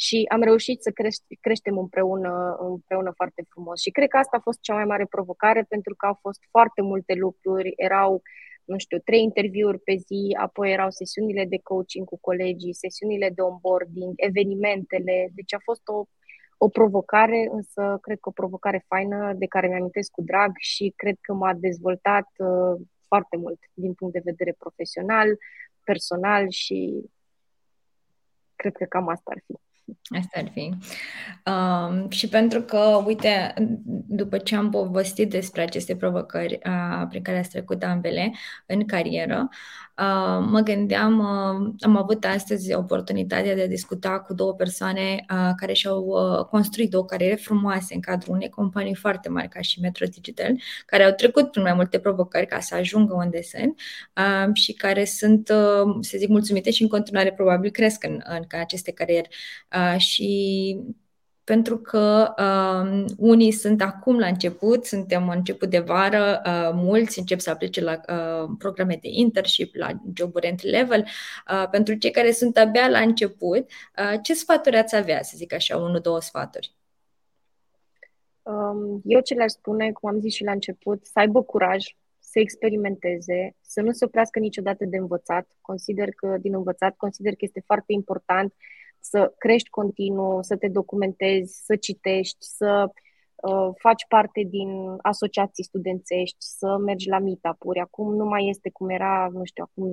și 0.00 0.24
am 0.28 0.42
reușit 0.42 0.82
să 0.82 0.90
creș- 0.90 1.38
creștem 1.40 1.78
împreună, 1.78 2.56
împreună 2.60 3.12
foarte 3.16 3.42
frumos. 3.48 3.80
Și 3.80 3.90
cred 3.90 4.08
că 4.08 4.16
asta 4.16 4.36
a 4.36 4.46
fost 4.48 4.60
cea 4.60 4.74
mai 4.74 4.84
mare 4.84 5.06
provocare 5.06 5.62
pentru 5.68 5.94
că 5.94 6.06
au 6.06 6.18
fost 6.20 6.40
foarte 6.50 6.82
multe 6.82 7.14
lucruri, 7.14 7.72
erau 7.76 8.22
nu 8.64 8.78
știu, 8.78 8.98
trei 8.98 9.22
interviuri 9.22 9.78
pe 9.78 9.94
zi, 9.94 10.36
apoi 10.40 10.72
erau 10.72 10.90
sesiunile 10.90 11.44
de 11.44 11.58
coaching 11.62 12.06
cu 12.06 12.18
colegii, 12.20 12.74
sesiunile 12.74 13.30
de 13.30 13.40
onboarding, 13.40 14.12
evenimentele, 14.16 15.30
deci 15.34 15.54
a 15.54 15.58
fost 15.62 15.88
o, 15.88 16.04
o 16.58 16.68
provocare, 16.68 17.48
însă 17.52 17.98
cred 18.00 18.18
că 18.20 18.28
o 18.28 18.32
provocare 18.32 18.84
faină 18.88 19.32
de 19.36 19.46
care 19.46 19.68
mi-am 19.68 19.90
cu 20.12 20.22
drag 20.22 20.52
și 20.58 20.92
cred 20.96 21.16
că 21.20 21.32
m-a 21.32 21.54
dezvoltat 21.54 22.28
uh, 22.36 22.86
foarte 23.06 23.36
mult 23.36 23.58
din 23.74 23.94
punct 23.94 24.12
de 24.14 24.20
vedere 24.24 24.54
profesional, 24.58 25.28
personal 25.84 26.50
și 26.50 27.10
cred 28.56 28.72
că 28.76 28.84
cam 28.84 29.08
asta 29.08 29.30
ar 29.34 29.42
fi. 29.46 29.67
Asta 30.18 30.38
ar 30.38 30.50
fi. 30.52 30.74
Um, 31.50 32.10
și 32.10 32.28
pentru 32.28 32.62
că, 32.62 33.02
uite, 33.06 33.54
după 34.06 34.38
ce 34.38 34.56
am 34.56 34.70
povestit 34.70 35.30
despre 35.30 35.62
aceste 35.62 35.96
provocări 35.96 36.58
uh, 36.66 37.06
prin 37.08 37.22
care 37.22 37.38
ați 37.38 37.50
trecut 37.50 37.82
ambele 37.82 38.32
în 38.66 38.84
carieră, 38.86 39.48
uh, 39.98 40.46
mă 40.50 40.60
gândeam, 40.60 41.18
uh, 41.18 41.74
am 41.80 41.96
avut 41.96 42.24
astăzi 42.24 42.74
oportunitatea 42.74 43.54
de 43.54 43.62
a 43.62 43.66
discuta 43.66 44.20
cu 44.20 44.34
două 44.34 44.54
persoane 44.54 45.24
uh, 45.30 45.50
care 45.56 45.72
și-au 45.72 46.04
uh, 46.04 46.44
construit 46.44 46.90
două 46.90 47.04
cariere 47.04 47.34
frumoase 47.34 47.94
în 47.94 48.00
cadrul 48.00 48.34
unei 48.34 48.48
companii 48.48 48.94
foarte 48.94 49.28
mari 49.28 49.48
ca 49.48 49.60
și 49.60 49.80
Metro 49.80 50.06
Digital, 50.06 50.56
care 50.86 51.04
au 51.04 51.12
trecut 51.12 51.50
prin 51.50 51.62
mai 51.62 51.74
multe 51.74 51.98
provocări 51.98 52.46
ca 52.46 52.60
să 52.60 52.74
ajungă 52.74 53.14
unde 53.14 53.42
sunt 53.42 53.80
uh, 54.16 54.54
și 54.54 54.72
care 54.72 55.04
sunt, 55.04 55.48
uh, 55.48 55.96
să 56.00 56.16
zic, 56.18 56.28
mulțumite 56.28 56.70
și 56.70 56.82
în 56.82 56.88
continuare 56.88 57.32
probabil 57.32 57.70
cresc 57.70 58.04
în, 58.04 58.20
în 58.24 58.44
aceste 58.60 58.92
cariere. 58.92 59.28
Uh, 59.74 59.77
și 59.96 60.76
pentru 61.48 61.78
că 61.78 62.34
uh, 62.38 63.04
unii 63.16 63.52
sunt 63.52 63.82
acum 63.82 64.18
la 64.18 64.26
început, 64.26 64.84
suntem 64.84 65.28
în 65.28 65.36
început 65.36 65.70
de 65.70 65.78
vară, 65.78 66.42
uh, 66.46 66.70
mulți 66.74 67.18
încep 67.18 67.40
să 67.40 67.50
aplice 67.50 67.80
la 67.80 67.92
uh, 67.92 68.50
programe 68.58 68.98
de 69.02 69.08
internship, 69.10 69.74
la 69.74 69.90
joburi 70.14 70.46
entry 70.46 70.68
level. 70.68 71.06
Uh, 71.50 71.68
pentru 71.70 71.94
cei 71.94 72.10
care 72.10 72.30
sunt 72.30 72.56
abia 72.56 72.88
la 72.88 72.98
început, 72.98 73.70
uh, 73.98 74.18
ce 74.22 74.34
sfaturi 74.34 74.76
ați 74.76 74.96
avea, 74.96 75.22
să 75.22 75.32
zic 75.36 75.52
așa, 75.52 75.76
unul, 75.76 76.00
două 76.00 76.20
sfaturi? 76.20 76.74
Um, 78.42 79.00
eu 79.04 79.20
ce 79.20 79.34
le-aș 79.34 79.50
spune, 79.50 79.92
cum 79.92 80.08
am 80.08 80.20
zis 80.20 80.34
și 80.34 80.44
la 80.44 80.52
început, 80.52 81.06
să 81.06 81.12
aibă 81.14 81.42
curaj, 81.42 81.84
să 82.18 82.38
experimenteze, 82.38 83.56
să 83.60 83.80
nu 83.80 83.92
se 83.92 84.04
oprească 84.04 84.38
niciodată 84.38 84.84
de 84.84 84.96
învățat. 84.96 85.46
Consider 85.60 86.08
că 86.16 86.36
din 86.40 86.54
învățat, 86.54 86.96
consider 86.96 87.32
că 87.32 87.38
este 87.40 87.62
foarte 87.66 87.92
important 87.92 88.54
să 89.00 89.34
crești 89.38 89.68
continuu, 89.68 90.42
să 90.42 90.56
te 90.56 90.68
documentezi, 90.68 91.64
să 91.64 91.76
citești, 91.76 92.36
să 92.40 92.90
uh, 93.34 93.68
faci 93.78 94.06
parte 94.08 94.42
din 94.48 94.96
asociații 95.02 95.64
studențești, 95.64 96.36
să 96.38 96.76
mergi 96.76 97.08
la 97.08 97.18
meetup-uri. 97.18 97.78
Acum 97.78 98.14
nu 98.14 98.24
mai 98.24 98.48
este 98.48 98.70
cum 98.70 98.88
era, 98.88 99.28
nu 99.32 99.44
știu, 99.44 99.64
acum 99.66 99.92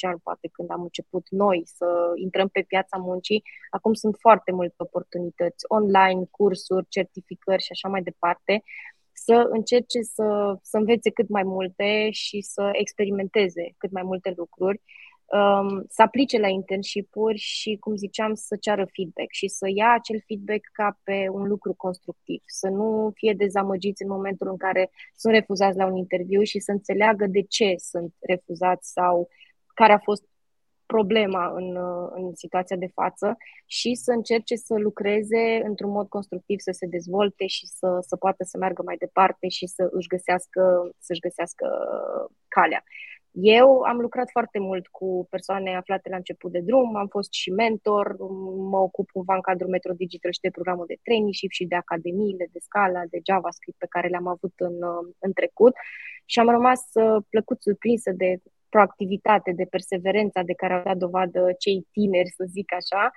ani, 0.00 0.20
poate 0.22 0.48
când 0.52 0.70
am 0.70 0.82
început 0.82 1.26
noi 1.30 1.62
să 1.64 1.86
intrăm 2.14 2.48
pe 2.48 2.62
piața 2.62 2.96
muncii. 2.96 3.42
Acum 3.70 3.92
sunt 3.92 4.16
foarte 4.18 4.52
multe 4.52 4.74
oportunități 4.76 5.64
online, 5.68 6.24
cursuri, 6.30 6.86
certificări 6.88 7.62
și 7.62 7.72
așa 7.72 7.88
mai 7.88 8.02
departe 8.02 8.62
să 9.12 9.46
încerce 9.50 10.02
să, 10.02 10.58
să 10.62 10.76
învețe 10.76 11.10
cât 11.10 11.28
mai 11.28 11.42
multe 11.42 12.08
și 12.10 12.40
să 12.40 12.68
experimenteze 12.72 13.74
cât 13.76 13.90
mai 13.90 14.02
multe 14.02 14.32
lucruri, 14.36 14.82
um, 15.26 15.84
să 15.88 16.02
aplice 16.02 16.38
la 16.38 16.48
internship-uri 16.48 17.38
și, 17.38 17.76
cum 17.80 17.96
ziceam, 17.96 18.34
să 18.34 18.56
ceară 18.60 18.88
feedback 18.92 19.32
și 19.32 19.48
să 19.48 19.66
ia 19.74 19.92
acel 19.92 20.22
feedback 20.26 20.68
ca 20.72 21.00
pe 21.02 21.26
un 21.30 21.48
lucru 21.48 21.74
constructiv, 21.74 22.42
să 22.46 22.68
nu 22.68 23.10
fie 23.14 23.34
dezamăgiți 23.36 24.02
în 24.02 24.08
momentul 24.08 24.48
în 24.48 24.56
care 24.56 24.90
sunt 25.14 25.34
refuzați 25.34 25.76
la 25.76 25.86
un 25.86 25.96
interviu 25.96 26.42
și 26.42 26.58
să 26.58 26.70
înțeleagă 26.70 27.26
de 27.26 27.42
ce 27.42 27.74
sunt 27.76 28.14
refuzați 28.20 28.92
sau 28.92 29.28
care 29.74 29.92
a 29.92 29.98
fost 29.98 30.24
problema 30.86 31.52
în, 31.54 31.76
în 32.14 32.34
situația 32.34 32.76
de 32.76 32.90
față 32.94 33.36
și 33.66 33.94
să 33.94 34.12
încerce 34.12 34.56
să 34.56 34.74
lucreze 34.74 35.62
într-un 35.64 35.90
mod 35.90 36.08
constructiv, 36.08 36.58
să 36.60 36.70
se 36.70 36.86
dezvolte 36.86 37.46
și 37.46 37.66
să, 37.66 37.98
să 38.00 38.16
poată 38.16 38.44
să 38.44 38.58
meargă 38.58 38.82
mai 38.84 38.96
departe 38.96 39.48
și 39.48 39.66
să 39.66 39.88
își 39.90 40.08
găsească, 40.08 40.90
să-și 40.98 41.20
găsească 41.20 41.66
calea. 42.48 42.84
Eu 43.38 43.80
am 43.80 43.98
lucrat 44.00 44.30
foarte 44.30 44.58
mult 44.58 44.86
cu 44.86 45.26
persoane 45.30 45.76
aflate 45.76 46.08
la 46.08 46.16
început 46.16 46.52
de 46.52 46.60
drum, 46.60 46.96
am 46.96 47.06
fost 47.06 47.32
și 47.32 47.50
mentor, 47.50 48.16
mă 48.70 48.78
ocup 48.78 49.10
cumva 49.10 49.34
în 49.34 49.40
cadrul 49.40 49.70
Metro 49.70 49.92
Digital 49.92 50.32
și 50.32 50.40
de 50.40 50.50
programul 50.50 50.84
de 50.86 50.98
traineeship 51.02 51.50
și 51.50 51.64
de 51.64 51.74
academiile 51.74 52.48
de 52.52 52.58
Scala, 52.58 53.02
de 53.10 53.18
JavaScript 53.26 53.78
pe 53.78 53.86
care 53.88 54.08
le-am 54.08 54.26
avut 54.26 54.52
în, 54.56 54.74
în 55.18 55.32
trecut 55.32 55.74
și 56.24 56.38
am 56.38 56.48
rămas 56.48 56.80
uh, 56.92 57.22
plăcut 57.30 57.62
surprinsă 57.62 58.10
de 58.10 58.38
proactivitate, 58.68 59.52
de 59.52 59.64
perseverența 59.64 60.42
de 60.42 60.52
care 60.52 60.72
au 60.72 60.82
dat 60.82 60.96
dovadă 60.96 61.54
cei 61.58 61.86
tineri, 61.92 62.30
să 62.36 62.44
zic 62.48 62.72
așa. 62.72 63.10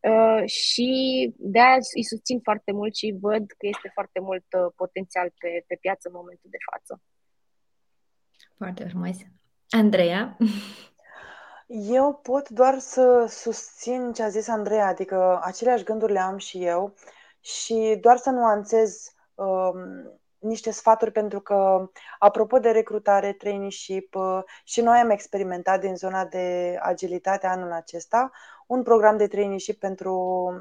Uh, 0.00 0.42
și 0.46 0.90
de 1.38 1.60
aia 1.60 1.78
îi 1.96 2.04
susțin 2.04 2.40
foarte 2.42 2.72
mult 2.72 2.94
și 2.96 3.16
văd 3.20 3.44
că 3.58 3.66
este 3.66 3.90
foarte 3.92 4.20
mult 4.20 4.46
uh, 4.58 4.72
potențial 4.76 5.32
pe, 5.38 5.64
pe 5.66 5.76
piață 5.80 6.08
în 6.08 6.14
momentul 6.14 6.50
de 6.50 6.62
față. 6.70 7.02
Foarte 8.56 8.84
frumos. 8.84 9.16
Andreea? 9.70 10.36
Eu 11.66 12.20
pot 12.22 12.48
doar 12.48 12.78
să 12.78 13.26
susțin 13.28 14.12
ce 14.12 14.22
a 14.22 14.28
zis 14.28 14.48
Andreea, 14.48 14.86
adică 14.86 15.40
aceleași 15.42 15.84
gânduri 15.84 16.12
le 16.12 16.20
am 16.20 16.36
și 16.36 16.64
eu 16.64 16.94
și 17.40 17.98
doar 18.00 18.16
să 18.16 18.30
nuanțez 18.30 19.12
um, 19.34 20.20
niște 20.38 20.70
sfaturi 20.70 21.12
pentru 21.12 21.40
că, 21.40 21.90
apropo 22.18 22.58
de 22.58 22.70
recrutare, 22.70 23.32
traineeship, 23.32 24.14
uh, 24.14 24.40
și 24.64 24.80
noi 24.80 24.98
am 24.98 25.10
experimentat 25.10 25.80
din 25.80 25.96
zona 25.96 26.24
de 26.24 26.76
agilitate 26.80 27.46
anul 27.46 27.72
acesta 27.72 28.30
un 28.66 28.82
program 28.82 29.16
de 29.16 29.26
traineeship 29.26 29.78
pentru 29.78 30.14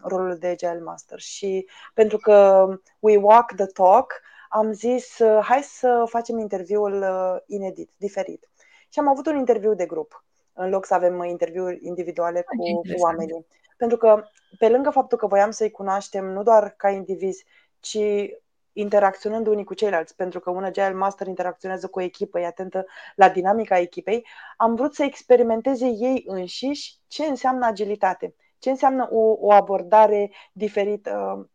rolul 0.04 0.38
de 0.38 0.48
Agile 0.48 0.80
Master 0.80 1.20
și 1.20 1.68
pentru 1.94 2.18
că 2.18 2.68
we 3.00 3.18
walk 3.18 3.52
the 3.56 3.66
talk, 3.66 4.14
am 4.50 4.72
zis 4.72 5.20
uh, 5.20 5.40
hai 5.44 5.64
să 5.64 6.06
facem 6.10 6.38
interviul 6.38 7.02
uh, 7.02 7.42
inedit, 7.46 7.90
diferit. 7.98 8.50
Și 8.90 9.00
am 9.00 9.08
avut 9.08 9.28
un 9.28 9.38
interviu 9.38 9.74
de 9.74 9.86
grup, 9.86 10.26
în 10.54 10.70
loc 10.70 10.86
să 10.86 10.94
avem 10.94 11.24
interviuri 11.24 11.80
individuale 11.82 12.42
cu, 12.42 12.56
cu 12.76 13.02
oamenii. 13.02 13.46
Pentru 13.78 13.98
că, 13.98 14.24
pe 14.58 14.70
lângă 14.70 14.90
faptul 14.90 15.18
că 15.18 15.28
voiam 15.28 15.52
să-i 15.52 15.72
cunoaștem 15.72 16.26
nu 16.26 16.44
doar 16.44 16.70
ca 16.78 16.90
indivizi, 16.90 17.46
ci 17.80 17.98
interacționând 18.74 19.48
unii 19.48 19.64
cu 19.64 19.74
ceilalți, 19.74 20.16
pentru 20.16 20.40
că 20.40 20.50
un 20.50 20.64
Agile 20.64 20.94
Master 20.94 21.28
interacționează 21.28 21.88
cu 21.88 22.00
o 22.00 22.02
echipă, 22.02 22.40
e 22.40 22.46
atentă 22.46 22.86
la 23.16 23.30
dinamica 23.30 23.78
echipei, 23.78 24.28
am 24.58 24.76
vrut 24.76 24.94
să 24.94 25.04
experimenteze 25.04 25.86
ei 25.86 26.24
înșiși 26.26 26.96
ce 27.08 27.26
înseamnă 27.26 27.66
agilitate, 27.66 28.36
ce 28.60 28.70
înseamnă 28.70 29.08
o, 29.12 29.36
o 29.40 29.52
abordare 29.52 30.32
diferită 30.52 31.36
uh, 31.38 31.46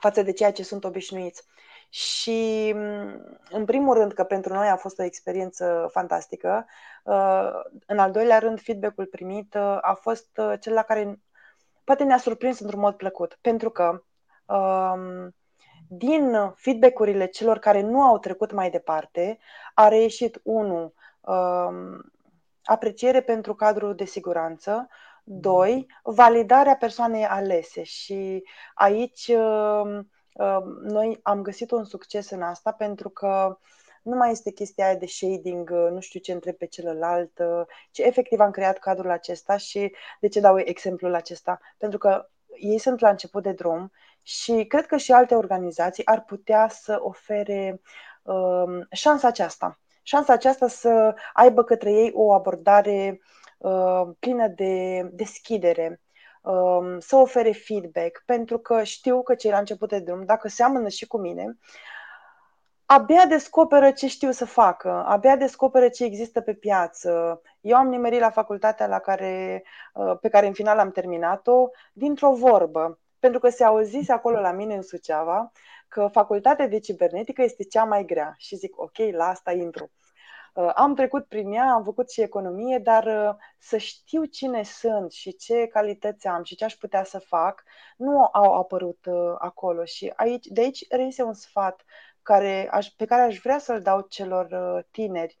față 0.00 0.22
de 0.22 0.32
ceea 0.32 0.52
ce 0.52 0.62
sunt 0.62 0.84
obișnuiți. 0.84 1.42
Și, 1.88 2.72
mm, 2.74 3.38
în 3.50 3.64
primul 3.64 3.94
rând, 3.94 4.12
că 4.12 4.24
pentru 4.24 4.52
noi 4.52 4.68
a 4.68 4.76
fost 4.76 4.98
o 4.98 5.02
experiență 5.02 5.88
fantastică. 5.92 6.66
Uh, 7.04 7.50
în 7.86 7.98
al 7.98 8.10
doilea 8.10 8.38
rând, 8.38 8.60
feedback-ul 8.60 9.06
primit 9.06 9.54
uh, 9.54 9.78
a 9.80 9.98
fost 10.00 10.40
cel 10.60 10.72
la 10.72 10.82
care 10.82 11.20
poate 11.84 12.04
ne-a 12.04 12.18
surprins 12.18 12.58
într-un 12.58 12.80
mod 12.80 12.94
plăcut, 12.94 13.38
pentru 13.40 13.70
că 13.70 14.02
um, 14.46 15.34
din 15.88 16.52
feedback-urile 16.54 17.26
celor 17.26 17.58
care 17.58 17.80
nu 17.80 18.02
au 18.02 18.18
trecut 18.18 18.52
mai 18.52 18.70
departe, 18.70 19.38
a 19.74 19.88
reieșit 19.88 20.40
1. 20.42 20.92
Um, 21.20 22.12
apreciere 22.62 23.20
pentru 23.20 23.54
cadrul 23.54 23.94
de 23.94 24.04
siguranță, 24.04 24.88
2. 25.24 25.86
Validarea 26.02 26.76
persoanei 26.76 27.24
alese 27.24 27.82
și 27.82 28.44
aici 28.74 29.26
um, 29.28 29.88
um, 29.88 30.10
noi 30.82 31.18
am 31.22 31.42
găsit 31.42 31.70
un 31.70 31.84
succes 31.84 32.30
în 32.30 32.42
asta 32.42 32.72
pentru 32.72 33.08
că 33.08 33.58
nu 34.02 34.16
mai 34.16 34.30
este 34.30 34.50
chestia 34.50 34.86
aia 34.86 34.94
de 34.96 35.06
shading, 35.06 35.70
nu 35.70 36.00
știu 36.00 36.20
ce 36.20 36.32
întreb 36.32 36.54
pe 36.54 36.66
celălalt, 36.66 37.40
ci 37.90 37.98
efectiv 37.98 38.40
am 38.40 38.50
creat 38.50 38.78
cadrul 38.78 39.10
acesta 39.10 39.56
și 39.56 39.94
de 40.20 40.28
ce 40.28 40.40
dau 40.40 40.58
exemplul 40.58 41.14
acesta? 41.14 41.60
Pentru 41.78 41.98
că 41.98 42.28
ei 42.60 42.78
sunt 42.78 43.00
la 43.00 43.08
început 43.08 43.42
de 43.42 43.52
drum 43.52 43.92
și 44.22 44.64
cred 44.68 44.86
că 44.86 44.96
și 44.96 45.12
alte 45.12 45.34
organizații 45.34 46.06
ar 46.06 46.24
putea 46.24 46.68
să 46.68 46.98
ofere 47.00 47.80
uh, 48.22 48.86
șansa 48.90 49.28
aceasta. 49.28 49.78
Șansa 50.02 50.32
aceasta 50.32 50.68
să 50.68 51.14
aibă 51.32 51.64
către 51.64 51.92
ei 51.92 52.10
o 52.14 52.32
abordare 52.32 53.20
uh, 53.58 54.02
plină 54.18 54.48
de 54.48 55.02
deschidere, 55.12 56.00
uh, 56.52 56.96
să 56.98 57.16
ofere 57.16 57.52
feedback, 57.52 58.22
pentru 58.26 58.58
că 58.58 58.82
știu 58.82 59.22
că 59.22 59.34
cei 59.34 59.50
la 59.50 59.58
început 59.58 59.88
de 59.88 59.98
drum, 59.98 60.24
dacă 60.24 60.48
seamănă 60.48 60.88
și 60.88 61.06
cu 61.06 61.18
mine, 61.18 61.58
abia 62.86 63.26
descoperă 63.26 63.90
ce 63.90 64.06
știu 64.06 64.30
să 64.30 64.44
facă, 64.44 65.04
abia 65.06 65.36
descoperă 65.36 65.88
ce 65.88 66.04
există 66.04 66.40
pe 66.40 66.54
piață. 66.54 67.40
Eu 67.60 67.76
am 67.76 67.88
nimerit 67.88 68.20
la 68.20 68.30
facultatea 68.30 68.86
la 68.86 68.98
care, 68.98 69.64
uh, 69.94 70.18
pe 70.20 70.28
care 70.28 70.46
în 70.46 70.52
final 70.52 70.78
am 70.78 70.90
terminat-o 70.90 71.68
dintr-o 71.92 72.34
vorbă 72.34 72.98
pentru 73.18 73.40
că 73.40 73.48
se 73.48 73.64
auzise 73.64 74.12
acolo 74.12 74.40
la 74.40 74.52
mine 74.52 74.74
în 74.74 74.82
Suceava 74.82 75.52
că 75.88 76.08
facultatea 76.12 76.68
de 76.68 76.78
cibernetică 76.78 77.42
este 77.42 77.64
cea 77.64 77.84
mai 77.84 78.04
grea 78.04 78.34
și 78.36 78.56
zic, 78.56 78.80
ok, 78.80 78.96
la 79.10 79.24
asta 79.28 79.52
intru. 79.52 79.90
Uh, 80.54 80.70
am 80.74 80.94
trecut 80.94 81.26
prin 81.26 81.52
ea, 81.52 81.72
am 81.72 81.84
făcut 81.84 82.10
și 82.10 82.20
economie, 82.20 82.78
dar 82.78 83.04
uh, 83.06 83.34
să 83.58 83.76
știu 83.76 84.24
cine 84.24 84.62
sunt 84.62 85.12
și 85.12 85.36
ce 85.36 85.66
calități 85.66 86.26
am 86.26 86.42
și 86.42 86.54
ce 86.56 86.64
aș 86.64 86.74
putea 86.74 87.04
să 87.04 87.18
fac, 87.18 87.64
nu 87.96 88.28
au 88.32 88.54
apărut 88.54 89.06
uh, 89.06 89.34
acolo. 89.38 89.84
Și 89.84 90.12
aici, 90.16 90.46
de 90.46 90.60
aici 90.60 90.84
reiese 90.88 91.22
un 91.22 91.34
sfat 91.34 91.84
care 92.22 92.68
aș, 92.70 92.86
pe 92.86 93.04
care 93.04 93.22
aș 93.22 93.38
vrea 93.38 93.58
să-l 93.58 93.82
dau 93.82 94.00
celor 94.00 94.48
tineri. 94.90 95.38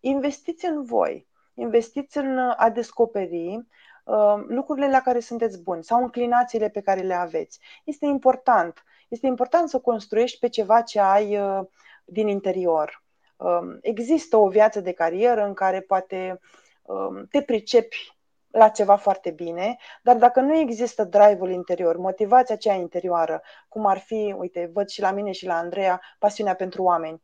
Investiți 0.00 0.66
în 0.66 0.84
voi, 0.84 1.28
investiți 1.54 2.18
în 2.18 2.38
a 2.56 2.70
descoperi 2.70 3.64
Uh, 4.04 4.42
lucrurile 4.46 4.90
la 4.90 5.00
care 5.00 5.20
sunteți 5.20 5.62
buni 5.62 5.84
sau 5.84 6.02
înclinațiile 6.02 6.68
pe 6.68 6.80
care 6.80 7.00
le 7.00 7.14
aveți. 7.14 7.60
Este 7.84 8.06
important. 8.06 8.84
Este 9.08 9.26
important 9.26 9.68
să 9.68 9.78
construiești 9.78 10.38
pe 10.38 10.48
ceva 10.48 10.82
ce 10.82 11.00
ai 11.00 11.38
uh, 11.38 11.66
din 12.04 12.28
interior. 12.28 13.01
Um, 13.42 13.78
există 13.80 14.36
o 14.36 14.48
viață 14.48 14.80
de 14.80 14.92
carieră 14.92 15.44
în 15.44 15.54
care 15.54 15.80
poate 15.80 16.40
um, 16.82 17.26
te 17.30 17.42
pricepi 17.42 18.16
la 18.50 18.68
ceva 18.68 18.96
foarte 18.96 19.30
bine, 19.30 19.76
dar 20.02 20.16
dacă 20.16 20.40
nu 20.40 20.56
există 20.56 21.04
drive-ul 21.04 21.50
interior, 21.50 21.96
motivația 21.96 22.54
aceea 22.54 22.74
interioară, 22.74 23.42
cum 23.68 23.86
ar 23.86 23.98
fi, 23.98 24.34
uite, 24.38 24.70
văd 24.72 24.88
și 24.88 25.00
la 25.00 25.10
mine 25.10 25.32
și 25.32 25.46
la 25.46 25.54
Andreea, 25.54 26.00
pasiunea 26.18 26.54
pentru 26.54 26.82
oameni. 26.82 27.22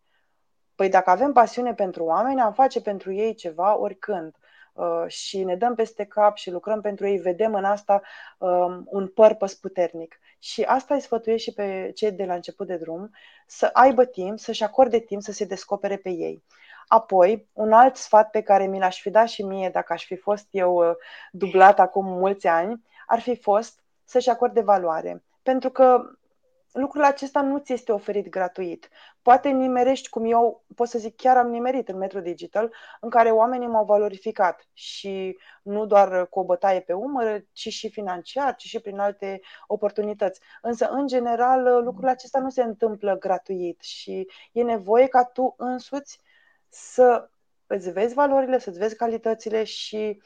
Păi 0.74 0.88
dacă 0.88 1.10
avem 1.10 1.32
pasiune 1.32 1.74
pentru 1.74 2.04
oameni, 2.04 2.40
am 2.40 2.52
face 2.52 2.80
pentru 2.80 3.12
ei 3.12 3.34
ceva 3.34 3.78
oricând. 3.78 4.36
Uh, 4.72 5.04
și 5.06 5.44
ne 5.44 5.56
dăm 5.56 5.74
peste 5.74 6.04
cap 6.04 6.36
și 6.36 6.50
lucrăm 6.50 6.80
pentru 6.80 7.06
ei, 7.06 7.18
vedem 7.18 7.54
în 7.54 7.64
asta 7.64 8.02
um, 8.38 8.84
un 8.86 9.08
purpose 9.08 9.56
puternic. 9.60 10.18
Și 10.38 10.62
asta 10.62 10.94
îi 10.94 11.00
sfătuiesc 11.00 11.42
și 11.42 11.52
pe 11.52 11.90
cei 11.94 12.12
de 12.12 12.24
la 12.24 12.34
început 12.34 12.66
de 12.66 12.76
drum, 12.76 13.10
să 13.46 13.70
aibă 13.72 14.04
timp, 14.04 14.38
să-și 14.38 14.64
acorde 14.64 14.98
timp 14.98 15.22
să 15.22 15.32
se 15.32 15.44
descopere 15.44 15.96
pe 15.96 16.10
ei. 16.10 16.44
Apoi, 16.88 17.48
un 17.52 17.72
alt 17.72 17.96
sfat 17.96 18.30
pe 18.30 18.40
care 18.42 18.66
mi 18.66 18.78
l-aș 18.78 19.00
fi 19.00 19.10
dat 19.10 19.28
și 19.28 19.42
mie 19.42 19.70
dacă 19.70 19.92
aș 19.92 20.04
fi 20.04 20.16
fost 20.16 20.46
eu 20.50 20.88
uh, 20.88 20.94
dublat 21.32 21.78
acum 21.78 22.06
mulți 22.06 22.46
ani, 22.46 22.82
ar 23.06 23.20
fi 23.20 23.36
fost 23.36 23.82
să-și 24.04 24.30
acorde 24.30 24.60
valoare. 24.60 25.22
Pentru 25.42 25.70
că 25.70 26.00
lucrul 26.72 27.04
acesta 27.04 27.40
nu 27.40 27.58
ți 27.58 27.72
este 27.72 27.92
oferit 27.92 28.28
gratuit. 28.28 28.88
Poate 29.22 29.48
nimerești, 29.48 30.08
cum 30.08 30.24
eu 30.24 30.64
pot 30.74 30.88
să 30.88 30.98
zic, 30.98 31.16
chiar 31.16 31.36
am 31.36 31.50
nimerit 31.50 31.88
în 31.88 31.96
Metro 31.96 32.20
Digital, 32.20 32.74
în 33.00 33.10
care 33.10 33.30
oamenii 33.30 33.66
m-au 33.66 33.84
valorificat 33.84 34.68
și 34.72 35.38
nu 35.62 35.86
doar 35.86 36.28
cu 36.28 36.38
o 36.38 36.44
bătaie 36.44 36.80
pe 36.80 36.92
umăr, 36.92 37.44
ci 37.52 37.68
și 37.68 37.90
financiar, 37.90 38.54
ci 38.54 38.64
și 38.64 38.80
prin 38.80 38.98
alte 38.98 39.40
oportunități. 39.66 40.40
Însă, 40.62 40.88
în 40.88 41.06
general, 41.06 41.84
lucrul 41.84 42.08
acesta 42.08 42.38
nu 42.38 42.50
se 42.50 42.62
întâmplă 42.62 43.16
gratuit 43.18 43.80
și 43.80 44.28
e 44.52 44.62
nevoie 44.62 45.06
ca 45.06 45.24
tu 45.24 45.54
însuți 45.58 46.20
să 46.68 47.30
îți 47.66 47.90
vezi 47.90 48.14
valorile, 48.14 48.58
să-ți 48.58 48.78
vezi 48.78 48.96
calitățile 48.96 49.64
și 49.64 50.20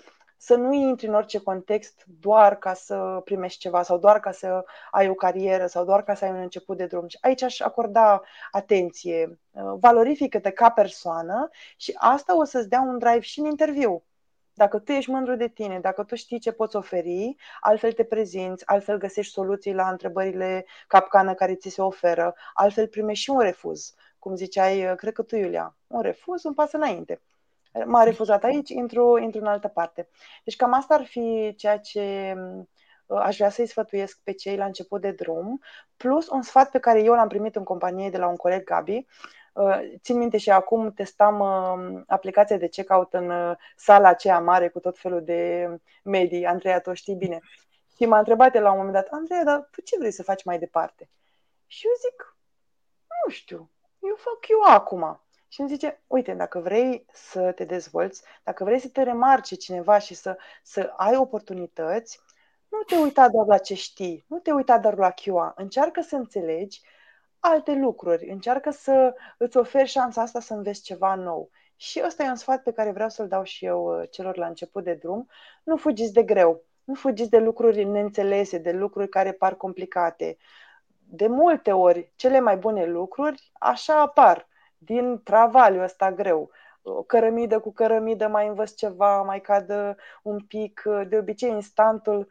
să 0.44 0.54
nu 0.54 0.72
intri 0.72 1.06
în 1.06 1.14
orice 1.14 1.38
context 1.38 2.04
doar 2.20 2.56
ca 2.56 2.74
să 2.74 3.20
primești 3.24 3.58
ceva 3.58 3.82
sau 3.82 3.98
doar 3.98 4.20
ca 4.20 4.32
să 4.32 4.64
ai 4.90 5.08
o 5.08 5.14
carieră 5.14 5.66
sau 5.66 5.84
doar 5.84 6.02
ca 6.02 6.14
să 6.14 6.24
ai 6.24 6.30
un 6.30 6.36
început 6.36 6.76
de 6.76 6.86
drum. 6.86 7.06
Aici 7.20 7.42
aș 7.42 7.60
acorda 7.60 8.22
atenție, 8.50 9.38
valorifică-te 9.80 10.50
ca 10.50 10.70
persoană 10.70 11.50
și 11.76 11.94
asta 11.98 12.36
o 12.36 12.44
să-ți 12.44 12.68
dea 12.68 12.80
un 12.80 12.98
drive 12.98 13.20
și 13.20 13.40
în 13.40 13.46
interviu. 13.46 14.04
Dacă 14.54 14.78
tu 14.78 14.92
ești 14.92 15.10
mândru 15.10 15.36
de 15.36 15.48
tine, 15.48 15.80
dacă 15.80 16.04
tu 16.04 16.14
știi 16.14 16.38
ce 16.38 16.52
poți 16.52 16.76
oferi, 16.76 17.36
altfel 17.60 17.92
te 17.92 18.04
prezinți, 18.04 18.66
altfel 18.66 18.98
găsești 18.98 19.32
soluții 19.32 19.74
la 19.74 19.88
întrebările 19.88 20.66
capcană 20.86 21.34
care 21.34 21.54
ți 21.54 21.68
se 21.68 21.82
oferă, 21.82 22.34
altfel 22.54 22.88
primești 22.88 23.24
și 23.24 23.30
un 23.30 23.38
refuz. 23.38 23.94
Cum 24.18 24.34
ziceai, 24.34 24.94
cred 24.96 25.12
că 25.12 25.22
tu, 25.22 25.36
Iulia, 25.36 25.76
un 25.86 26.00
refuz, 26.00 26.44
un 26.44 26.54
pas 26.54 26.72
înainte 26.72 27.20
m-a 27.84 28.02
refuzat 28.02 28.44
aici, 28.44 28.68
intru, 28.68 29.18
intru 29.18 29.40
în 29.40 29.46
altă 29.46 29.68
parte. 29.68 30.08
Deci 30.44 30.56
cam 30.56 30.72
asta 30.72 30.94
ar 30.94 31.04
fi 31.04 31.54
ceea 31.56 31.78
ce 31.78 32.34
uh, 33.06 33.20
aș 33.22 33.36
vrea 33.36 33.50
să-i 33.50 33.66
sfătuiesc 33.66 34.20
pe 34.22 34.32
cei 34.32 34.56
la 34.56 34.64
început 34.64 35.00
de 35.00 35.10
drum, 35.10 35.60
plus 35.96 36.28
un 36.28 36.42
sfat 36.42 36.70
pe 36.70 36.78
care 36.78 37.02
eu 37.02 37.14
l-am 37.14 37.28
primit 37.28 37.56
în 37.56 37.64
companie 37.64 38.10
de 38.10 38.18
la 38.18 38.26
un 38.26 38.36
coleg 38.36 38.64
Gabi. 38.64 39.06
Uh, 39.52 39.80
țin 40.00 40.18
minte 40.18 40.36
și 40.36 40.50
acum 40.50 40.92
testam 40.92 41.40
uh, 41.40 42.02
aplicația 42.06 42.56
de 42.56 42.68
checkout 42.68 43.12
în 43.12 43.56
sala 43.76 44.08
aceea 44.08 44.40
mare 44.40 44.68
cu 44.68 44.80
tot 44.80 44.98
felul 44.98 45.24
de 45.24 45.68
medii. 46.02 46.46
Andreea, 46.46 46.80
tu 46.80 46.92
știi 46.92 47.14
bine. 47.14 47.40
Și 47.96 48.06
m-a 48.06 48.18
întrebat 48.18 48.54
la 48.54 48.70
un 48.70 48.76
moment 48.76 48.94
dat, 48.94 49.08
Andreea, 49.10 49.44
dar 49.44 49.68
tu 49.70 49.80
ce 49.80 49.98
vrei 49.98 50.12
să 50.12 50.22
faci 50.22 50.44
mai 50.44 50.58
departe? 50.58 51.08
Și 51.66 51.86
eu 51.86 51.92
zic, 52.00 52.36
nu 53.24 53.30
știu, 53.32 53.70
eu 54.00 54.14
fac 54.18 54.48
eu 54.48 54.62
acum 54.62 55.20
și 55.52 55.60
îmi 55.60 55.68
zice, 55.68 56.02
uite, 56.06 56.34
dacă 56.34 56.58
vrei 56.58 57.06
să 57.12 57.52
te 57.52 57.64
dezvolți, 57.64 58.22
dacă 58.42 58.64
vrei 58.64 58.78
să 58.78 58.88
te 58.88 59.02
remarce 59.02 59.54
cineva 59.54 59.98
și 59.98 60.14
să, 60.14 60.36
să 60.62 60.92
ai 60.96 61.16
oportunități, 61.16 62.20
nu 62.68 62.78
te 62.78 62.96
uita 62.96 63.28
doar 63.28 63.46
la 63.46 63.58
ce 63.58 63.74
știi, 63.74 64.24
nu 64.28 64.38
te 64.38 64.52
uita 64.52 64.78
doar 64.78 64.96
la 64.96 65.10
QA, 65.10 65.52
încearcă 65.56 66.00
să 66.00 66.16
înțelegi 66.16 66.80
alte 67.38 67.74
lucruri, 67.74 68.28
încearcă 68.28 68.70
să 68.70 69.14
îți 69.38 69.56
oferi 69.56 69.88
șansa 69.88 70.22
asta 70.22 70.40
să 70.40 70.54
înveți 70.54 70.82
ceva 70.82 71.14
nou. 71.14 71.50
Și 71.76 72.02
ăsta 72.04 72.22
e 72.22 72.28
un 72.28 72.36
sfat 72.36 72.62
pe 72.62 72.72
care 72.72 72.90
vreau 72.90 73.08
să-l 73.08 73.28
dau 73.28 73.42
și 73.42 73.64
eu 73.64 74.00
uh, 74.00 74.08
celor 74.10 74.36
la 74.36 74.46
început 74.46 74.84
de 74.84 74.94
drum. 74.94 75.28
Nu 75.62 75.76
fugiți 75.76 76.12
de 76.12 76.22
greu, 76.22 76.64
nu 76.84 76.94
fugiți 76.94 77.30
de 77.30 77.38
lucruri 77.38 77.84
neînțelese, 77.84 78.58
de 78.58 78.72
lucruri 78.72 79.08
care 79.08 79.32
par 79.32 79.54
complicate. 79.54 80.36
De 81.08 81.26
multe 81.26 81.72
ori, 81.72 82.12
cele 82.16 82.40
mai 82.40 82.56
bune 82.56 82.84
lucruri 82.84 83.50
așa 83.52 84.00
apar 84.00 84.50
din 84.84 85.22
travaliul 85.22 85.82
ăsta 85.82 86.12
greu. 86.12 86.50
Cărămidă 87.06 87.60
cu 87.60 87.72
cărămidă 87.72 88.28
mai 88.28 88.46
învăț 88.46 88.74
ceva, 88.74 89.22
mai 89.22 89.40
cadă 89.40 89.96
un 90.22 90.40
pic. 90.40 90.82
De 91.08 91.18
obicei, 91.18 91.50
instantul 91.50 92.28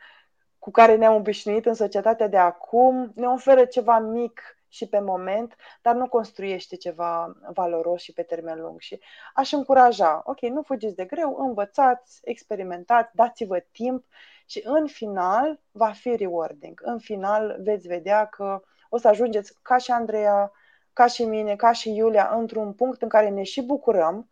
cu 0.60 0.72
care 0.72 0.95
ne-am 0.95 1.16
obișnuit 1.16 1.66
în 1.66 1.74
societatea 1.74 2.28
de 2.28 2.38
acum 2.38 3.12
ne 3.16 3.28
oferă 3.28 3.66
ceva 3.66 3.99
mic 3.99 4.41
și 4.68 4.88
pe 4.88 4.99
moment, 4.99 5.56
dar 5.82 5.95
nu 5.95 6.08
construiește 6.08 6.76
ceva 6.76 7.38
valoros 7.54 8.02
și 8.02 8.14
pe 8.14 8.22
termen 8.22 8.62
lung. 8.62 8.80
Și 8.80 8.99
aș 9.34 9.52
încuraja, 9.52 10.22
ok, 10.26 10.39
nu 10.41 10.62
fugiți 10.62 10.95
de 10.95 11.06
greu, 11.06 11.36
învățați, 11.39 12.20
experimentați, 12.24 13.16
dați-vă 13.16 13.60
timp 13.72 14.06
și 14.45 14.62
în 14.66 14.88
final 14.88 15.60
va 15.72 15.91
fi 15.91 16.16
rewarding. 16.16 16.82
În 16.84 16.99
final 16.99 17.56
veți 17.60 17.88
vedea 17.88 18.26
că 18.26 18.62
o 18.89 18.97
să 18.97 19.08
ajungeți 19.08 19.54
ca 19.62 19.78
și 19.78 19.91
Andreea 19.91 20.52
ca 20.93 21.07
și 21.07 21.23
mine, 21.23 21.55
ca 21.55 21.71
și 21.71 21.95
Iulia, 21.95 22.31
într-un 22.37 22.73
punct 22.73 23.01
în 23.01 23.09
care 23.09 23.29
ne 23.29 23.43
și 23.43 23.61
bucurăm 23.61 24.29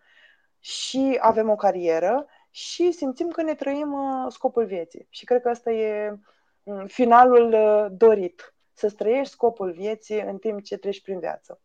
și 0.60 1.18
avem 1.20 1.50
o 1.50 1.56
carieră 1.56 2.26
și 2.52 2.92
simțim 2.92 3.28
că 3.28 3.42
ne 3.42 3.56
trăim 3.56 3.94
uh, 3.94 4.32
scopul 4.32 4.66
vieții. 4.66 5.08
Și 5.10 5.26
cred 5.26 5.42
că 5.42 5.50
ăsta 5.50 5.72
e 5.72 6.20
mm, 6.64 6.86
finalul 6.88 7.54
uh, 7.54 7.86
dorit, 7.98 8.54
să-ți 8.74 8.96
trăiești 8.96 9.34
scopul 9.34 9.72
vieții 9.72 10.22
în 10.22 10.38
timp 10.38 10.64
ce 10.64 10.78
treci 10.78 11.02
prin 11.02 11.20
viață. 11.20 11.62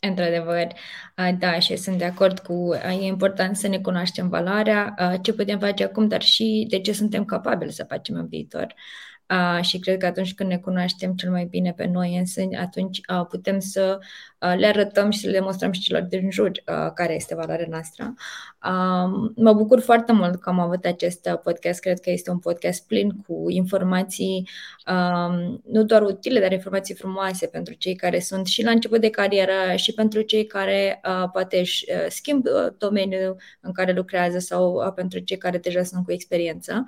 Într-adevăr, 0.00 0.66
da, 1.38 1.58
și 1.58 1.76
sunt 1.76 1.98
de 1.98 2.04
acord 2.04 2.38
cu, 2.38 2.74
e 2.74 3.06
important 3.06 3.56
să 3.56 3.68
ne 3.68 3.80
cunoaștem 3.80 4.28
valoarea, 4.28 4.94
ce 5.22 5.32
putem 5.32 5.58
face 5.58 5.84
acum, 5.84 6.08
dar 6.08 6.22
și 6.22 6.66
de 6.68 6.80
ce 6.80 6.92
suntem 6.92 7.24
capabili 7.24 7.72
să 7.72 7.84
facem 7.84 8.14
în 8.14 8.26
viitor. 8.26 8.74
Uh, 9.30 9.64
și 9.64 9.78
cred 9.78 9.98
că 9.98 10.06
atunci 10.06 10.34
când 10.34 10.50
ne 10.50 10.58
cunoaștem 10.58 11.14
cel 11.14 11.30
mai 11.30 11.44
bine 11.44 11.72
pe 11.72 11.86
noi 11.86 12.16
însăni, 12.16 12.56
atunci 12.56 13.00
uh, 13.08 13.26
putem 13.28 13.58
să 13.58 13.98
uh, 14.00 14.06
le 14.56 14.66
arătăm 14.66 15.10
și 15.10 15.18
să 15.18 15.26
le 15.26 15.32
demonstrăm 15.32 15.72
și 15.72 15.80
celor 15.80 16.02
din 16.02 16.30
jur 16.30 16.48
uh, 16.50 16.92
care 16.94 17.14
este 17.14 17.34
valoarea 17.34 17.66
noastră. 17.70 18.14
Uh, 18.64 19.30
mă 19.36 19.52
bucur 19.52 19.80
foarte 19.80 20.12
mult 20.12 20.40
că 20.40 20.48
am 20.48 20.60
avut 20.60 20.84
acest 20.84 21.28
podcast. 21.42 21.80
Cred 21.80 22.00
că 22.00 22.10
este 22.10 22.30
un 22.30 22.38
podcast 22.38 22.86
plin 22.86 23.10
cu 23.26 23.44
informații 23.48 24.48
uh, 24.86 25.58
nu 25.64 25.82
doar 25.82 26.02
utile, 26.02 26.40
dar 26.40 26.52
informații 26.52 26.94
frumoase 26.94 27.46
pentru 27.46 27.74
cei 27.74 27.94
care 27.94 28.20
sunt 28.20 28.46
și 28.46 28.64
la 28.64 28.70
început 28.70 29.00
de 29.00 29.10
carieră 29.10 29.52
și 29.74 29.92
pentru 29.92 30.20
cei 30.20 30.46
care 30.46 31.00
uh, 31.04 31.28
poate 31.32 31.58
își 31.58 31.84
uh, 31.88 32.06
schimb 32.08 32.44
uh, 32.44 32.72
domeniul 32.78 33.36
în 33.60 33.72
care 33.72 33.92
lucrează 33.92 34.38
sau 34.38 34.72
uh, 34.72 34.92
pentru 34.94 35.18
cei 35.18 35.38
care 35.38 35.58
deja 35.58 35.82
sunt 35.82 36.04
cu 36.04 36.12
experiență. 36.12 36.84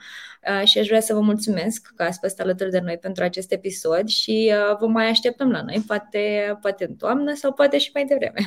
Uh, 0.49 0.67
și 0.67 0.79
aș 0.79 0.87
vrea 0.87 1.01
să 1.01 1.15
vă 1.15 1.21
mulțumesc 1.21 1.93
că 1.97 2.03
ați 2.03 2.19
fost 2.21 2.41
alături 2.41 2.71
de 2.71 2.81
noi 2.81 2.99
pentru 2.99 3.25
acest 3.25 3.53
episod 3.53 4.09
și 4.09 4.53
uh, 4.53 4.77
vă 4.81 4.87
mai 4.87 5.09
așteptăm 5.09 5.51
la 5.51 5.63
noi, 5.63 5.83
poate, 5.87 6.59
poate 6.61 6.85
în 6.89 6.95
toamnă 6.95 7.35
sau 7.35 7.48
poate 7.53 7.79
și 7.79 7.91
mai 7.95 8.05
devreme. 8.05 8.41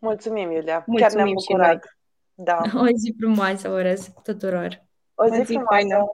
Mulțumim, 0.00 0.50
Iulia. 0.50 0.84
Mulțumim 0.86 1.00
Chiar 1.00 1.12
ne-am 1.12 1.32
bucurat. 1.32 1.98
Da. 2.34 2.60
O 2.74 2.86
zi 2.96 3.14
frumoasă, 3.18 3.68
vă 3.68 3.74
urez 3.74 4.12
tuturor. 4.22 4.84
O 5.14 5.24
zi, 5.24 5.40
o 5.40 5.44
zi 5.44 5.52
frumoasă. 5.52 5.68
Faină. 5.68 6.10